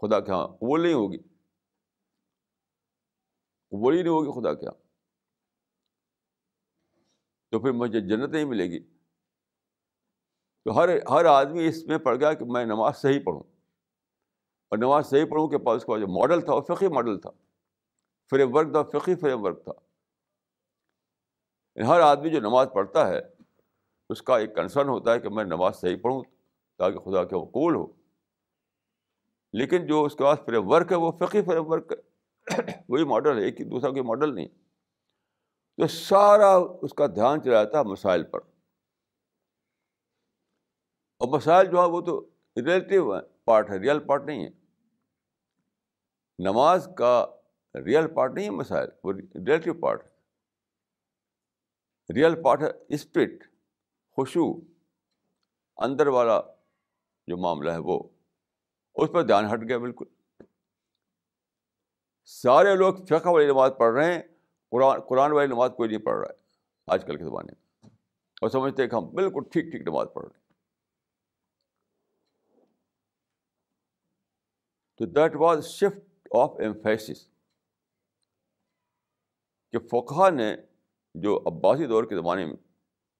خدا 0.00 0.20
کے 0.20 0.32
ہاں 0.32 0.46
قبول 0.46 0.82
نہیں 0.82 0.94
ہوگی۔ 0.94 1.18
قبول 3.70 3.94
ہی 3.94 4.02
نہیں 4.02 4.12
ہوگی 4.12 4.40
خدا 4.40 4.54
کے 4.54 4.66
یہاں 4.66 4.81
تو 7.52 7.60
پھر 7.60 7.72
مجھے 7.72 8.00
جنت 8.00 8.30
نہیں 8.30 8.44
ملے 8.44 8.64
گی۔ 8.64 8.80
تو 10.64 10.76
ہر 10.76 10.88
ہر 11.10 11.24
آدمی 11.24 11.66
اس 11.66 11.86
میں 11.86 11.98
پڑ 11.98 12.16
گیا 12.16 12.32
کہ 12.32 12.44
میں 12.44 12.64
نماز 12.64 12.96
صحیح 12.96 13.20
پڑھوں۔ 13.24 13.42
اور 14.70 14.78
نماز 14.78 15.06
صحیح 15.06 15.24
پڑھوں 15.24 15.48
کے 15.48 15.58
پاس 15.58 15.76
اس 15.76 15.84
کا 15.84 15.98
جو 15.98 16.06
ماڈل 16.08 16.40
تھا 16.40 16.54
وہ 16.54 16.60
فقی 16.60 16.88
ماڈل 16.88 17.20
تھا۔ 17.20 17.30
فریم 18.30 18.54
ورک 18.54 18.72
تھا 18.72 18.98
فقی 18.98 19.14
فریم 19.14 19.44
ورک 19.44 19.64
تھا۔ 19.64 19.72
ہر 21.86 22.00
آدمی 22.00 22.30
جو 22.30 22.40
نماز 22.40 22.68
پڑھتا 22.74 23.08
ہے، 23.08 23.20
اس 24.08 24.22
کا 24.22 24.38
ایک 24.38 24.56
کنسرن 24.56 24.88
ہوتا 24.88 25.12
ہے 25.12 25.20
کہ 25.20 25.28
میں 25.28 25.44
نماز 25.44 25.76
صحیح 25.76 25.96
پڑھوں 25.96 26.22
تاکہ 26.78 26.98
خدا 26.98 27.24
کے 27.24 27.36
قول 27.36 27.74
ہو۔ 27.74 27.86
لیکن 29.52 29.86
جو 29.86 30.04
اس 30.04 30.14
کے 30.16 30.24
پاس 30.24 30.38
فریم 30.46 30.68
ورک 30.68 30.92
ہے، 30.92 30.96
وہ 30.96 31.12
فقی 31.12 31.42
فریم 31.42 31.70
ورک 31.70 31.92
ہے۔ 31.92 32.12
وہی 32.88 33.04
ماڈل 33.04 33.38
ہے، 33.38 33.44
ایک 33.44 33.60
ہی، 33.60 33.64
دوسرا 33.64 33.90
کوئی 33.90 34.02
ماڈل 34.02 34.34
نہیں۔ 34.34 34.48
تو 35.76 35.86
سارا 35.86 36.56
اس 36.82 36.94
کا 36.94 37.06
دھیان 37.06 37.42
چلا 37.42 37.64
جاتا 37.64 37.78
ہے 37.78 37.84
مسائل 37.84 38.24
پر۔ 38.24 38.40
اور 41.18 41.28
مسائل 41.28 41.66
جو 41.66 41.82
ہے 41.82 41.88
وہ 41.88 42.00
تو 42.00 42.30
ریلیٹیو 42.56 43.12
پارٹ 43.44 43.70
ہے 43.70 43.76
ریئل 43.76 44.06
پارٹ 44.06 44.22
نہیں 44.26 44.44
ہے۔ 44.44 44.50
نماز 46.38 46.88
کا 46.96 47.26
ریئل 47.74 48.14
پارٹ 48.14 48.32
نہیں 48.34 48.44
ہے 48.44 48.50
مسائل، 48.50 48.88
وہ 49.04 49.12
ریلیٹیو 49.12 49.74
پارٹ 49.74 50.04
ہے۔ 50.04 50.12
ریئل 52.14 52.42
پارٹ 52.42 52.62
ہے 52.62 52.68
اسپرٹ 52.88 53.30
خوشو 54.10 54.60
اندر 55.76 56.06
والا 56.06 56.40
جو 57.26 57.36
معاملہ 57.36 57.70
ہے 57.70 57.78
وہ۔ 57.78 58.08
اس 58.94 59.10
پر 59.12 59.22
دھیان 59.22 59.44
ہٹ 59.44 59.68
گیا 59.68 59.78
بالکل۔ 59.78 60.04
سارے 62.24 62.76
لوگ 62.76 62.94
فقہ 62.94 63.28
والی 63.28 63.46
نماز 63.46 63.70
پڑھ 63.78 63.94
رہے 63.94 64.14
ہیں۔ 64.14 64.22
قرآن 64.72 65.00
قرآن 65.00 65.32
والی 65.32 65.46
نماز 65.46 65.70
کوئی 65.76 65.88
نہیں 65.88 66.00
پڑھ 66.00 66.18
رہا 66.18 66.28
ہے 66.28 66.34
آج 66.86 67.04
کل 67.06 67.16
کے 67.16 67.24
زمانے 67.24 67.52
میں۔ 67.52 67.90
اور 68.40 68.50
سمجھتے 68.50 68.82
ہیں 68.82 68.90
کہ 68.90 68.94
ہم 68.94 69.10
بالکل 69.10 69.40
ٹھیک 69.52 69.64
ٹھیک 69.64 69.82
نماز 69.88 70.06
پڑھ 70.14 70.24
رہے 70.24 70.38
ہیں۔ 70.38 70.42
تو 74.96 75.04
that 75.06 75.32
was 75.36 75.66
shift 75.66 76.28
of 76.34 76.50
emphasis 76.58 77.28
کہ 79.72 79.78
فقہ 79.78 80.30
نے 80.30 80.56
جو 81.14 81.38
عباسی 81.46 81.86
دور 81.86 82.04
کے 82.04 82.16
زمانے 82.16 82.46
میں 82.46 82.56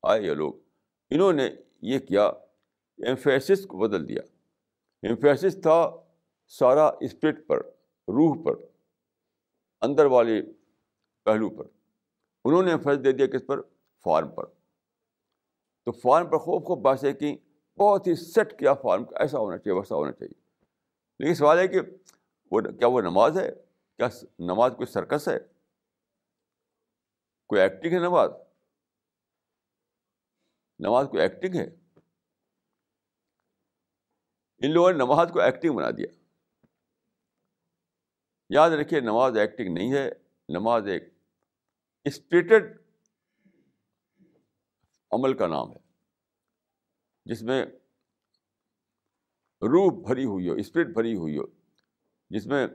آئے 0.03 0.23
یہ 0.23 0.35
لوگ، 0.35 0.55
انہوں 1.11 1.33
نے 1.33 1.51
یہ 1.83 1.99
کیا، 1.99 2.27
ایمفیسس 2.97 3.67
کو 3.67 3.79
بدل 3.79 4.09
دیا۔ 4.09 4.23
ایمفیسس 5.03 5.63
تھا 5.63 5.91
سارا 6.47 6.87
اسپرٹ 7.01 7.47
پر، 7.47 7.59
روح 8.09 8.45
پر، 8.45 8.65
اندر 9.81 10.05
والے 10.05 10.43
پہلو 11.25 11.51
پر۔ 11.51 11.65
انہوں 12.45 12.63
نے 12.63 12.73
فرض 12.85 13.05
دے 13.05 13.13
دیا 13.13 13.27
کس 13.27 13.47
پر؟ 13.47 13.63
فارم 14.05 14.35
پر۔ 14.35 14.45
تو 15.85 15.93
فارم 15.93 16.31
پر 16.31 16.39
خوب 16.39 16.67
خوب 16.67 16.83
باتیں 16.83 17.13
کی، 17.13 17.37
بہت 17.79 18.07
ہی 18.07 18.15
سیٹ 18.15 18.59
کیا 18.59 18.75
فارم 18.75 19.05
کا، 19.05 19.19
ایسا 19.21 19.39
ہونا 19.39 19.59
چاہیے، 19.59 19.79
ویسا 19.79 19.95
ہونا 19.95 20.13
چاہیے۔ 20.13 20.43
لیکن 21.19 21.35
سوال 21.35 21.59
ہے 21.59 21.69
کہ 21.69 21.81
وہ 22.51 22.61
کیا 22.61 22.87
وہ 22.87 23.01
نماز 23.01 23.39
ہے؟ 23.39 23.51
کیا 23.97 24.09
نماز 24.39 24.73
کوئی 24.77 24.87
سرکس 24.87 25.29
ہے؟ 25.29 25.39
کوئی 27.49 27.61
ایکٹنگ 27.61 27.93
ہے 27.93 27.99
نماز؟ 27.99 28.31
نماز 30.79 31.07
کوئی 31.11 31.23
ایکٹنگ 31.23 31.55
ہے؟ 31.55 31.67
ان 34.59 34.71
لوگوں 34.71 34.93
نے 34.93 34.99
نماز 34.99 35.31
کو 35.33 35.41
ایکٹنگ 35.41 35.77
بنا 35.77 35.91
دیا۔ 35.91 36.07
یاد 38.49 38.71
رکھیے، 38.71 39.01
نماز 39.01 39.37
ایکٹنگ 39.37 39.75
نہیں 39.75 39.93
ہے، 39.93 40.11
نماز 40.49 40.87
ایک 40.87 41.12
اسپریٹڈ 42.05 42.79
عمل 45.11 45.37
کا 45.37 45.47
نام 45.47 45.73
ہے، 45.73 45.79
جس 47.25 47.43
میں 47.43 47.67
روح 49.63 50.03
بھری 50.07 50.25
ہوئی 50.25 50.49
ہو 50.49 50.55
اسپرٹ 50.55 50.87
بھری 50.87 51.15
ہوئی 51.15 51.39
ہو، 51.39 51.45
جس 52.31 52.47
میں 52.47 52.67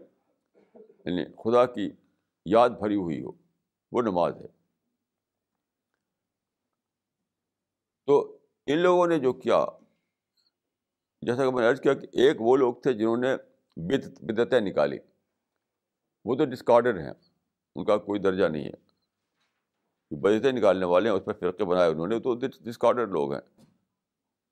یعنی 1.05 1.25
خدا 1.25 1.65
کی 1.65 1.89
یاد 2.45 2.69
بھری 2.69 2.95
ہوئی 2.95 3.23
ہو، 3.23 3.31
وہ 3.91 4.01
نماز 4.01 4.41
ہے۔ 4.41 4.47
تو 8.05 8.37
ان 8.65 8.77
لوگوں 8.77 9.07
نے 9.07 9.19
جو 9.19 9.33
کیا، 9.33 9.65
جیسا 11.21 11.45
کہ 11.45 11.51
میں 11.51 11.61
نے 11.61 11.69
عرض 11.69 11.81
کیا 11.81 11.93
کہ 11.93 12.07
ایک 12.11 12.41
وہ 12.41 12.57
لوگ 12.57 12.73
تھے 12.73 12.93
جنہوں 12.93 13.17
نے 13.17 13.35
بدتیں 14.27 14.59
نکالی۔ 14.59 14.97
وہ 16.25 16.35
تو 16.35 16.45
ڈسکارڈر 16.45 16.99
ہیں، 16.99 17.13
ان 17.75 17.85
کا 17.85 17.97
کوئی 17.97 18.19
درجہ 18.21 18.45
نہیں 18.45 18.65
ہے۔ 18.65 18.86
بدتیں 20.11 20.51
نکالنے 20.51 20.85
والے 20.85 21.09
ہیں، 21.09 21.17
اس 21.17 21.25
پہ 21.25 21.31
فرقے 21.39 21.65
بنائے 21.65 21.91
انہوں 21.91 22.07
نے، 22.07 22.19
تو 22.19 22.35
ڈسکارڈر 22.35 23.07
لوگ 23.07 23.33
ہیں۔ 23.33 23.41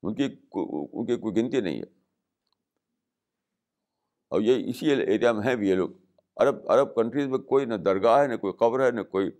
ان 0.02 0.14
کی 0.14 0.24
ان 0.52 1.06
کی 1.06 1.16
کوئی 1.16 1.36
گنتی 1.36 1.60
نہیں 1.60 1.78
ہے۔ 1.78 1.84
اور 4.28 4.40
یہ 4.40 4.68
اسی 4.68 4.90
ایریا 4.90 5.32
میں 5.32 5.42
ہیں 5.42 5.56
بھی 5.56 5.68
یہ 5.68 5.74
لوگ۔ 5.74 5.90
عرب 6.36 6.70
عرب 6.70 6.94
کنٹریز 6.94 7.26
میں 7.26 7.38
کوئی 7.38 7.64
نہ 7.64 7.74
درگاہ 7.74 8.22
ہے، 8.22 8.26
نہ 8.26 8.36
کوئی 8.36 8.52
قبر 8.52 8.86
ہے، 8.86 8.90
نہ 8.90 9.00
کوئی 9.00 9.30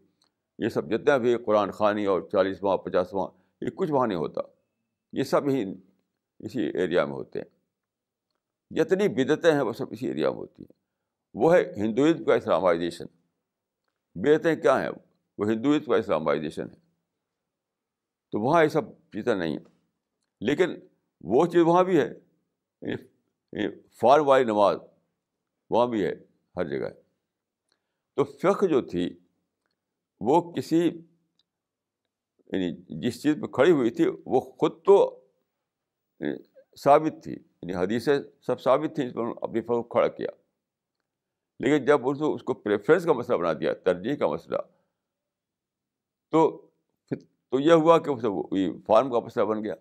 یہ 0.59 0.69
سب 0.69 0.91
جتنا 0.91 1.17
بھی 1.17 1.37
قرآن 1.47 1.71
خوانی 1.71 2.07
اور 2.07 2.21
چالیسواں، 2.33 2.77
پچاسواں، 2.77 3.29
یہ 3.61 3.71
کچھ 3.71 3.93
وہاں 3.93 4.07
نہیں 4.07 4.19
ہوتا۔ 4.19 4.41
یہ 5.13 5.23
سب 5.23 5.49
ہی 5.49 5.75
اسی 6.39 6.63
ایریا 6.63 7.05
میں 7.05 7.13
ہوتے 7.13 7.39
ہیں۔ 7.39 7.47
جتنی 8.71 9.09
بدتیں 9.09 9.53
ہیں، 9.53 9.61
وہ 9.61 9.73
سب 9.73 9.87
اسی 9.91 10.07
ایریا 10.07 10.31
میں 10.31 10.39
ہوتی 10.39 10.63
ہیں۔ 10.63 10.73
وہ 11.35 11.55
ہے 11.55 11.73
ہندوازم 11.77 12.25
کا 12.25 12.35
اسلامائزیشن۔ 12.35 13.05
بدتیں 14.15 14.57
کیا 14.57 14.83
ہیں؟ 14.83 14.89
وہ 14.89 15.06
ہندوازم 15.45 15.85
کا 15.85 15.97
اسلامائزیشن 15.97 16.63
ہے 16.63 16.77
تو 18.33 18.41
وہاں 18.41 18.63
یہ 18.65 18.69
سب 18.69 18.83
چیزیں 19.13 19.35
نہیں 19.35 19.51
ہیں۔ 19.51 19.65
لیکن 20.41 20.71
وہ 21.21 21.47
چیز 21.47 21.63
وہاں 21.63 21.85
بھی 21.85 22.01
ہے۔ 22.01 22.15
فارم 23.93 24.29
والی 24.29 24.45
نماز 24.45 24.77
وہاں 25.71 25.87
بھی 25.87 26.05
ہے، 26.05 26.15
ہر 26.57 26.65
جگہ۔ 26.65 26.89
تو 28.15 28.25
فقہ 28.25 28.67
جو 28.67 28.81
تھی، 28.81 29.19
وہ 30.21 30.53
کسی 30.53 30.79
یعنی 32.47 32.77
جس 32.89 33.23
چیز 33.23 33.35
پہ 33.35 33.47
کھڑی 33.47 33.71
ہوئی 33.71 33.91
تھی، 33.91 34.05
وہ 34.27 34.41
خود 34.41 34.85
تو 34.85 35.25
یعنی 36.21 36.37
ثابت 36.83 37.23
تھی۔ 37.23 37.33
یعنی 37.33 37.75
حدیثیں 37.75 38.19
سب 38.43 38.61
ثابت 38.61 38.95
تھیں، 38.95 39.07
اس 39.07 39.15
پر 39.15 39.23
اپنی 39.43 39.61
فخر 39.61 39.83
کھڑا 39.83 40.09
کیا۔ 40.09 40.31
لیکن 41.59 41.85
جب 41.85 42.09
اس 42.09 42.19
کو 42.19 42.35
اس 42.35 42.43
کو 42.43 42.55
پریفرنس 42.55 43.05
کا 43.05 43.13
مسئلہ 43.13 43.37
بنا 43.37 43.53
دیا، 43.53 43.75
ترجیح 43.75 44.17
کا 44.17 44.27
مسئلہ 44.27 44.57
تو 46.31 46.63
تو 47.49 47.61
یہ 47.61 47.73
ہوا 47.73 47.99
کہ 47.99 48.11
فارم 48.87 49.13
کا 49.13 49.21
مسئلہ 49.21 49.45
بن 49.45 49.65
گیا۔ 49.65 49.75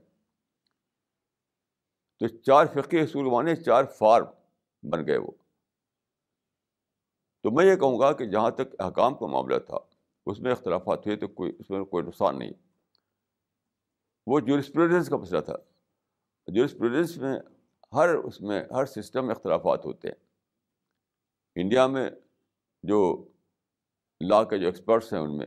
تو 2.19 2.27
چار 2.27 2.65
فقی 2.65 2.99
اصول 2.99 3.25
مانے، 3.25 3.55
چار 3.55 3.83
فارم 3.83 4.25
بن 4.89 5.07
گئے 5.07 5.17
وہ۔ 5.17 5.31
تو 7.43 7.51
میں 7.51 7.65
یہ 7.65 7.75
کہوں 7.75 7.99
گا 7.99 8.13
کہ 8.13 8.25
جہاں 8.25 8.51
تک 8.51 8.75
احکام 8.79 9.15
کا 9.15 9.27
معاملہ 9.27 9.59
تھا، 9.59 9.77
اس 10.25 10.39
میں 10.39 10.51
اختلافات 10.51 11.05
ہوئے 11.05 11.17
تو 11.17 11.27
کوئی، 11.27 11.51
اس 11.59 11.69
میں 11.69 11.85
کوئی 11.85 12.03
نقصان 12.05 12.39
نہیں۔ 12.39 12.51
وہ 14.27 14.39
جورسپریڈنس 14.39 15.09
کا 15.09 15.17
مسئلہ 15.17 15.39
تھا۔ 15.39 15.55
جورسپریڈنس 16.47 17.17
میں 17.17 17.39
ہر، 17.93 18.09
اس 18.09 18.41
میں 18.41 18.63
ہر 18.71 18.85
سسٹم 18.85 19.27
میں 19.27 19.35
اختلافات 19.35 19.85
ہوتے 19.85 20.07
ہیں۔ 20.07 20.15
انڈیا 21.55 21.87
میں 21.87 22.09
جو 22.83 23.27
لا 24.21 24.43
کے 24.43 24.57
جو 24.57 24.65
ایکسپرٹس 24.65 25.13
ہیں 25.13 25.19
ان 25.19 25.37
میں 25.37 25.45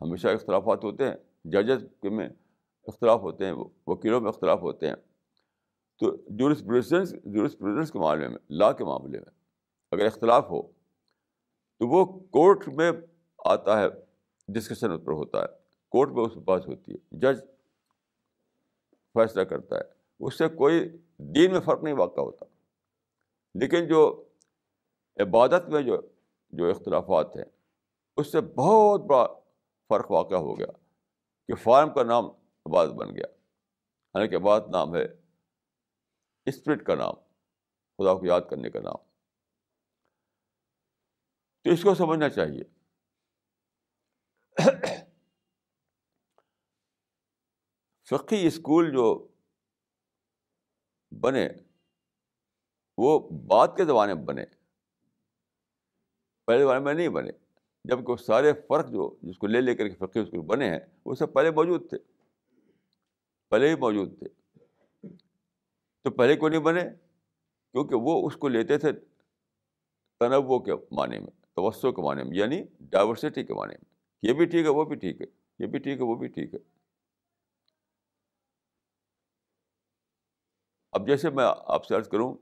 ہمیشہ 0.00 0.28
اختلافات 0.28 0.84
ہوتے 0.84 1.08
ہیں، 1.08 1.16
ججز 1.44 1.84
کے 2.02 2.08
میں 2.08 2.28
اختلاف 2.84 3.20
ہوتے 3.20 3.46
ہیں، 3.46 3.52
وکیلوں 3.86 4.20
میں 4.20 4.28
اختلاف 4.28 4.60
ہوتے 4.62 4.88
ہیں۔ 4.88 4.96
تو 5.98 6.16
جورس 6.28 6.64
پریزنس 6.66 7.12
جورس 7.24 7.58
پریزنس 7.58 7.92
کے 7.92 7.98
معاملے 7.98 8.28
میں 8.28 8.38
لا 8.50 8.72
کے 8.72 8.84
معاملے 8.84 9.18
میں 9.18 9.30
اگر 9.90 10.06
اختلاف 10.06 10.50
ہو 10.50 10.62
تو 11.78 11.88
وہ 11.88 12.04
کورٹ 12.20 12.68
میں 12.68 12.92
آتا 13.44 13.80
ہے 13.80 13.86
ڈسکشن 14.48 14.92
اس 14.92 15.00
پر 15.04 15.12
ہوتا 15.12 15.42
ہے۔ 15.42 15.46
کورٹ 15.88 16.10
میں 16.10 16.24
اس 16.24 16.32
پاس 16.44 16.68
ہوتی 16.68 16.92
ہے۔ 16.92 16.96
جج 17.10 17.40
فیصلہ 19.14 19.42
کرتا 19.42 19.76
ہے۔ 19.76 19.82
اس 20.20 20.38
سے 20.38 20.48
کوئی 20.48 20.88
دین 21.18 21.52
میں 21.52 21.60
فرق 21.60 21.82
نہیں 21.82 21.94
واقع 21.94 22.20
ہوتا۔ 22.20 22.44
لیکن 23.54 23.86
جو 23.86 24.24
عبادت 25.20 25.68
میں 25.68 25.82
جو 25.82 25.96
جو 26.50 26.70
اختلافات 26.70 27.36
ہیں، 27.36 27.44
اس 28.16 28.32
سے 28.32 28.40
بہت 28.40 29.00
بڑا 29.00 29.26
فرق 29.88 30.10
واقع 30.10 30.34
ہو 30.34 30.58
گیا 30.58 30.66
کہ 31.48 31.54
فارم 31.54 31.94
کا 31.94 32.02
نام 32.02 32.24
عبادت 32.66 32.90
بن 32.90 33.06
گیا 33.06 33.26
یعنی 33.26 33.42
حالانکہ 34.14 34.36
عبادت 34.36 34.62
نام 34.68 34.94
ہے، 34.94 35.04
اسپرٹ 36.46 36.86
کا 36.86 36.94
نام، 36.94 37.14
خدا 37.98 38.14
کو 38.14 38.26
یاد 38.26 38.40
کرنے 38.50 38.70
کا 38.70 38.80
نام۔ 38.80 38.96
تو 41.62 41.70
اس 41.70 41.82
کو 41.82 41.94
سمجھنا 41.94 42.28
چاہیے۔ 42.28 42.62
فقی 48.08 48.46
اسکول 48.46 48.92
جو 48.92 49.28
بنے، 51.22 51.48
وہ 52.98 53.28
بعد 53.46 53.68
کے 53.76 53.84
زمانے 53.84 54.14
میں 54.14 54.24
بنے۔ 54.24 54.44
پہلے 56.46 56.62
زمانے 56.62 56.80
میں 56.80 56.94
نہیں 56.94 57.08
بنے۔ 57.08 57.45
جبکہ 57.88 58.10
وہ 58.12 58.16
سارے 58.16 58.52
فرق 58.52 58.90
جو 58.90 59.16
جس 59.22 59.38
کو 59.38 59.46
لے 59.46 59.60
لے 59.60 59.74
کر 59.74 59.88
کے 59.88 59.94
فقی 59.94 60.20
اسکول 60.20 60.40
بنے 60.40 60.70
ہیں، 60.70 60.80
وہ 61.04 61.14
سب 61.14 61.32
پہلے 61.32 61.50
موجود 61.50 61.88
تھے۔ 61.88 61.98
پہلے 63.48 63.68
ہی 63.70 63.74
موجود 63.74 64.18
تھے۔ 64.18 64.28
تو 66.02 66.10
پہلے 66.10 66.36
کیوں 66.36 66.50
نہیں 66.50 66.60
بنے؟ 66.60 66.80
کیونکہ 67.72 67.94
وہ 67.94 68.26
اس 68.26 68.36
کو 68.36 68.48
لیتے 68.48 68.78
تھے 68.78 68.92
تنوع 70.20 70.58
کے 70.58 70.72
معنی 70.90 71.18
میں، 71.18 71.44
توسع 71.54 71.90
کے 71.90 72.02
معنی 72.02 72.22
میں 72.22 72.36
یعنی 72.36 72.64
ڈائیورسٹی 72.80 73.44
کے 73.44 73.54
معنی 73.54 73.74
میں۔ 73.74 73.94
یہ 74.22 74.32
بھی 74.32 74.46
ٹھیک 74.46 74.64
ہے، 74.64 74.70
وہ 74.70 74.84
بھی 74.84 74.96
ٹھیک 74.96 75.20
ہے۔ 75.20 75.26
یہ 75.58 75.66
بھی 75.66 75.78
ٹھیک 75.78 75.98
ہے، 75.98 76.04
وہ 76.04 76.14
بھی 76.14 76.28
ٹھیک 76.28 76.54
ہے۔ 76.54 76.58
اب 80.92 81.06
جیسے 81.06 81.30
میں 81.30 81.44
آپ 81.66 81.84
سے 81.84 81.94
عرض 81.94 82.08
کروں 82.08 82.34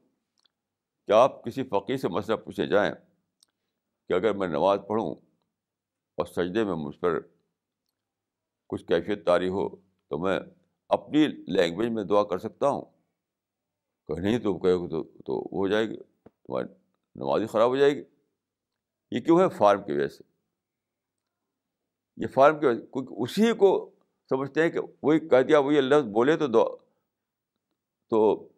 کہ 1.06 1.12
آپ 1.12 1.44
کسی 1.44 1.64
فقیر 1.64 1.96
سے 1.96 2.08
مسئلہ 2.08 2.36
پوچھے 2.36 2.66
جائیں 2.66 2.92
کہ 4.08 4.12
اگر 4.12 4.32
میں 4.34 4.48
نماز 4.48 4.78
پڑھوں 4.88 5.14
اور 6.16 6.26
سجدے 6.26 6.64
میں 6.64 6.74
مجھ 6.74 6.98
پر 6.98 7.20
کچھ 8.66 8.84
کیفیت 8.84 9.26
تاری 9.26 9.48
ہو 9.48 9.76
تو 9.76 10.18
میں 10.18 10.40
اپنی 10.88 11.26
لینگویج 11.26 11.88
میں 11.88 12.04
دعا 12.04 12.24
کر 12.24 12.38
سکتا 12.38 12.68
ہوں۔ 12.68 12.82
کہ 14.06 14.20
نہیں 14.20 14.38
تو 14.38 14.58
کہے 14.58 14.88
تو 14.88 15.02
تو 15.04 15.40
ہو 15.40 15.68
جائے 15.68 15.88
گی، 15.88 15.96
تمہاری 16.24 16.66
نماز 17.14 17.42
ہی 17.42 17.46
خراب 17.46 17.68
ہو 17.68 17.76
جائے 17.76 17.90
گی۔ 17.90 18.02
یہ 19.10 19.20
کیوں 19.20 19.40
ہے 19.40 19.48
فارم 19.48 19.84
کی 19.84 19.92
وجہ 19.92 20.08
سے؟ 20.08 20.24
یہ 22.16 22.26
فارم 22.26 22.60
کی 22.60 22.66
وجہ 22.66 22.80
سے، 22.80 22.86
کیونکہ 22.86 23.14
اسی 23.18 23.52
کو 23.52 23.90
سمجھتے 24.28 24.62
ہیں 24.62 24.70
کہ 24.70 24.80
وہی 25.02 25.28
کہہ 25.28 25.42
دیا، 25.42 25.58
وہی 25.58 25.80
لفظ 25.80 26.06
بولے 26.06 26.36
تو 26.36 26.46
دعا، 26.46 26.76
تو 28.10 28.48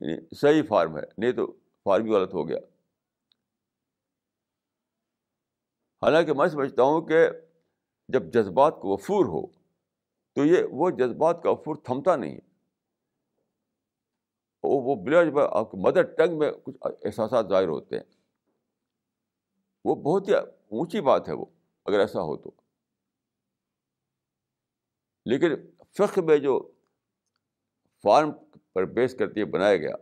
یعنی 0.00 0.34
صحیح 0.34 0.62
فارم 0.68 0.96
ہے، 0.96 1.02
نہیں 1.18 1.32
تو 1.32 1.52
فارم 1.84 2.02
بھی 2.02 2.12
غلط 2.12 2.34
ہو 2.34 2.48
گیا۔ 2.48 2.58
حالانکہ 6.04 6.32
میں 6.32 6.46
سمجھتا 6.46 6.82
ہوں 6.82 7.00
کہ 7.00 7.28
جب 8.08 8.22
جذبات 8.22 8.74
کو 8.82 8.92
وفور 8.92 9.24
ہو، 9.24 9.46
تو 10.34 10.44
یہ 10.44 10.56
وہ 10.70 10.90
جذبات 10.90 11.42
کا 11.42 11.50
وفور 11.50 11.76
تھمتا 11.76 12.16
نہیں 12.16 12.34
ہے۔ 12.34 12.54
وہ 14.62 14.94
بلا 14.94 15.46
آپ 15.50 15.70
کے 15.70 15.76
مدر 15.76 16.02
ٹنگ 16.02 16.38
میں 16.38 16.52
کچھ 16.52 16.76
احساسات 16.82 17.48
ظاہر 17.48 17.68
ہوتے 17.68 17.96
ہیں۔ 17.96 18.04
وہ 19.84 19.94
بہت 19.94 20.28
ہی 20.28 20.34
اونچی 20.34 21.00
بات 21.00 21.28
ہے 21.28 21.32
وہ، 21.32 21.44
اگر 21.84 21.98
ایسا 21.98 22.20
ہو 22.20 22.36
تو۔ 22.36 22.50
لیکن 25.24 25.48
فخر 25.98 26.22
میں 26.22 26.38
جو 26.38 26.70
فارم 28.02 28.32
پر 28.74 28.84
بیس 28.84 29.14
کرتے 29.14 29.40
ہوئے 29.40 29.52
بنایا 29.52 29.76
گیا، 29.76 29.94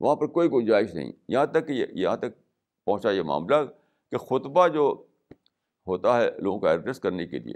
وہاں 0.00 0.16
پر 0.16 0.26
کوئی 0.26 0.48
گنجائش 0.48 0.94
نہیں۔ 0.94 1.12
یہاں 1.28 1.46
تک 1.46 1.66
کہ 1.66 1.86
یہاں 1.92 2.16
تک 2.16 2.38
پہنچا 2.84 3.10
یہ 3.10 3.22
معاملہ۔ 3.22 3.56
کہ 4.12 4.18
خطبہ 4.18 4.68
جو 4.68 5.06
ہوتا 5.86 6.20
ہے 6.20 6.30
لوگوں 6.38 6.60
کا 6.60 6.70
ایڈریس 6.70 7.00
کرنے 7.00 7.26
کے 7.26 7.38
لیے، 7.38 7.54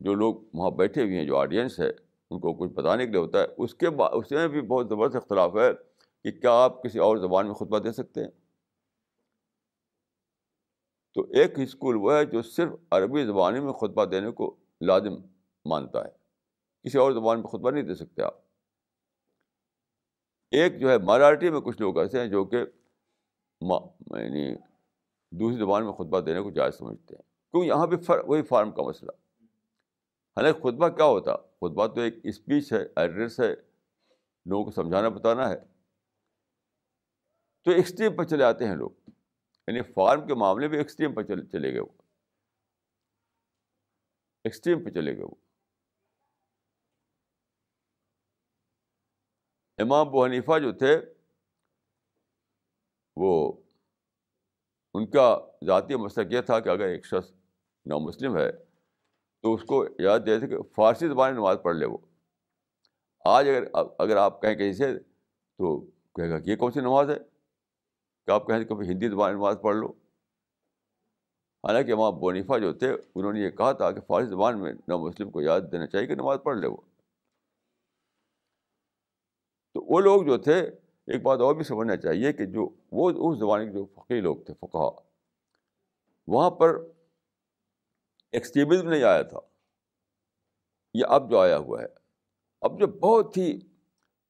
جو 0.00 0.14
لوگ 0.14 0.34
وہاں 0.52 0.70
بیٹھے 0.70 1.02
ہوئے 1.02 1.18
ہیں، 1.18 1.24
جو 1.24 1.36
آڈینس 1.36 1.80
ہے، 1.80 1.90
ان 2.30 2.40
کو 2.40 2.54
کچھ 2.54 2.70
بتانے 2.70 3.06
کے 3.06 3.12
لیے 3.12 3.20
ہوتا 3.20 3.40
ہے، 3.40 3.46
اس 3.58 3.74
کے 3.74 3.90
بعد 3.90 4.10
اس 4.12 4.30
میں 4.30 4.48
بھی 4.48 4.60
بہت 4.60 4.88
زبردست 4.88 5.16
اختلاف 5.16 5.56
ہے 5.56 5.72
کہ 6.22 6.40
کیا 6.40 6.52
آپ 6.52 6.82
کسی 6.82 6.98
اور 6.98 7.16
زبان 7.16 7.46
میں 7.46 7.54
خطبہ 7.54 7.78
دے 7.78 7.92
سکتے 7.92 8.20
ہیں؟ 8.20 8.30
تو 11.14 11.22
ایک 11.22 11.58
اسکول 11.58 11.96
وہ 11.96 12.12
ہے 12.12 12.24
جو 12.24 12.42
صرف 12.42 12.72
عربی 12.90 13.26
زبان 13.26 13.64
میں 13.64 13.72
خطبہ 13.72 14.04
دینے 14.04 14.30
کو 14.30 14.56
لازم 14.80 15.12
مانتا 15.64 16.04
ہے۔ 16.04 16.10
کسی 16.82 16.98
اور 16.98 17.12
زبان 17.12 17.36
میں 17.36 17.46
خطبہ 17.46 17.70
نہیں 17.70 17.82
دے 17.82 17.94
سکتے 17.94 18.22
آپ۔ 18.22 18.34
ایک 20.50 20.78
جو 20.78 20.90
ہے 20.90 20.98
مارالٹی 20.98 21.50
میں 21.50 21.60
کچھ 21.60 21.80
لوگ 21.80 21.98
ایسے 21.98 22.20
ہیں 22.20 22.26
جو 22.26 22.44
کہ 22.44 22.56
یعنی 24.10 24.73
دوسری 25.38 25.58
زبان 25.58 25.84
میں 25.84 25.92
خطبہ 25.92 26.20
دینے 26.20 26.40
کو 26.40 26.50
جائز 26.50 26.74
سمجھتے 26.74 27.14
ہیں۔ 27.14 27.22
کیوں؟ 27.22 27.64
یہاں 27.64 27.86
بھی 27.86 27.96
وہی 28.26 28.42
فارم 28.42 28.72
کا 28.72 28.82
مسئلہ۔ 28.82 29.10
حالانکہ 30.36 30.60
خطبہ 30.60 30.88
کیا 30.88 31.04
ہوتا؟ 31.04 31.36
خطبہ 31.36 31.86
تو 31.86 32.00
ایک 32.00 32.14
اسپیچ 32.24 32.72
ہے، 32.72 32.78
ایڈریس 32.96 33.40
ہے، 33.40 33.54
لوگوں 34.46 34.64
کو 34.64 34.70
سمجھانا، 34.70 35.08
بتانا 35.08 35.48
ہے۔ 35.50 35.56
تو 37.64 37.70
ایکسٹریم 37.70 38.16
پر 38.16 38.24
چلے 38.24 38.44
آتے 38.44 38.68
ہیں 38.68 38.76
لوگ۔ 38.76 38.90
یعنی 39.66 39.82
فارم 39.82 40.26
کے 40.26 40.34
معاملے 40.34 40.68
میں 40.68 40.78
ایکسٹریم 40.78 41.14
پر 41.14 41.22
چلے 41.24 41.72
گئے 41.72 41.80
وہ۔ 41.80 42.02
ایکسٹریم 44.44 44.84
پہ 44.84 44.90
چلے 44.90 45.16
گئے 45.16 45.24
وہ۔ 45.24 45.34
امام 49.78 50.08
ابو 50.08 50.24
حنیفہ 50.24 50.58
جو 50.58 50.72
تھے، 50.72 51.00
وہ 53.16 53.63
ان 54.94 55.06
کا 55.06 55.38
ذاتی 55.66 55.96
مسئلہ 55.96 56.34
یہ 56.34 56.40
تھا 56.40 56.60
کہ 56.60 56.68
اگر 56.68 56.84
ایک 56.84 57.06
شخص 57.06 57.32
نو 57.86 57.98
مسلم 57.98 58.36
ہے 58.36 58.52
تو 59.42 59.54
اس 59.54 59.64
کو 59.64 59.84
یاد 59.98 60.20
دے 60.26 60.38
تھے 60.38 60.48
کہ 60.48 60.62
فارسی 60.62 61.08
زبان 61.08 61.34
نماز 61.34 61.56
پڑھ 61.62 61.76
لے 61.76 61.86
وہ۔ 61.86 61.98
آج 63.24 63.48
اگر 63.48 63.64
اگر 63.98 64.16
آپ 64.16 64.42
کہیں 64.42 64.54
کہیں 64.54 64.72
سے 64.72 64.98
تو 65.58 65.80
کہے 65.86 66.30
گا 66.30 66.38
کہ 66.38 66.50
یہ 66.50 66.56
کون 66.56 66.72
سی 66.72 66.80
نماز 66.80 67.10
ہے؟ 67.10 67.18
کہ 68.26 68.30
آپ 68.30 68.46
کہیں 68.46 68.64
کہ 68.64 68.72
ہندی 68.72 69.08
زبان 69.08 69.34
نماز 69.34 69.56
پڑھ 69.62 69.76
لو۔ 69.76 69.86
حالانکہ 71.64 71.92
امام 71.92 72.18
بونیفا 72.18 72.58
جو 72.58 72.72
تھے، 72.72 72.96
انہوں 73.14 73.32
نے 73.32 73.40
یہ 73.40 73.50
کہا 73.50 73.72
تھا 73.72 73.90
کہ 73.90 74.00
فارسی 74.00 74.30
زبان 74.30 74.60
میں 74.60 74.72
نو 74.88 74.98
مسلم 74.98 75.30
کو 75.30 75.42
یاد 75.42 75.60
دینا 75.72 75.86
چاہیے 75.86 76.06
کہ 76.06 76.14
نماز 76.14 76.38
پڑھ 76.44 76.58
لے 76.58 76.66
وہ۔ 76.66 76.76
تو 79.72 79.94
وہ 79.94 80.00
لوگ 80.00 80.22
جو 80.22 80.38
تھے 80.38 80.70
ایک 81.06 81.22
بات 81.22 81.40
اور 81.40 81.54
بھی 81.54 81.64
سمجھنا 81.64 81.96
چاہیے 81.96 82.32
کہ 82.32 82.46
جو 82.46 82.68
وہ 82.92 83.32
اس 83.32 83.38
زمانے 83.38 83.64
کے 83.64 83.72
جو 83.72 83.84
فقی 83.94 84.20
لوگ 84.20 84.36
تھے 84.36 84.54
فقہ 84.54 84.90
وہاں 86.26 86.50
پر 86.50 86.78
ایکسٹریمزم 88.32 88.88
نہیں 88.88 89.02
آیا 89.02 89.22
تھا۔ 89.22 89.38
یہ 90.94 91.04
اب 91.08 91.30
جو 91.30 91.38
آیا 91.38 91.58
ہوا 91.58 91.82
ہے، 91.82 91.86
اب 92.60 92.80
جو 92.80 92.86
بہت 92.86 93.36
ہی 93.36 93.58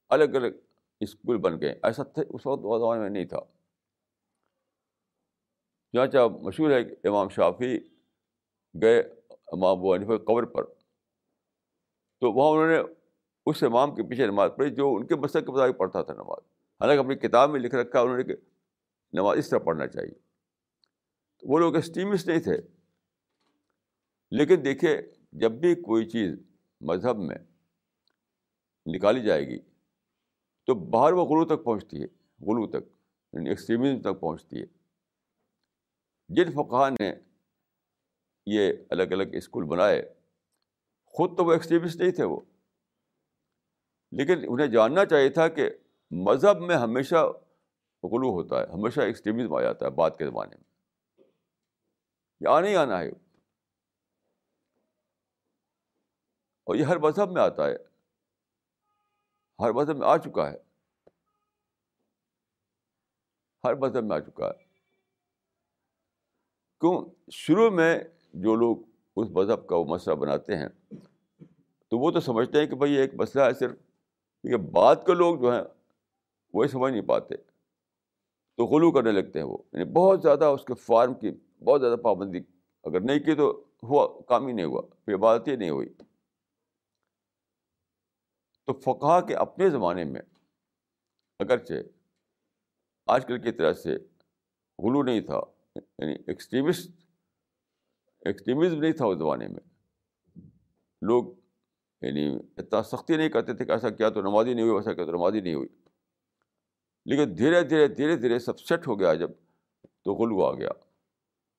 الگ 0.09 0.25
الگ 0.25 0.47
اسکول 1.01 1.37
بن 1.37 1.61
گئے، 1.61 1.79
ایسا 1.83 2.03
تھے، 2.03 2.23
اس 2.29 2.47
وقت 2.47 2.63
زمانے 2.63 3.01
میں 3.01 3.11
نہیں 3.11 3.25
تھا۔ 3.25 3.39
جہاں 5.95 6.07
چاہ 6.07 6.27
مشہور 6.27 6.71
ہے 6.71 6.85
کہ 6.85 7.09
امام 7.09 7.29
شافی 7.29 7.79
گئے 8.83 9.01
امام 9.31 9.85
و 9.85 9.95
عنیف 9.95 10.09
قبر 10.09 10.45
پر۔ 10.45 10.65
تو 12.21 12.33
وہاں 12.33 12.51
انہوں 12.51 12.67
نے 12.67 12.93
اس 13.47 13.63
امام 13.63 13.95
کے 13.95 14.03
پیچھے 14.03 14.27
نماز 14.27 14.51
پڑھی 14.57 14.75
جو 14.75 14.95
ان 14.95 15.07
کے 15.07 15.17
مسئلہ 15.17 15.45
کے 15.45 15.53
مطابق 15.53 15.79
پڑھتا 15.79 16.03
تھا 16.03 16.15
نماز۔ 16.15 16.54
حالانکہ 16.81 17.01
اپنی 17.01 17.15
کتاب 17.15 17.51
میں 17.51 17.61
لکھ 17.61 17.75
رکھا 17.75 18.01
انہوں 18.01 18.17
نے 18.17 18.25
کہ 18.25 18.35
نماز 19.13 19.39
اس 19.39 19.49
طرح 19.49 19.59
پڑھنا 19.59 19.87
چاہیے۔ 19.87 20.15
وہ 21.43 21.59
لوگ 21.59 21.77
اسٹیمس 21.77 22.27
نہیں 22.27 22.41
تھے۔ 22.41 22.57
لیکن 24.31 24.65
دیکھیے، 24.65 25.03
جب 25.33 25.53
بھی 25.53 25.75
کوئی 25.75 26.09
چیز 26.09 26.39
مذہب 26.81 27.19
میں 27.19 27.39
نکالی 28.87 29.23
جائے 29.23 29.47
گی، 29.47 29.59
تو 30.67 30.75
باہر 30.75 31.13
وہ 31.13 31.25
غلو 31.25 31.57
تک 31.57 31.65
پہنچتی 31.65 31.97
ہے۔ 31.97 32.07
غلو 32.41 32.71
تک 32.71 32.89
یعنی 33.33 33.49
ایکسٹریمزم 33.49 34.01
تک 34.01 34.21
پہنچتی 34.21 34.61
ہے۔ 34.61 34.67
جن 36.29 36.53
فقہ 36.53 36.91
نے 36.91 37.13
یہ 38.47 38.73
الگ 38.91 39.03
الگ 39.03 39.25
اسکول 39.33 39.65
بنائے، 39.65 40.15
خود 41.05 41.37
تو 41.37 41.45
وہ 41.45 41.53
ایکسٹریمسٹ 41.53 41.97
نہیں 41.97 42.11
تھے 42.11 42.25
وہ۔ 42.25 42.41
لیکن 44.13 44.35
انہیں 44.49 44.67
جاننا 44.67 45.05
چاہیے 45.05 45.29
تھا 45.29 45.49
کہ 45.49 45.71
مذہب 46.11 46.61
میں 46.61 46.77
ہمیشہ 46.77 47.15
غلو 48.03 48.31
ہوتا 48.31 48.59
ہے، 48.59 48.65
ہمیشہ 48.65 49.01
ایکسٹریمزم 49.01 49.55
آ 49.55 49.63
جاتا 49.63 49.87
ہے 49.87 49.91
بات 49.91 50.19
کے 50.19 50.27
زمانے 50.27 50.57
میں۔ 50.57 50.65
یہ 52.41 52.49
آنا 52.49 52.67
ہی 52.67 52.77
آنا 52.77 53.01
ہے۔ 53.01 53.09
اور 56.65 56.75
یہ 56.75 56.85
ہر 56.85 56.99
مذہب 56.99 57.31
میں 57.31 57.43
آتا 57.43 57.67
ہے۔ 57.67 57.77
ہر 59.61 59.73
مذہب 59.73 59.97
میں 59.97 60.09
آ 60.09 60.17
چکا 60.17 60.53
ہے۔ 60.53 60.57
ہر 63.65 63.75
مذہب 63.75 64.05
میں 64.05 64.17
آ 64.17 64.21
چکا 64.21 64.47
ہے۔ 64.47 64.65
کیوں؟ 66.81 67.11
شروع 67.31 67.71
میں 67.71 67.99
جو 68.33 68.55
لوگ 68.55 68.77
اس 69.17 69.31
مذہب 69.31 69.67
کا 69.67 69.77
وہ 69.77 69.85
مسئلہ 69.85 70.15
بناتے 70.15 70.57
ہیں، 70.57 70.69
تو 71.89 71.99
وہ 71.99 72.11
تو 72.11 72.21
سمجھتے 72.21 72.61
ہیں 72.61 72.67
کہ 72.67 72.77
بھائی 72.77 72.93
ایک 72.93 73.15
مسئلہ 73.15 73.45
ہے 73.45 73.55
صرف۔ 73.55 73.79
کیونکہ 74.43 74.71
بعد 74.71 74.97
کے 75.07 75.15
لوگ 75.15 75.41
جو 75.41 75.53
ہیں 75.53 75.84
وہی 76.55 76.69
سمجھ 76.69 76.93
نہیں 76.93 77.03
پاتے۔ 77.03 77.37
تو 78.57 78.65
غلو 78.65 78.93
کرنے 78.93 79.13
لگتے 79.13 79.39
ہیں 79.39 79.47
وہ۔ 79.47 79.59
یعنی 79.73 79.85
بہت 79.85 80.23
زیادہ 80.23 80.45
اس 80.45 80.65
کے 80.65 80.75
فارم 80.75 81.15
کی 81.15 81.31
بہت 81.65 81.81
زیادہ 81.81 81.97
پابندی۔ 81.97 82.39
اگر 82.83 83.01
نہیں 83.01 83.19
کی 83.19 83.35
تو 83.35 83.65
ہوا، 83.83 84.23
کام 84.29 84.47
ہی 84.47 84.53
نہیں 84.53 84.67
ہوا، 84.67 84.83
پھر 85.05 85.15
عبادت 85.15 85.49
ہی 85.49 85.57
نہیں 85.57 85.71
ہوئی۔ 85.71 85.89
تو 88.67 88.73
فقہ 88.73 89.21
کے 89.21 89.35
اپنے 89.35 89.71
زمانے 89.71 90.05
میں 90.05 90.21
اگرچہ 91.39 91.73
آج 93.07 93.27
کل 93.27 93.43
کی 93.43 93.53
طرح 93.53 93.73
سے 93.73 93.95
غلو 94.79 95.03
نہیں 95.03 95.21
تھا 95.21 95.41
یعنی 95.77 96.15
ایکسٹریمسٹ 96.27 96.91
ایکسٹریمزم 98.21 98.79
نہیں 98.79 98.93
تھا 98.93 99.07
اس 99.07 99.19
زمانے 99.19 99.49
میں۔ 99.49 99.61
لوگ 101.03 101.25
یعنی 102.01 102.39
اتنا 102.57 102.83
سختی 102.83 103.17
نہیں 103.17 103.29
کرتے 103.29 103.55
تھے 103.55 103.65
کہ 103.65 103.73
ایسا 103.73 103.91
کیا 103.91 104.09
تو 104.09 104.21
نمازی 104.21 104.55
نہیں 104.55 104.65
ہوئی 104.65 104.75
ویسا 104.75 104.93
کیا 104.93 105.05
تو 105.05 105.13
نمازی 105.13 105.41
نہیں 105.41 105.55
ہوئی۔ 105.55 105.69
لیکن 107.05 107.39
دھیرے 107.39 107.63
دھیرے 107.63 107.89
دھیرے 107.89 108.17
دھیرے 108.17 108.39
سب 108.39 108.61
سیٹ 108.61 108.87
ہو 108.87 109.01
گیا 109.01 109.15
جب 109.15 109.31
تو 110.03 110.15
غلو 110.15 110.45
آ 110.45 110.53
گیا۔ 110.53 110.71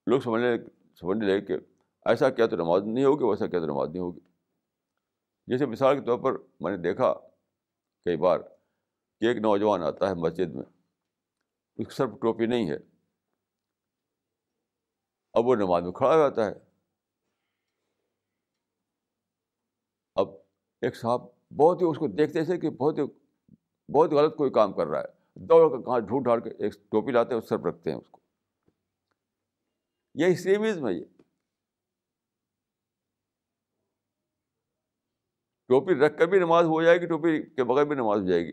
لوگ 0.06 0.20
سمجھنے 0.20 0.56
سمجھنے 1.00 1.26
لگے 1.26 1.40
کہ 1.40 1.54
ایسا 2.04 2.30
کیا 2.30 2.46
تو 2.46 2.56
نماز 2.56 2.82
نہیں 2.84 3.04
ہوگی، 3.04 3.24
ویسا 3.24 3.46
کیا 3.46 3.60
تو 3.60 3.66
نماز 3.66 3.88
نہیں 3.88 4.02
ہوگی۔ 4.02 4.20
جیسے 5.46 5.66
مثال 5.66 6.00
کے 6.00 6.06
طور 6.06 6.18
پر 6.18 6.32
میں 6.60 6.76
نے 6.76 6.76
دیکھا 6.76 7.14
کئی 8.04 8.16
بار 8.16 8.38
کہ 9.20 9.24
ایک 9.26 9.36
نوجوان 9.36 9.82
آتا 9.82 10.08
ہے 10.08 10.14
مسجد 10.14 10.54
میں، 10.54 10.64
اس 11.76 11.94
سر 11.94 12.06
ٹوپی 12.06 12.46
نہیں 12.46 12.70
ہے۔ 12.70 12.76
اب 15.32 15.46
وہ 15.46 15.54
نماز 15.54 15.82
میں 15.82 15.92
کھڑا 15.92 16.14
ہو 16.14 16.18
جاتا 16.18 16.46
ہے۔ 16.46 16.52
اب 20.14 20.28
ایک 20.80 20.96
صاحب 20.96 21.20
بہت 21.56 21.82
ہی 21.82 21.86
اس 21.86 21.98
کو 21.98 22.06
دیکھتے 22.06 22.44
تھے 22.44 22.58
کہ 22.58 22.70
بہت 22.70 22.98
ہی، 22.98 23.02
بہت 23.92 24.10
غلط 24.12 24.36
کوئی 24.36 24.50
کام 24.50 24.72
کر 24.72 24.86
رہا 24.86 25.00
ہے۔ 25.00 25.15
دوڑ 25.36 25.70
کر 25.70 25.84
کہاں 25.84 26.00
جھوٹ 26.00 26.24
ڈھال 26.24 26.40
کے 26.40 26.50
ایک 26.50 26.74
ٹوپی 26.74 27.12
لاتے 27.12 27.34
ہیں، 27.34 27.42
اس 27.42 27.48
سر 27.48 27.58
رکھتے 27.58 27.90
ہیں 27.90 27.98
اس 27.98 28.08
کو۔ 28.10 28.20
یہ 30.14 30.26
ایکسٹریمزم 30.26 30.88
ہے 30.88 30.92
یہ۔ 30.92 31.04
ٹوپی 35.68 35.94
رکھ 35.94 36.18
کر 36.18 36.26
بھی 36.26 36.38
نماز 36.38 36.64
ہو 36.64 36.82
جائے 36.82 36.98
گی، 37.00 37.06
ٹوپی 37.06 37.42
کے 37.42 37.64
بغیر 37.64 37.84
بھی 37.84 37.94
نماز 37.94 38.20
ہو 38.20 38.28
جائے 38.28 38.42
گی۔ 38.42 38.52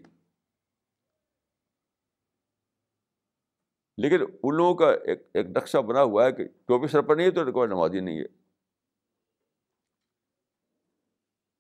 لیکن 3.98 4.22
ان 4.44 4.58
لوگوں 4.58 4.76
کا 4.76 4.92
ایک 4.92 5.20
ایک 5.34 5.48
نقشہ 5.58 5.78
بنا 5.78 6.04
ہوا 6.04 6.26
ہے 6.26 6.32
کہ 6.32 6.48
ٹوپی 6.48 6.88
سر 6.88 7.02
پر 7.02 7.16
نہیں 7.16 7.26
ہے 7.26 7.32
تو 7.32 7.52
کوئی 7.52 7.70
نمازی 7.70 8.00
نہیں 8.00 8.20
ہے۔ 8.20 8.26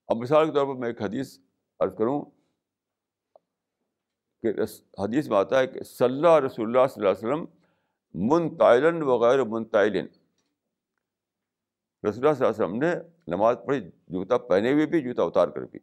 اب 0.07 0.17
مثال 0.17 0.45
کے 0.45 0.53
طور 0.53 0.65
پر 0.65 0.79
میں 0.79 0.89
ایک 0.89 1.01
حدیث 1.01 1.39
عرض 1.79 1.95
کروں۔ 1.97 2.42
کہ 4.43 4.53
حدیث 5.01 5.27
میں 5.27 5.37
آتا 5.37 5.59
ہے 5.59 5.67
کہ 5.67 5.83
صلی 5.83 6.05
اللہ 6.05 6.37
رسول 6.45 6.65
اللہ 6.65 6.87
صلی 6.87 7.05
اللہ 7.05 7.17
علیہ 7.17 7.33
وسلم 7.33 7.45
منتعلن 8.29 9.01
وغیر 9.01 9.43
منتعلن۔ 9.43 10.05
رسول 12.07 12.27
اللہ 12.27 12.33
صلی 12.33 12.45
اللہ 12.45 12.47
علیہ 12.47 12.65
وسلم 12.65 12.75
نے 12.75 12.93
نماز 13.27 13.57
پڑھی، 13.65 13.91
جوتا 14.07 14.37
پہنے 14.37 14.73
ہوئے 14.73 14.85
بھی، 14.85 15.01
جوتا 15.01 15.23
اتار 15.23 15.47
کر 15.47 15.61
بھی۔ 15.61 15.79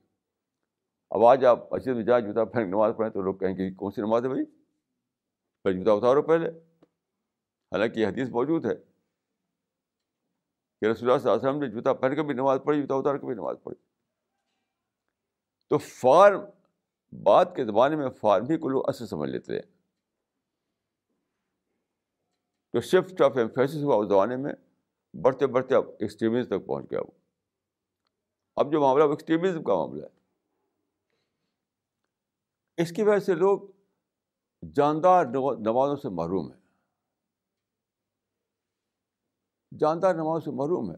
اب 1.11 1.25
آج 1.25 1.45
آپ 1.45 1.73
مسجد 1.73 1.95
میں 1.95 2.05
جائیں، 2.05 2.27
جوتا 2.27 2.45
پہن 2.45 2.69
نماز 2.69 2.93
پڑھیں 2.97 3.13
تو 3.13 3.21
لوگ 3.21 3.35
کہیں 3.35 3.57
گے 3.57 3.75
کون 3.75 3.91
سی 3.91 4.01
نماز 4.01 4.25
ہے 4.25 4.29
بھائی؟ 4.29 4.45
پہلے 5.63 5.79
جوتا 5.79 5.93
اتارو 5.93 6.23
پہلے۔ 6.23 6.49
حالانکہ 7.73 8.01
یہ 8.01 8.07
حدیث 8.07 8.29
موجود 8.29 8.65
ہے 8.65 8.75
کہ 10.81 10.87
رسول 10.87 11.11
اللہ 11.11 11.19
صلی 11.19 11.31
اللہ 11.31 11.41
علیہ 11.41 11.49
وسلم 11.49 11.63
نے 11.63 11.71
جوتا 11.71 11.93
پہن 11.93 12.15
کے 12.15 12.23
بھی 12.23 12.35
نماز 12.35 12.61
پڑھی، 12.65 12.81
جوتا 12.81 12.95
اتار 12.95 13.17
کے 13.17 13.27
بھی 13.27 13.35
نماز 13.35 13.57
پڑھی۔ 13.63 13.83
تو 15.69 15.79
فارم 15.79 16.41
بات 17.13 17.57
کے 17.57 17.65
زمانے 17.65 17.97
میں 17.97 18.11
فارم 18.11 18.45
ہی 18.51 18.59
کو 18.59 18.69
لوگ 18.69 18.89
اصل 18.89 19.07
سمجھ 19.07 19.31
لیتے 19.31 19.55
ہیں۔ 19.55 19.63
تو 22.73 22.81
شفٹ 22.81 23.21
آف 23.21 23.33
ایمفیسس 23.37 23.83
ہوا 23.83 23.97
اس 23.97 24.09
زمانے 24.09 24.37
میں، 24.37 24.53
بڑھتے 25.15 25.47
بڑھتے 25.47 25.75
اب 25.75 25.85
ایکسٹریمزم 25.89 26.59
تک 26.59 26.67
پہنچ 26.67 26.91
گیا۔ 26.91 27.01
وہ 27.01 27.11
اب 28.57 28.73
جو 28.73 28.81
معاملہ 28.81 29.05
وہ 29.05 29.11
ایکسٹریمزم 29.11 29.65
کا 29.65 29.75
معاملہ 29.75 30.03
ہے۔ 30.03 30.21
اس 32.77 32.93
کی 32.93 33.03
وجہ 33.03 33.19
سے 33.19 33.35
لوگ 33.35 33.61
جاندار 34.73 35.25
نمازوں 35.59 35.97
سے 35.97 36.09
محروم 36.09 36.53
ہے 36.53 36.61
جاندار 39.79 40.15
نماز 40.15 40.45
سے 40.45 40.51
محروم 40.51 40.91
ہے 40.91 40.97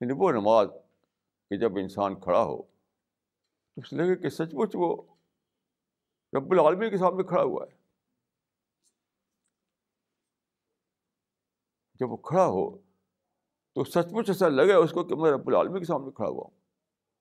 یعنی 0.00 0.12
وہ 0.16 0.32
نماز 0.32 0.68
کہ 1.50 1.56
جب 1.56 1.72
انسان 1.76 2.20
کھڑا 2.20 2.42
ہو 2.42 2.71
تو 3.74 3.80
اس 3.80 3.92
لگے 3.92 4.16
کہ 4.16 4.28
سچ 4.28 4.54
مچ 4.54 4.70
وہ 4.74 4.96
رب 6.38 6.52
العالمی 6.52 6.90
کے 6.90 6.96
سامنے 6.96 7.22
کھڑا 7.22 7.42
ہوا 7.42 7.66
ہے۔ 7.70 7.76
جب 11.94 12.10
وہ 12.10 12.16
کھڑا 12.16 12.46
ہو 12.46 12.78
تو 13.74 13.84
سچ 13.84 14.12
مچ 14.12 14.28
ایسا 14.28 14.48
لگے 14.48 14.72
اس 14.72 14.92
کو 14.92 15.04
کہ 15.04 15.14
میں 15.14 15.30
رب 15.30 15.48
العالمی 15.48 15.78
کے 15.78 15.84
سامنے 15.84 16.10
کھڑا 16.10 16.28
ہوا 16.28 16.44
ہوں۔ 16.48 16.60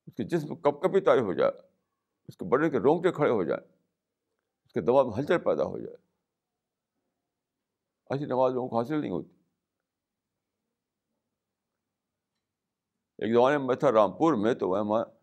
اس 0.08 0.14
کے 0.16 0.24
جسم 0.24 0.56
کب 0.56 0.82
کبھی 0.82 1.02
تاری 1.02 1.20
ہو 1.20 1.34
جائے، 1.34 1.52
اس 2.28 2.38
کے 2.38 2.46
بڑے 2.46 2.70
کے 2.70 2.80
رونگٹے 2.80 3.12
کھڑے 3.12 3.30
ہو 3.30 3.44
جائیں 3.44 3.74
اس 4.66 4.74
کے 4.74 4.82
دماغ 4.82 5.08
میں 5.08 5.18
ہلچل 5.18 5.40
پیدا 5.40 5.64
ہو 5.64 5.80
جائے۔ 5.80 5.98
ایسی 8.10 8.26
نماز 8.26 8.54
لوگوں 8.54 8.70
کو 8.70 8.78
حاصل 8.78 9.02
نہیں 9.02 9.12
ہوتی۔ 9.12 9.36
ایک 13.18 13.34
زمانے 13.34 13.58
میں 13.58 13.68
میں 13.68 13.76
تھا 13.76 13.92
رامپور 13.92 14.34
میں 14.34 14.54
تو 14.54 14.86
میں 14.86 15.21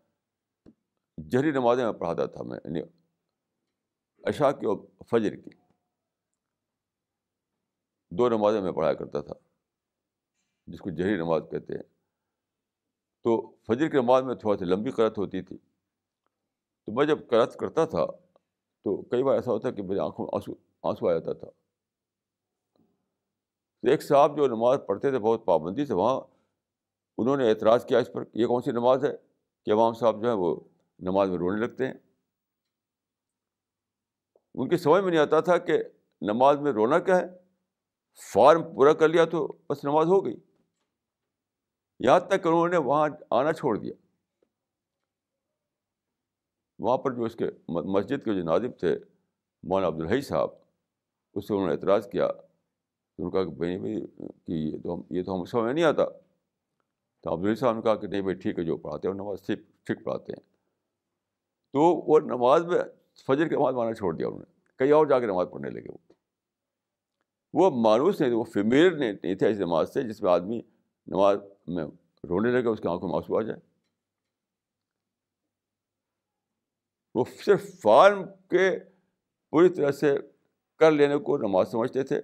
جہری 1.31 1.51
نمازیں 1.51 1.85
میں 1.85 1.93
پڑھاتا 1.93 2.25
تھا 2.25 2.43
میں 2.43 2.59
یعنی 2.65 2.81
عشاء 4.23 4.51
کی 4.51 4.65
اور 4.65 4.77
فجر 5.09 5.35
کی۔ 5.35 5.49
دو 8.11 8.29
نمازیں 8.29 8.61
میں 8.61 8.71
پڑھایا 8.71 8.93
کرتا 8.93 9.21
تھا، 9.21 9.33
جس 10.67 10.79
کو 10.79 10.89
جہری 10.89 11.15
نماز 11.15 11.41
کہتے 11.51 11.73
ہیں۔ 11.73 11.83
تو 13.23 13.55
فجر 13.67 13.89
کی 13.89 13.97
نماز 13.97 14.23
میں 14.23 14.35
تھوڑا 14.35 14.57
سی 14.57 14.65
لمبی 14.65 14.91
قرت 14.91 15.17
ہوتی 15.17 15.41
تھی۔ 15.41 15.57
تو 16.85 16.91
میں 16.91 17.05
جب 17.05 17.27
قرت 17.29 17.55
کرتا 17.55 17.85
تھا، 17.85 18.05
تو 18.83 19.01
کئی 19.01 19.23
بار 19.23 19.35
ایسا 19.35 19.51
ہوتا 19.51 19.71
کہ 19.71 19.81
میری 19.81 19.99
آنکھوں 19.99 20.25
میں 20.25 20.35
آنسو 20.35 20.51
آنسو 20.83 21.09
آ 21.09 21.13
جاتا 21.13 21.33
تھا۔ 21.33 21.47
تو 23.81 23.89
ایک 23.89 24.03
صاحب 24.03 24.37
جو 24.37 24.47
نماز 24.47 24.79
پڑھتے 24.87 25.09
تھے، 25.09 25.19
بہت 25.19 25.45
پابندی 25.45 25.85
سے، 25.85 25.93
وہاں 25.93 26.21
انہوں 27.17 27.37
نے 27.37 27.49
اعتراض 27.49 27.85
کیا 27.85 27.99
اس 27.99 28.09
پر 28.13 28.23
یہ 28.33 28.45
کون 28.45 28.61
سی 28.61 28.71
نماز 28.71 29.05
ہے؟ 29.05 29.11
کہ 29.65 29.71
امام 29.71 29.93
صاحب 29.93 30.21
جو 30.21 30.27
ہے 30.27 30.33
وہ 30.33 30.55
نماز 30.99 31.29
میں 31.29 31.37
رونے 31.37 31.61
لگتے 31.61 31.87
ہیں۔ 31.87 31.93
ان 34.53 34.69
کی 34.69 34.77
سمجھ 34.77 35.03
میں 35.03 35.11
نہیں 35.11 35.21
آتا 35.21 35.39
تھا 35.39 35.57
کہ 35.57 35.83
نماز 36.21 36.59
میں 36.59 36.71
رونا 36.71 36.99
کیا 36.99 37.17
ہے۔ 37.17 37.25
فارم 38.33 38.75
پورا 38.75 38.93
کر 38.93 39.07
لیا 39.09 39.25
تو 39.25 39.47
بس 39.69 39.83
نماز 39.83 40.05
ہو 40.07 40.25
گئی۔ 40.25 40.35
یہاں 41.99 42.19
تک 42.19 42.43
کہ 42.43 42.47
انہوں 42.47 42.67
نے 42.67 42.77
وہاں 42.77 43.09
آنا 43.31 43.53
چھوڑ 43.53 43.77
دیا۔ 43.77 43.93
وہاں 46.79 46.97
پر 46.97 47.11
جو 47.11 47.23
اس 47.23 47.35
کے 47.35 47.45
مسجد 47.69 48.25
کے 48.25 48.33
جو 48.33 48.43
ناظم 48.43 48.71
تھے، 48.71 48.99
مولانا 49.63 49.87
عبدالحی 49.87 50.21
صاحب، 50.21 50.49
اس 51.33 51.47
سے 51.47 51.53
انہوں 51.53 51.67
نے 51.67 51.73
اعتراض 51.73 52.09
کیا۔ 52.09 52.27
تو 52.31 53.25
انہوں 53.25 53.31
نے 53.31 53.31
کہا 53.31 53.51
کہ 53.51 53.57
بھائی 53.57 53.79
بھائی، 53.79 54.07
کہ 54.45 54.51
یہ 54.51 54.77
تو 54.83 54.95
ہم، 54.95 55.01
یہ 55.09 55.23
تو 55.23 55.39
ہم 55.39 55.45
سمجھ 55.45 55.73
نہیں 55.73 55.85
آتا۔ 55.85 56.05
تو 57.21 57.33
عبدالحی 57.33 57.55
صاحب 57.55 57.75
نے 57.75 57.81
کہا 57.81 57.95
کہ 57.95 58.07
نہیں 58.07 58.21
بھائی، 58.21 58.35
ٹھیک 58.35 58.59
ہے، 58.59 58.63
جو 58.63 58.77
پڑھاتے 58.77 59.07
ہیں 59.07 59.15
وہ 59.15 59.21
نماز 59.21 59.45
ٹھیک 59.45 59.59
ٹھیک 59.85 60.03
پڑھاتے 60.03 60.31
ہیں۔ 60.31 60.48
تو 61.73 61.79
وہ 61.79 62.19
نماز 62.19 62.65
میں 62.65 62.79
فجر 63.27 63.47
کی 63.47 63.55
نماز 63.55 63.73
مانا 63.73 63.93
چھوڑ 63.93 64.15
دیا 64.15 64.27
انہوں 64.27 64.39
نے۔ 64.39 64.59
کہیں 64.77 64.91
اور 64.91 65.07
جا 65.07 65.19
کے 65.19 65.25
نماز 65.25 65.47
پڑھنے 65.51 65.69
لگے 65.69 65.87
وہ۔ 65.89 66.13
وہ 67.53 67.69
مانوس 67.69 68.21
نہیں 68.21 68.29
تھے، 68.29 68.37
وہ 68.37 68.43
فیمیل 68.43 68.99
نہیں 68.99 69.35
تھے 69.35 69.47
ایسی 69.47 69.63
نماز 69.63 69.93
سے 69.93 70.03
جس 70.03 70.21
میں 70.21 70.31
آدمی 70.31 70.61
نماز 71.07 71.37
میں 71.67 71.83
رونے 72.29 72.51
لگے، 72.51 72.67
اس 72.67 72.79
کی 72.79 72.87
آنکھوں 72.87 73.09
میں 73.09 73.15
آنسو 73.15 73.37
آ 73.37 73.41
جائے۔ 73.41 73.59
وہ 77.15 77.25
صرف 77.45 77.81
فارم 77.81 78.23
کے 78.49 78.79
پوری 79.49 79.69
طرح 79.69 79.91
سے 79.91 80.17
کر 80.75 80.91
لینے 80.91 81.17
کو 81.17 81.37
نماز 81.37 81.71
سمجھتے 81.71 82.03
تھے 82.03 82.17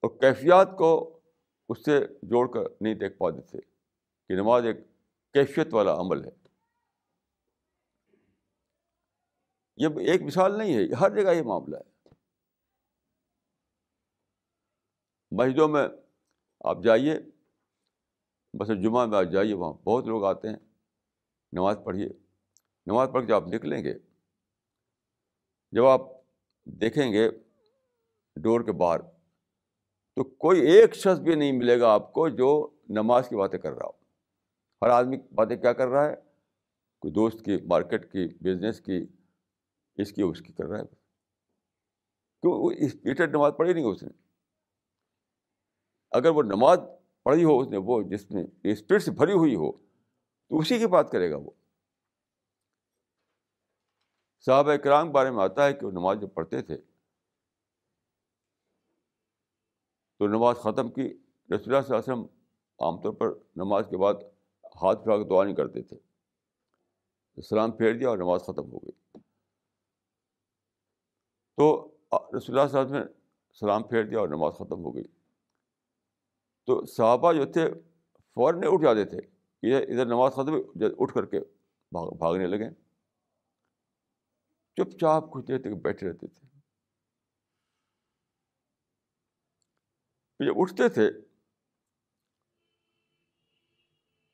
اور 0.00 0.10
کیفیات 0.10 0.78
کو 0.78 1.20
اس 1.68 1.84
سے 1.84 2.00
جوڑ 2.22 2.50
کر 2.50 2.60
نہیں 2.80 2.94
دیکھ 2.94 3.18
پاتے 3.18 3.40
تھے 3.40 3.60
کہ 4.28 4.34
نماز 4.34 4.66
ایک 4.66 4.76
کیفیت 5.32 5.74
والا 5.74 5.94
عمل 5.94 6.24
ہے۔ 6.24 6.41
یہ 9.76 9.86
ایک 9.86 10.22
مثال 10.22 10.58
نہیں 10.58 10.74
ہے، 10.74 10.94
ہر 10.94 11.10
جگہ 11.10 11.30
یہ 11.30 11.42
معاملہ 11.42 11.76
ہے۔ 11.76 12.08
مسجدوں 15.30 15.68
میں 15.68 15.88
آپ 16.64 16.78
جائیے، 16.84 17.14
بس 18.58 18.68
جمعہ 18.82 19.06
میں 19.06 19.18
آپ 19.18 19.24
جائیے، 19.32 19.54
وہاں 19.54 19.72
بہت 19.72 20.04
لوگ 20.04 20.24
آتے 20.24 20.48
ہیں۔ 20.48 20.56
نماز 21.52 21.78
پڑھیے۔ 21.84 22.08
نماز 22.86 23.08
پڑھ 23.12 23.26
کے 23.26 23.32
آپ 23.32 23.44
نکلیں 23.46 23.84
گے۔ 23.84 23.94
جب 25.72 25.86
آپ 25.86 26.00
دیکھیں 26.64 27.12
گے 27.12 27.30
ڈور 28.36 28.60
کے 28.60 28.72
باہر، 28.72 29.00
تو 30.16 30.24
کوئی 30.24 30.60
ایک 30.60 30.94
شخص 30.94 31.20
بھی 31.20 31.34
نہیں 31.34 31.52
ملے 31.52 31.80
گا 31.80 31.92
آپ 31.92 32.12
کو 32.12 32.28
جو 32.28 32.78
نماز 32.88 33.28
کی 33.28 33.36
باتیں 33.36 33.58
کر 33.58 33.72
رہا 33.72 33.86
ہو۔ 33.86 33.92
ہر 34.82 34.90
آدمی 34.90 35.16
باتیں 35.34 35.56
کیا 35.56 35.72
کر 35.72 35.88
رہا 35.88 36.08
ہے؟ 36.08 36.16
کوئی 37.00 37.12
دوست 37.14 37.44
کی، 37.44 37.56
مارکیٹ 37.66 38.12
کی، 38.12 38.28
بزنس 38.40 38.80
کی 38.80 39.06
اس 39.96 40.12
کی 40.12 40.22
اس 40.22 40.40
کی 40.40 40.52
کر 40.52 40.64
رہا 40.64 40.78
ہے۔ 40.78 40.84
کیوں؟ 42.40 42.52
وہ 42.52 42.70
اسپیٹڈ 42.76 43.34
نماز 43.34 43.52
پڑھی 43.58 43.72
نہیں 43.72 43.84
اس 43.84 44.02
نے۔ 44.02 44.10
اگر 46.10 46.28
وہ 46.28 46.42
نماز 46.42 46.78
پڑھی 47.22 47.44
ہو 47.44 47.60
اس 47.60 47.68
نے، 47.68 47.76
وہ 47.76 48.02
جس 48.02 48.30
میں 48.30 48.44
اسپرٹ 48.64 49.02
سے 49.02 49.10
بھری 49.10 49.32
ہوئی 49.32 49.54
ہو، 49.54 49.72
تو 50.48 50.58
اسی 50.58 50.78
کی 50.78 50.86
بات 50.86 51.10
کرے 51.10 51.30
گا 51.30 51.36
وہ۔ 51.36 51.50
صحابہ 54.40 54.76
کرام 54.76 55.06
کے 55.06 55.12
بارے 55.12 55.30
میں 55.30 55.44
آتا 55.44 55.66
ہے 55.66 55.72
کہ 55.72 55.86
وہ 55.86 55.90
نماز 55.90 56.20
جب 56.20 56.34
پڑھتے 56.34 56.62
تھے، 56.62 56.76
تو 60.18 60.26
نماز 60.26 60.56
ختم 60.56 60.90
کی، 60.90 61.02
رسول 61.02 61.50
اللہ 61.50 61.58
صلی 61.58 61.74
اللہ 61.74 61.78
علیہ 61.78 62.12
وسلم 62.12 62.22
عام 62.78 63.02
طور 63.02 63.12
پر 63.12 63.26
نماز 63.56 63.84
کے 63.90 63.96
بعد 63.96 64.14
ہاتھ 64.82 65.04
پھیلا 65.04 65.16
کے 65.16 65.28
دعا 65.28 65.44
نہیں 65.44 65.54
کرتے 65.54 65.82
تھے۔ 65.82 65.98
سلام 67.42 67.72
پھیر 67.72 67.98
دیا 67.98 68.08
اور 68.08 68.18
نماز 68.18 68.40
ختم 68.40 68.72
ہو 68.72 68.78
گئی۔ 68.78 69.18
تو 71.58 71.66
رسول 72.36 72.58
اللہ 72.58 72.68
صلی 72.68 72.78
اللہ 72.78 72.80
علیہ 72.80 72.80
وسلم 72.80 72.96
نے 72.96 73.04
سلام 73.60 73.82
پھیر 73.82 74.04
دیا 74.04 74.18
اور 74.18 74.28
نماز 74.28 74.52
ختم 74.54 74.84
ہو 74.84 74.94
گئی۔ 74.94 75.04
تو 76.68 76.84
صحابہ 76.86 77.32
جو 77.32 77.44
تھے، 77.52 77.68
فوراً 78.36 78.62
اٹھ 78.66 78.82
جاتے 78.82 79.04
تھے۔ 79.04 79.18
ادھر 79.62 79.88
ادھر 79.90 80.06
نماز 80.06 80.32
ختم 80.32 80.54
اٹھ 80.98 81.14
کر 81.14 81.26
کے 81.26 81.40
بھاگ، 81.92 82.10
بھاگنے 82.18 82.46
لگے۔ 82.46 82.68
چپ 84.76 84.98
چاپ 85.00 85.30
کچھ 85.32 85.46
دیر 85.48 85.58
تک 85.58 85.74
بیٹھے 85.82 86.08
رہتے 86.08 86.26
تھے۔ 86.26 86.46
جب 90.40 90.54
اٹھتے 90.56 90.88
تھے، 90.88 91.06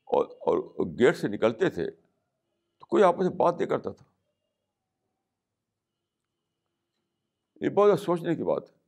اور 0.08 0.24
اور 0.46 0.86
گیٹ 0.98 1.16
سے 1.16 1.28
نکلتے 1.28 1.70
تھے، 1.70 1.90
تو 2.78 2.86
کوئی 2.86 3.02
آپس 3.02 3.20
میں 3.20 3.36
بات 3.36 3.54
نہیں 3.58 3.68
کرتا 3.68 3.90
تھا۔ 3.92 4.07
یہ 7.60 7.68
بہت 7.68 8.00
سوچنے 8.00 8.34
کی 8.34 8.44
بات 8.44 8.70
ہے۔ 8.70 8.78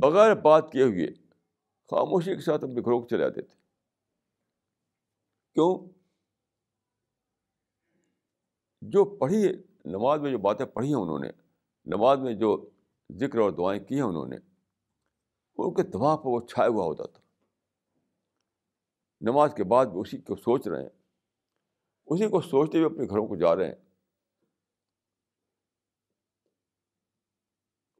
بغیر 0.00 0.34
بات 0.34 0.72
کیے 0.72 0.82
ہوئے 0.82 1.06
خاموشی 1.90 2.34
کے 2.34 2.40
ساتھ 2.40 2.64
اپنے 2.64 2.80
گھروں 2.80 3.00
کو 3.00 3.06
چلے 3.06 3.24
آتے 3.24 3.42
تھے۔ 3.42 3.56
کیوں؟ 5.54 5.92
جو 8.82 9.04
پڑھی 9.04 9.52
نماز 9.84 10.20
میں 10.20 10.30
جو 10.30 10.38
باتیں 10.38 10.66
پڑھی 10.66 10.88
ہیں 10.88 11.00
انہوں 11.00 11.18
نے، 11.18 11.30
نماز 11.84 12.18
میں 12.18 12.34
جو 12.34 12.70
ذکر 13.12 13.38
اور 13.38 13.50
دعائیں 13.50 13.84
کی 13.84 13.94
ہیں 13.94 14.02
انہوں 14.02 14.26
نے، 14.26 14.36
ان 15.56 15.74
کے 15.74 15.82
دماغ 15.82 16.16
پر 16.16 16.26
وہ 16.26 16.40
چھایا 16.40 16.68
ہوا 16.68 16.84
ہوتا 16.84 17.06
تھا۔ 17.06 17.20
نماز 19.20 19.54
کے 19.56 19.64
بعد 19.64 19.86
بھی 19.86 20.00
اسی 20.00 20.18
کو 20.18 20.36
سوچ 20.36 20.68
رہے 20.68 20.82
ہیں۔ 20.82 20.88
اسی 22.06 22.28
کو 22.28 22.40
سوچتے 22.40 22.78
ہوئے 22.78 22.86
اپنے 22.86 23.04
گھروں 23.04 23.26
کو 23.26 23.36
جا 23.36 23.56
رہے 23.56 23.68
ہیں۔ 23.68 23.89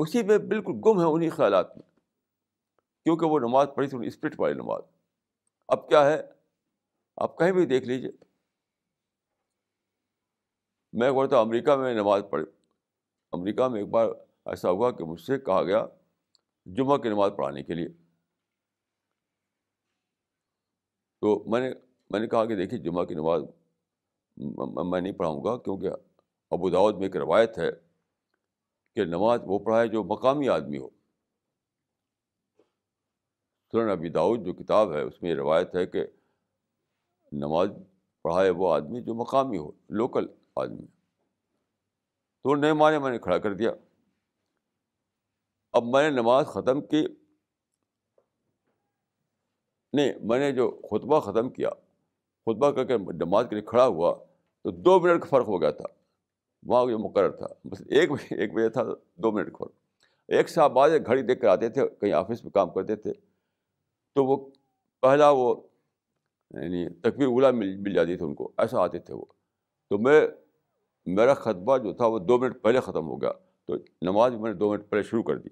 اسی 0.01 0.22
میں 0.22 0.38
بالکل 0.38 0.72
گم 0.86 1.01
ہے 1.01 1.05
انہیں 1.05 1.30
خیالات 1.30 1.76
میں، 1.76 1.98
کیونکہ 3.05 3.26
وہ 3.26 3.38
نماز 3.38 3.68
پڑھی 3.74 3.88
تھی 3.88 4.07
اسپرٹ 4.07 4.34
والی 4.38 4.55
نماز۔ 4.55 4.82
اب 5.68 5.88
کیا 5.88 6.07
ہے؟ 6.07 6.22
آپ 7.16 7.38
کہیں 7.38 7.53
بھی 7.53 7.66
دیکھ 7.66 7.84
لیجیے 7.84 8.11
میں 10.92 11.07
ایک 11.07 11.16
بار 11.16 11.26
تو 11.26 11.36
امریکہ 11.36 11.76
میں 11.76 11.94
نماز 11.94 12.22
پڑھ 12.30 12.44
امریکہ 13.32 13.68
میں 13.68 13.80
ایک 13.80 13.90
بار 13.90 14.07
ایسا 14.46 14.70
ہوا 14.70 14.90
کہ 14.90 15.05
مجھ 15.05 15.20
سے 15.20 15.38
کہا 15.38 15.62
گیا 15.62 15.86
جمعہ 16.66 16.96
کی 16.96 17.09
نماز 17.09 17.32
پڑھانے 17.36 17.62
کے 17.62 17.74
لیے۔ 17.74 17.88
تو 21.20 21.44
میں 21.46 21.61
نے 21.61 21.70
میں 22.11 22.20
نے 22.20 22.28
کہا 22.28 22.44
کہ 22.44 22.57
دیکھیے 22.57 22.80
جمعہ 22.80 23.05
کی 23.05 23.14
نماز 23.14 23.42
میں 24.84 25.01
نہیں 25.01 25.12
پڑھاؤں 25.12 25.44
گا 25.44 25.57
کیونکہ 25.59 25.88
ابو 26.51 26.70
داود 26.70 26.94
میں 26.94 27.03
ایک 27.03 27.16
روایت 27.16 27.59
ہے۔ 27.59 27.89
کہ 28.95 29.05
نماز 29.05 29.41
وہ 29.45 29.59
پڑھائے 29.59 29.88
جو 29.88 30.05
مقامی 30.05 30.49
آدمی 30.49 30.78
ہو۔ 30.78 30.88
سرن 33.72 33.91
ابی 33.91 34.09
داود 34.09 34.45
جو 34.45 34.53
کتاب 34.53 34.93
ہے، 34.93 35.03
اس 35.03 35.22
میں 35.22 35.30
یہ 35.30 35.36
روایت 35.36 35.74
ہے 35.74 35.86
کہ 35.86 36.07
نماز 37.32 37.68
پڑھائے 38.22 38.51
وہ 38.51 38.74
آدمی 38.74 39.03
جو 39.03 39.14
مقامی 39.14 39.59
ہو، 39.59 39.72
لوکل 39.88 40.26
آدمی۔ 40.57 40.86
تو 42.43 42.55
نئے 42.55 42.72
مانے 42.72 42.99
میں 42.99 43.11
نے 43.11 43.18
کھڑا 43.18 43.38
کر 43.38 43.55
دیا۔ 43.55 43.70
اب 45.72 45.84
میں 45.84 46.11
نے 46.11 46.16
نماز 46.16 46.47
ختم 46.47 46.80
کی، 46.80 47.07
نہیں، 49.93 50.12
میں 50.22 50.38
نے 50.38 50.53
جو 50.53 50.70
خطبہ 50.70 51.20
ختم 51.20 51.51
کیا، 51.51 51.70
خطبہ 52.47 52.70
کر 52.70 52.84
کے 52.84 52.99
نماز 52.99 53.47
کے 53.51 53.55
لیے 53.55 53.64
کھڑا 53.64 53.86
ہوا 53.86 54.14
تو 54.62 54.70
دو 54.70 55.01
منٹ 55.01 55.22
کا 55.22 55.28
فرق 55.28 55.49
ہو 55.49 55.61
گیا 55.61 55.70
تھا۔ 55.70 55.99
وہاں 56.62 56.86
جو 56.86 56.98
مقرر 56.98 57.30
تھا۔ 57.30 57.46
بس 57.64 57.82
ایک 57.90 58.11
ایک 58.30 58.54
بجے 58.54 58.68
تھا، 58.68 58.82
دو 59.14 59.32
منٹ 59.32 59.46
کا 59.46 59.56
فرق 59.58 59.72
ایک 60.28 60.48
صاحب 60.48 60.72
بعد 60.72 60.90
گھڑی 61.06 61.22
دیکھ 61.22 61.40
کر 61.40 61.48
آتے 61.48 61.68
تھے، 61.68 61.88
کہیں 62.00 62.12
آفس 62.12 62.44
میں 62.44 62.52
کام 62.52 62.70
کرتے 62.70 62.96
تھے۔ 62.96 63.12
تو 64.14 64.24
وہ 64.24 64.50
پہلا 65.00 65.30
وہ 65.30 65.54
یعنی 66.50 66.88
تکبیر 66.88 67.26
اولا 67.26 67.50
مل 67.50 67.76
مل 67.76 67.94
جاتی 67.94 68.16
تھی 68.16 68.26
ان 68.26 68.34
کو، 68.34 68.52
ایسا 68.58 68.80
آتے 68.80 68.98
تھے 68.98 69.14
وہ۔ 69.14 69.24
تو 69.90 69.98
میں، 69.98 70.28
میرا 71.06 71.34
خطبہ 71.34 71.78
جو 71.78 71.92
تھا، 71.92 72.06
وہ 72.06 72.18
دو 72.18 72.38
منٹ 72.38 72.62
پہلے 72.62 72.80
ختم 72.80 73.06
ہو 73.08 73.22
گیا۔ 73.22 73.32
تو 73.66 73.74
نماز 74.02 74.34
میں 74.34 74.52
نے 74.52 74.58
دو 74.58 74.70
منٹ 74.70 74.90
پہلے 74.90 75.02
شروع 75.02 75.22
کر 75.22 75.36
دی۔ 75.36 75.48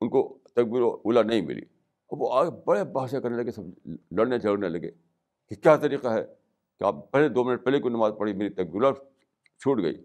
ان 0.00 0.08
کو 0.08 0.38
تکبیر 0.44 0.82
اولا 0.82 1.22
نہیں 1.22 1.42
ملی۔ 1.42 1.62
اور 2.06 2.18
وہ 2.18 2.28
آگے 2.32 2.50
بڑے 2.64 2.84
بحثیں 2.84 3.20
کرنے 3.20 3.42
لگے 3.42 3.50
سب 3.50 3.88
لڑنے 4.10 4.38
جھگڑنے 4.38 4.68
لگے 4.68 4.90
کہ 5.48 5.54
کیا 5.54 5.76
طریقہ 5.76 6.08
ہے 6.08 6.24
کہ 6.78 6.84
آپ 6.84 7.10
پہلے 7.10 7.28
دو 7.28 7.44
منٹ 7.44 7.64
پہلے 7.64 7.80
کوئی 7.80 7.94
نماز 7.94 8.12
پڑھی، 8.18 8.32
میری 8.32 8.50
تکبیر 8.50 8.92
چھوٹ 9.58 9.78
گئی۔ 9.82 10.04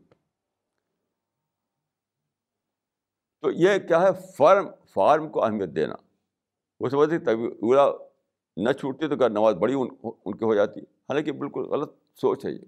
تو 3.42 3.52
یہ 3.52 3.70
کیا 3.88 4.02
ہے؟ 4.02 4.08
فارم 4.38 4.68
فارم 4.94 5.30
کو 5.30 5.44
اہمیت 5.44 5.70
دینا۔ 5.70 5.96
وہ 6.80 6.90
سمجھتے 6.90 7.20
تکبیر 7.20 7.50
اولا 7.50 7.92
نہ 8.58 8.72
چھوٹتی 8.72 9.08
تو 9.08 9.18
کیا 9.18 9.28
نماز 9.28 9.56
بڑی 9.56 9.74
ان 9.74 9.88
ان 10.26 10.38
کی 10.38 10.46
ہو 10.46 10.56
جاتی۔ 10.56 10.80
حالانکہ 10.80 11.32
بالکل 11.32 11.62
غلط 11.62 11.94
سوچ 12.16 12.46
ہے 12.46 12.52
یہ۔ 12.52 12.60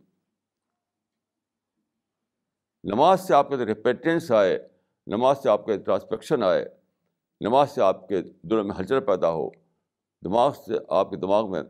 نماز 2.84 3.28
سے 3.28 3.34
آپ 3.34 3.50
کے 3.50 3.56
ریپیٹنس 3.56 4.32
آئے، 4.32 4.68
نماز 5.08 5.44
سے 5.44 5.50
آپ 5.50 5.66
کے 5.66 5.78
ٹرانسپیکشن 5.78 6.44
آئے، 6.44 6.66
نماز 7.42 7.72
سے 7.72 7.82
آپ 7.82 8.08
کے 8.08 8.22
دلوں 8.22 8.64
میں 8.64 8.76
ہلچل 8.80 9.00
پیدا 9.00 9.32
ہو، 9.32 9.50
دماغ 10.24 10.54
سے 10.66 10.74
آپ 10.90 11.10
کے 11.10 11.16
دماغ 11.16 11.52
میں 11.52 11.64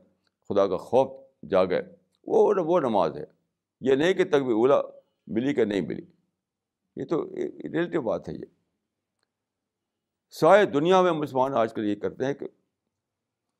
خدا 0.50 0.68
کا 0.68 0.78
خوف 0.78 1.08
جاگے، 1.50 1.82
وہ 2.28 2.54
وہ 2.58 2.80
نماز 2.80 3.18
ہے۔ 3.18 3.26
یہ 3.82 3.96
نہیں 3.96 4.14
کہ 4.14 4.24
تک 4.24 4.36
اولا 4.36 4.82
ملی 5.28 5.54
کہ 5.54 5.66
نہیں 5.66 5.82
ملی۔ 5.82 6.02
یہ 6.96 7.06
تو 7.06 7.26
ریلیٹیو 7.64 8.02
بات 8.02 8.30
ہے 8.30 8.34
یہ۔ 8.34 8.61
سارے 10.32 10.66
دنیا 10.66 11.02
میں 11.02 11.12
مسلمان 11.12 11.54
آج 11.54 11.74
کل 11.74 11.86
یہ 11.86 11.96
کرتے 11.96 12.26
ہیں 12.26 12.34
کہ 12.34 12.48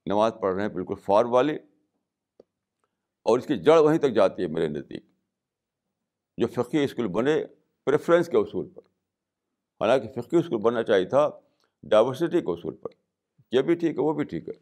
نماز 0.06 0.34
پڑھ 0.42 0.56
رہے 0.56 0.62
ہیں 0.62 0.70
بالکل 0.70 0.96
فارم 0.96 1.34
والی 1.34 1.56
اور 3.26 3.40
اس 3.40 3.46
کی 3.46 3.58
جڑ 3.58 3.78
وہیں 3.78 4.00
تک 4.00 4.12
جاتی 4.16 4.42
ہے 4.42 4.48
میرے 4.48 4.68
نزدیک، 4.68 5.06
جو 6.38 6.48
فقی 6.48 6.84
اسکول 6.84 7.08
بنے 7.08 7.44
پریفرنس 7.86 8.28
کے 8.28 8.38
اصول 8.38 8.70
پر۔ 8.70 8.82
حالانکہ 9.82 10.22
فقی 10.22 10.38
اسکول 10.38 10.62
بننا 10.62 10.84
چاہیے 10.84 11.06
تھا 11.06 11.30
ڈائیورسٹی 11.84 12.42
کے 12.42 12.52
اصول 12.52 12.76
پر۔ 12.76 12.90
یہ 13.52 13.62
بھی 13.62 13.76
ٹھیک 13.76 13.98
ہے، 13.98 14.04
وہ 14.04 14.14
بھی 14.14 14.24
ٹھیک 14.24 14.50
ہے۔ 14.50 14.54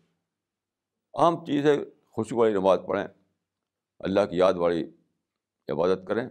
عام 1.13 1.45
چیز 1.45 1.65
ہے، 1.65 1.77
خوشی 2.05 2.35
والی 2.35 2.53
نماز 2.53 2.79
پڑھیں، 2.87 3.07
اللہ 3.99 4.25
کی 4.29 4.37
یاد 4.37 4.53
والی 4.53 4.91
عبادت 5.67 5.99
کریں۔ 6.07 6.29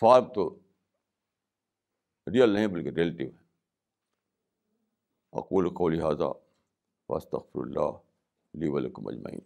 فارم 0.00 0.32
تو 0.32 0.58
ریئل 2.32 2.50
نہیں 2.50 2.66
بلکہ 2.66 2.88
ریلیٹیو 2.88 3.28
ہے۔ 3.28 3.47
اقول 5.32 5.70
کو 5.70 5.88
لہٰذا 5.88 6.26
وسط 7.08 7.34
اللہ 7.54 7.90
لی 8.54 8.68
ولکم 8.68 9.08
اجمعین 9.08 9.40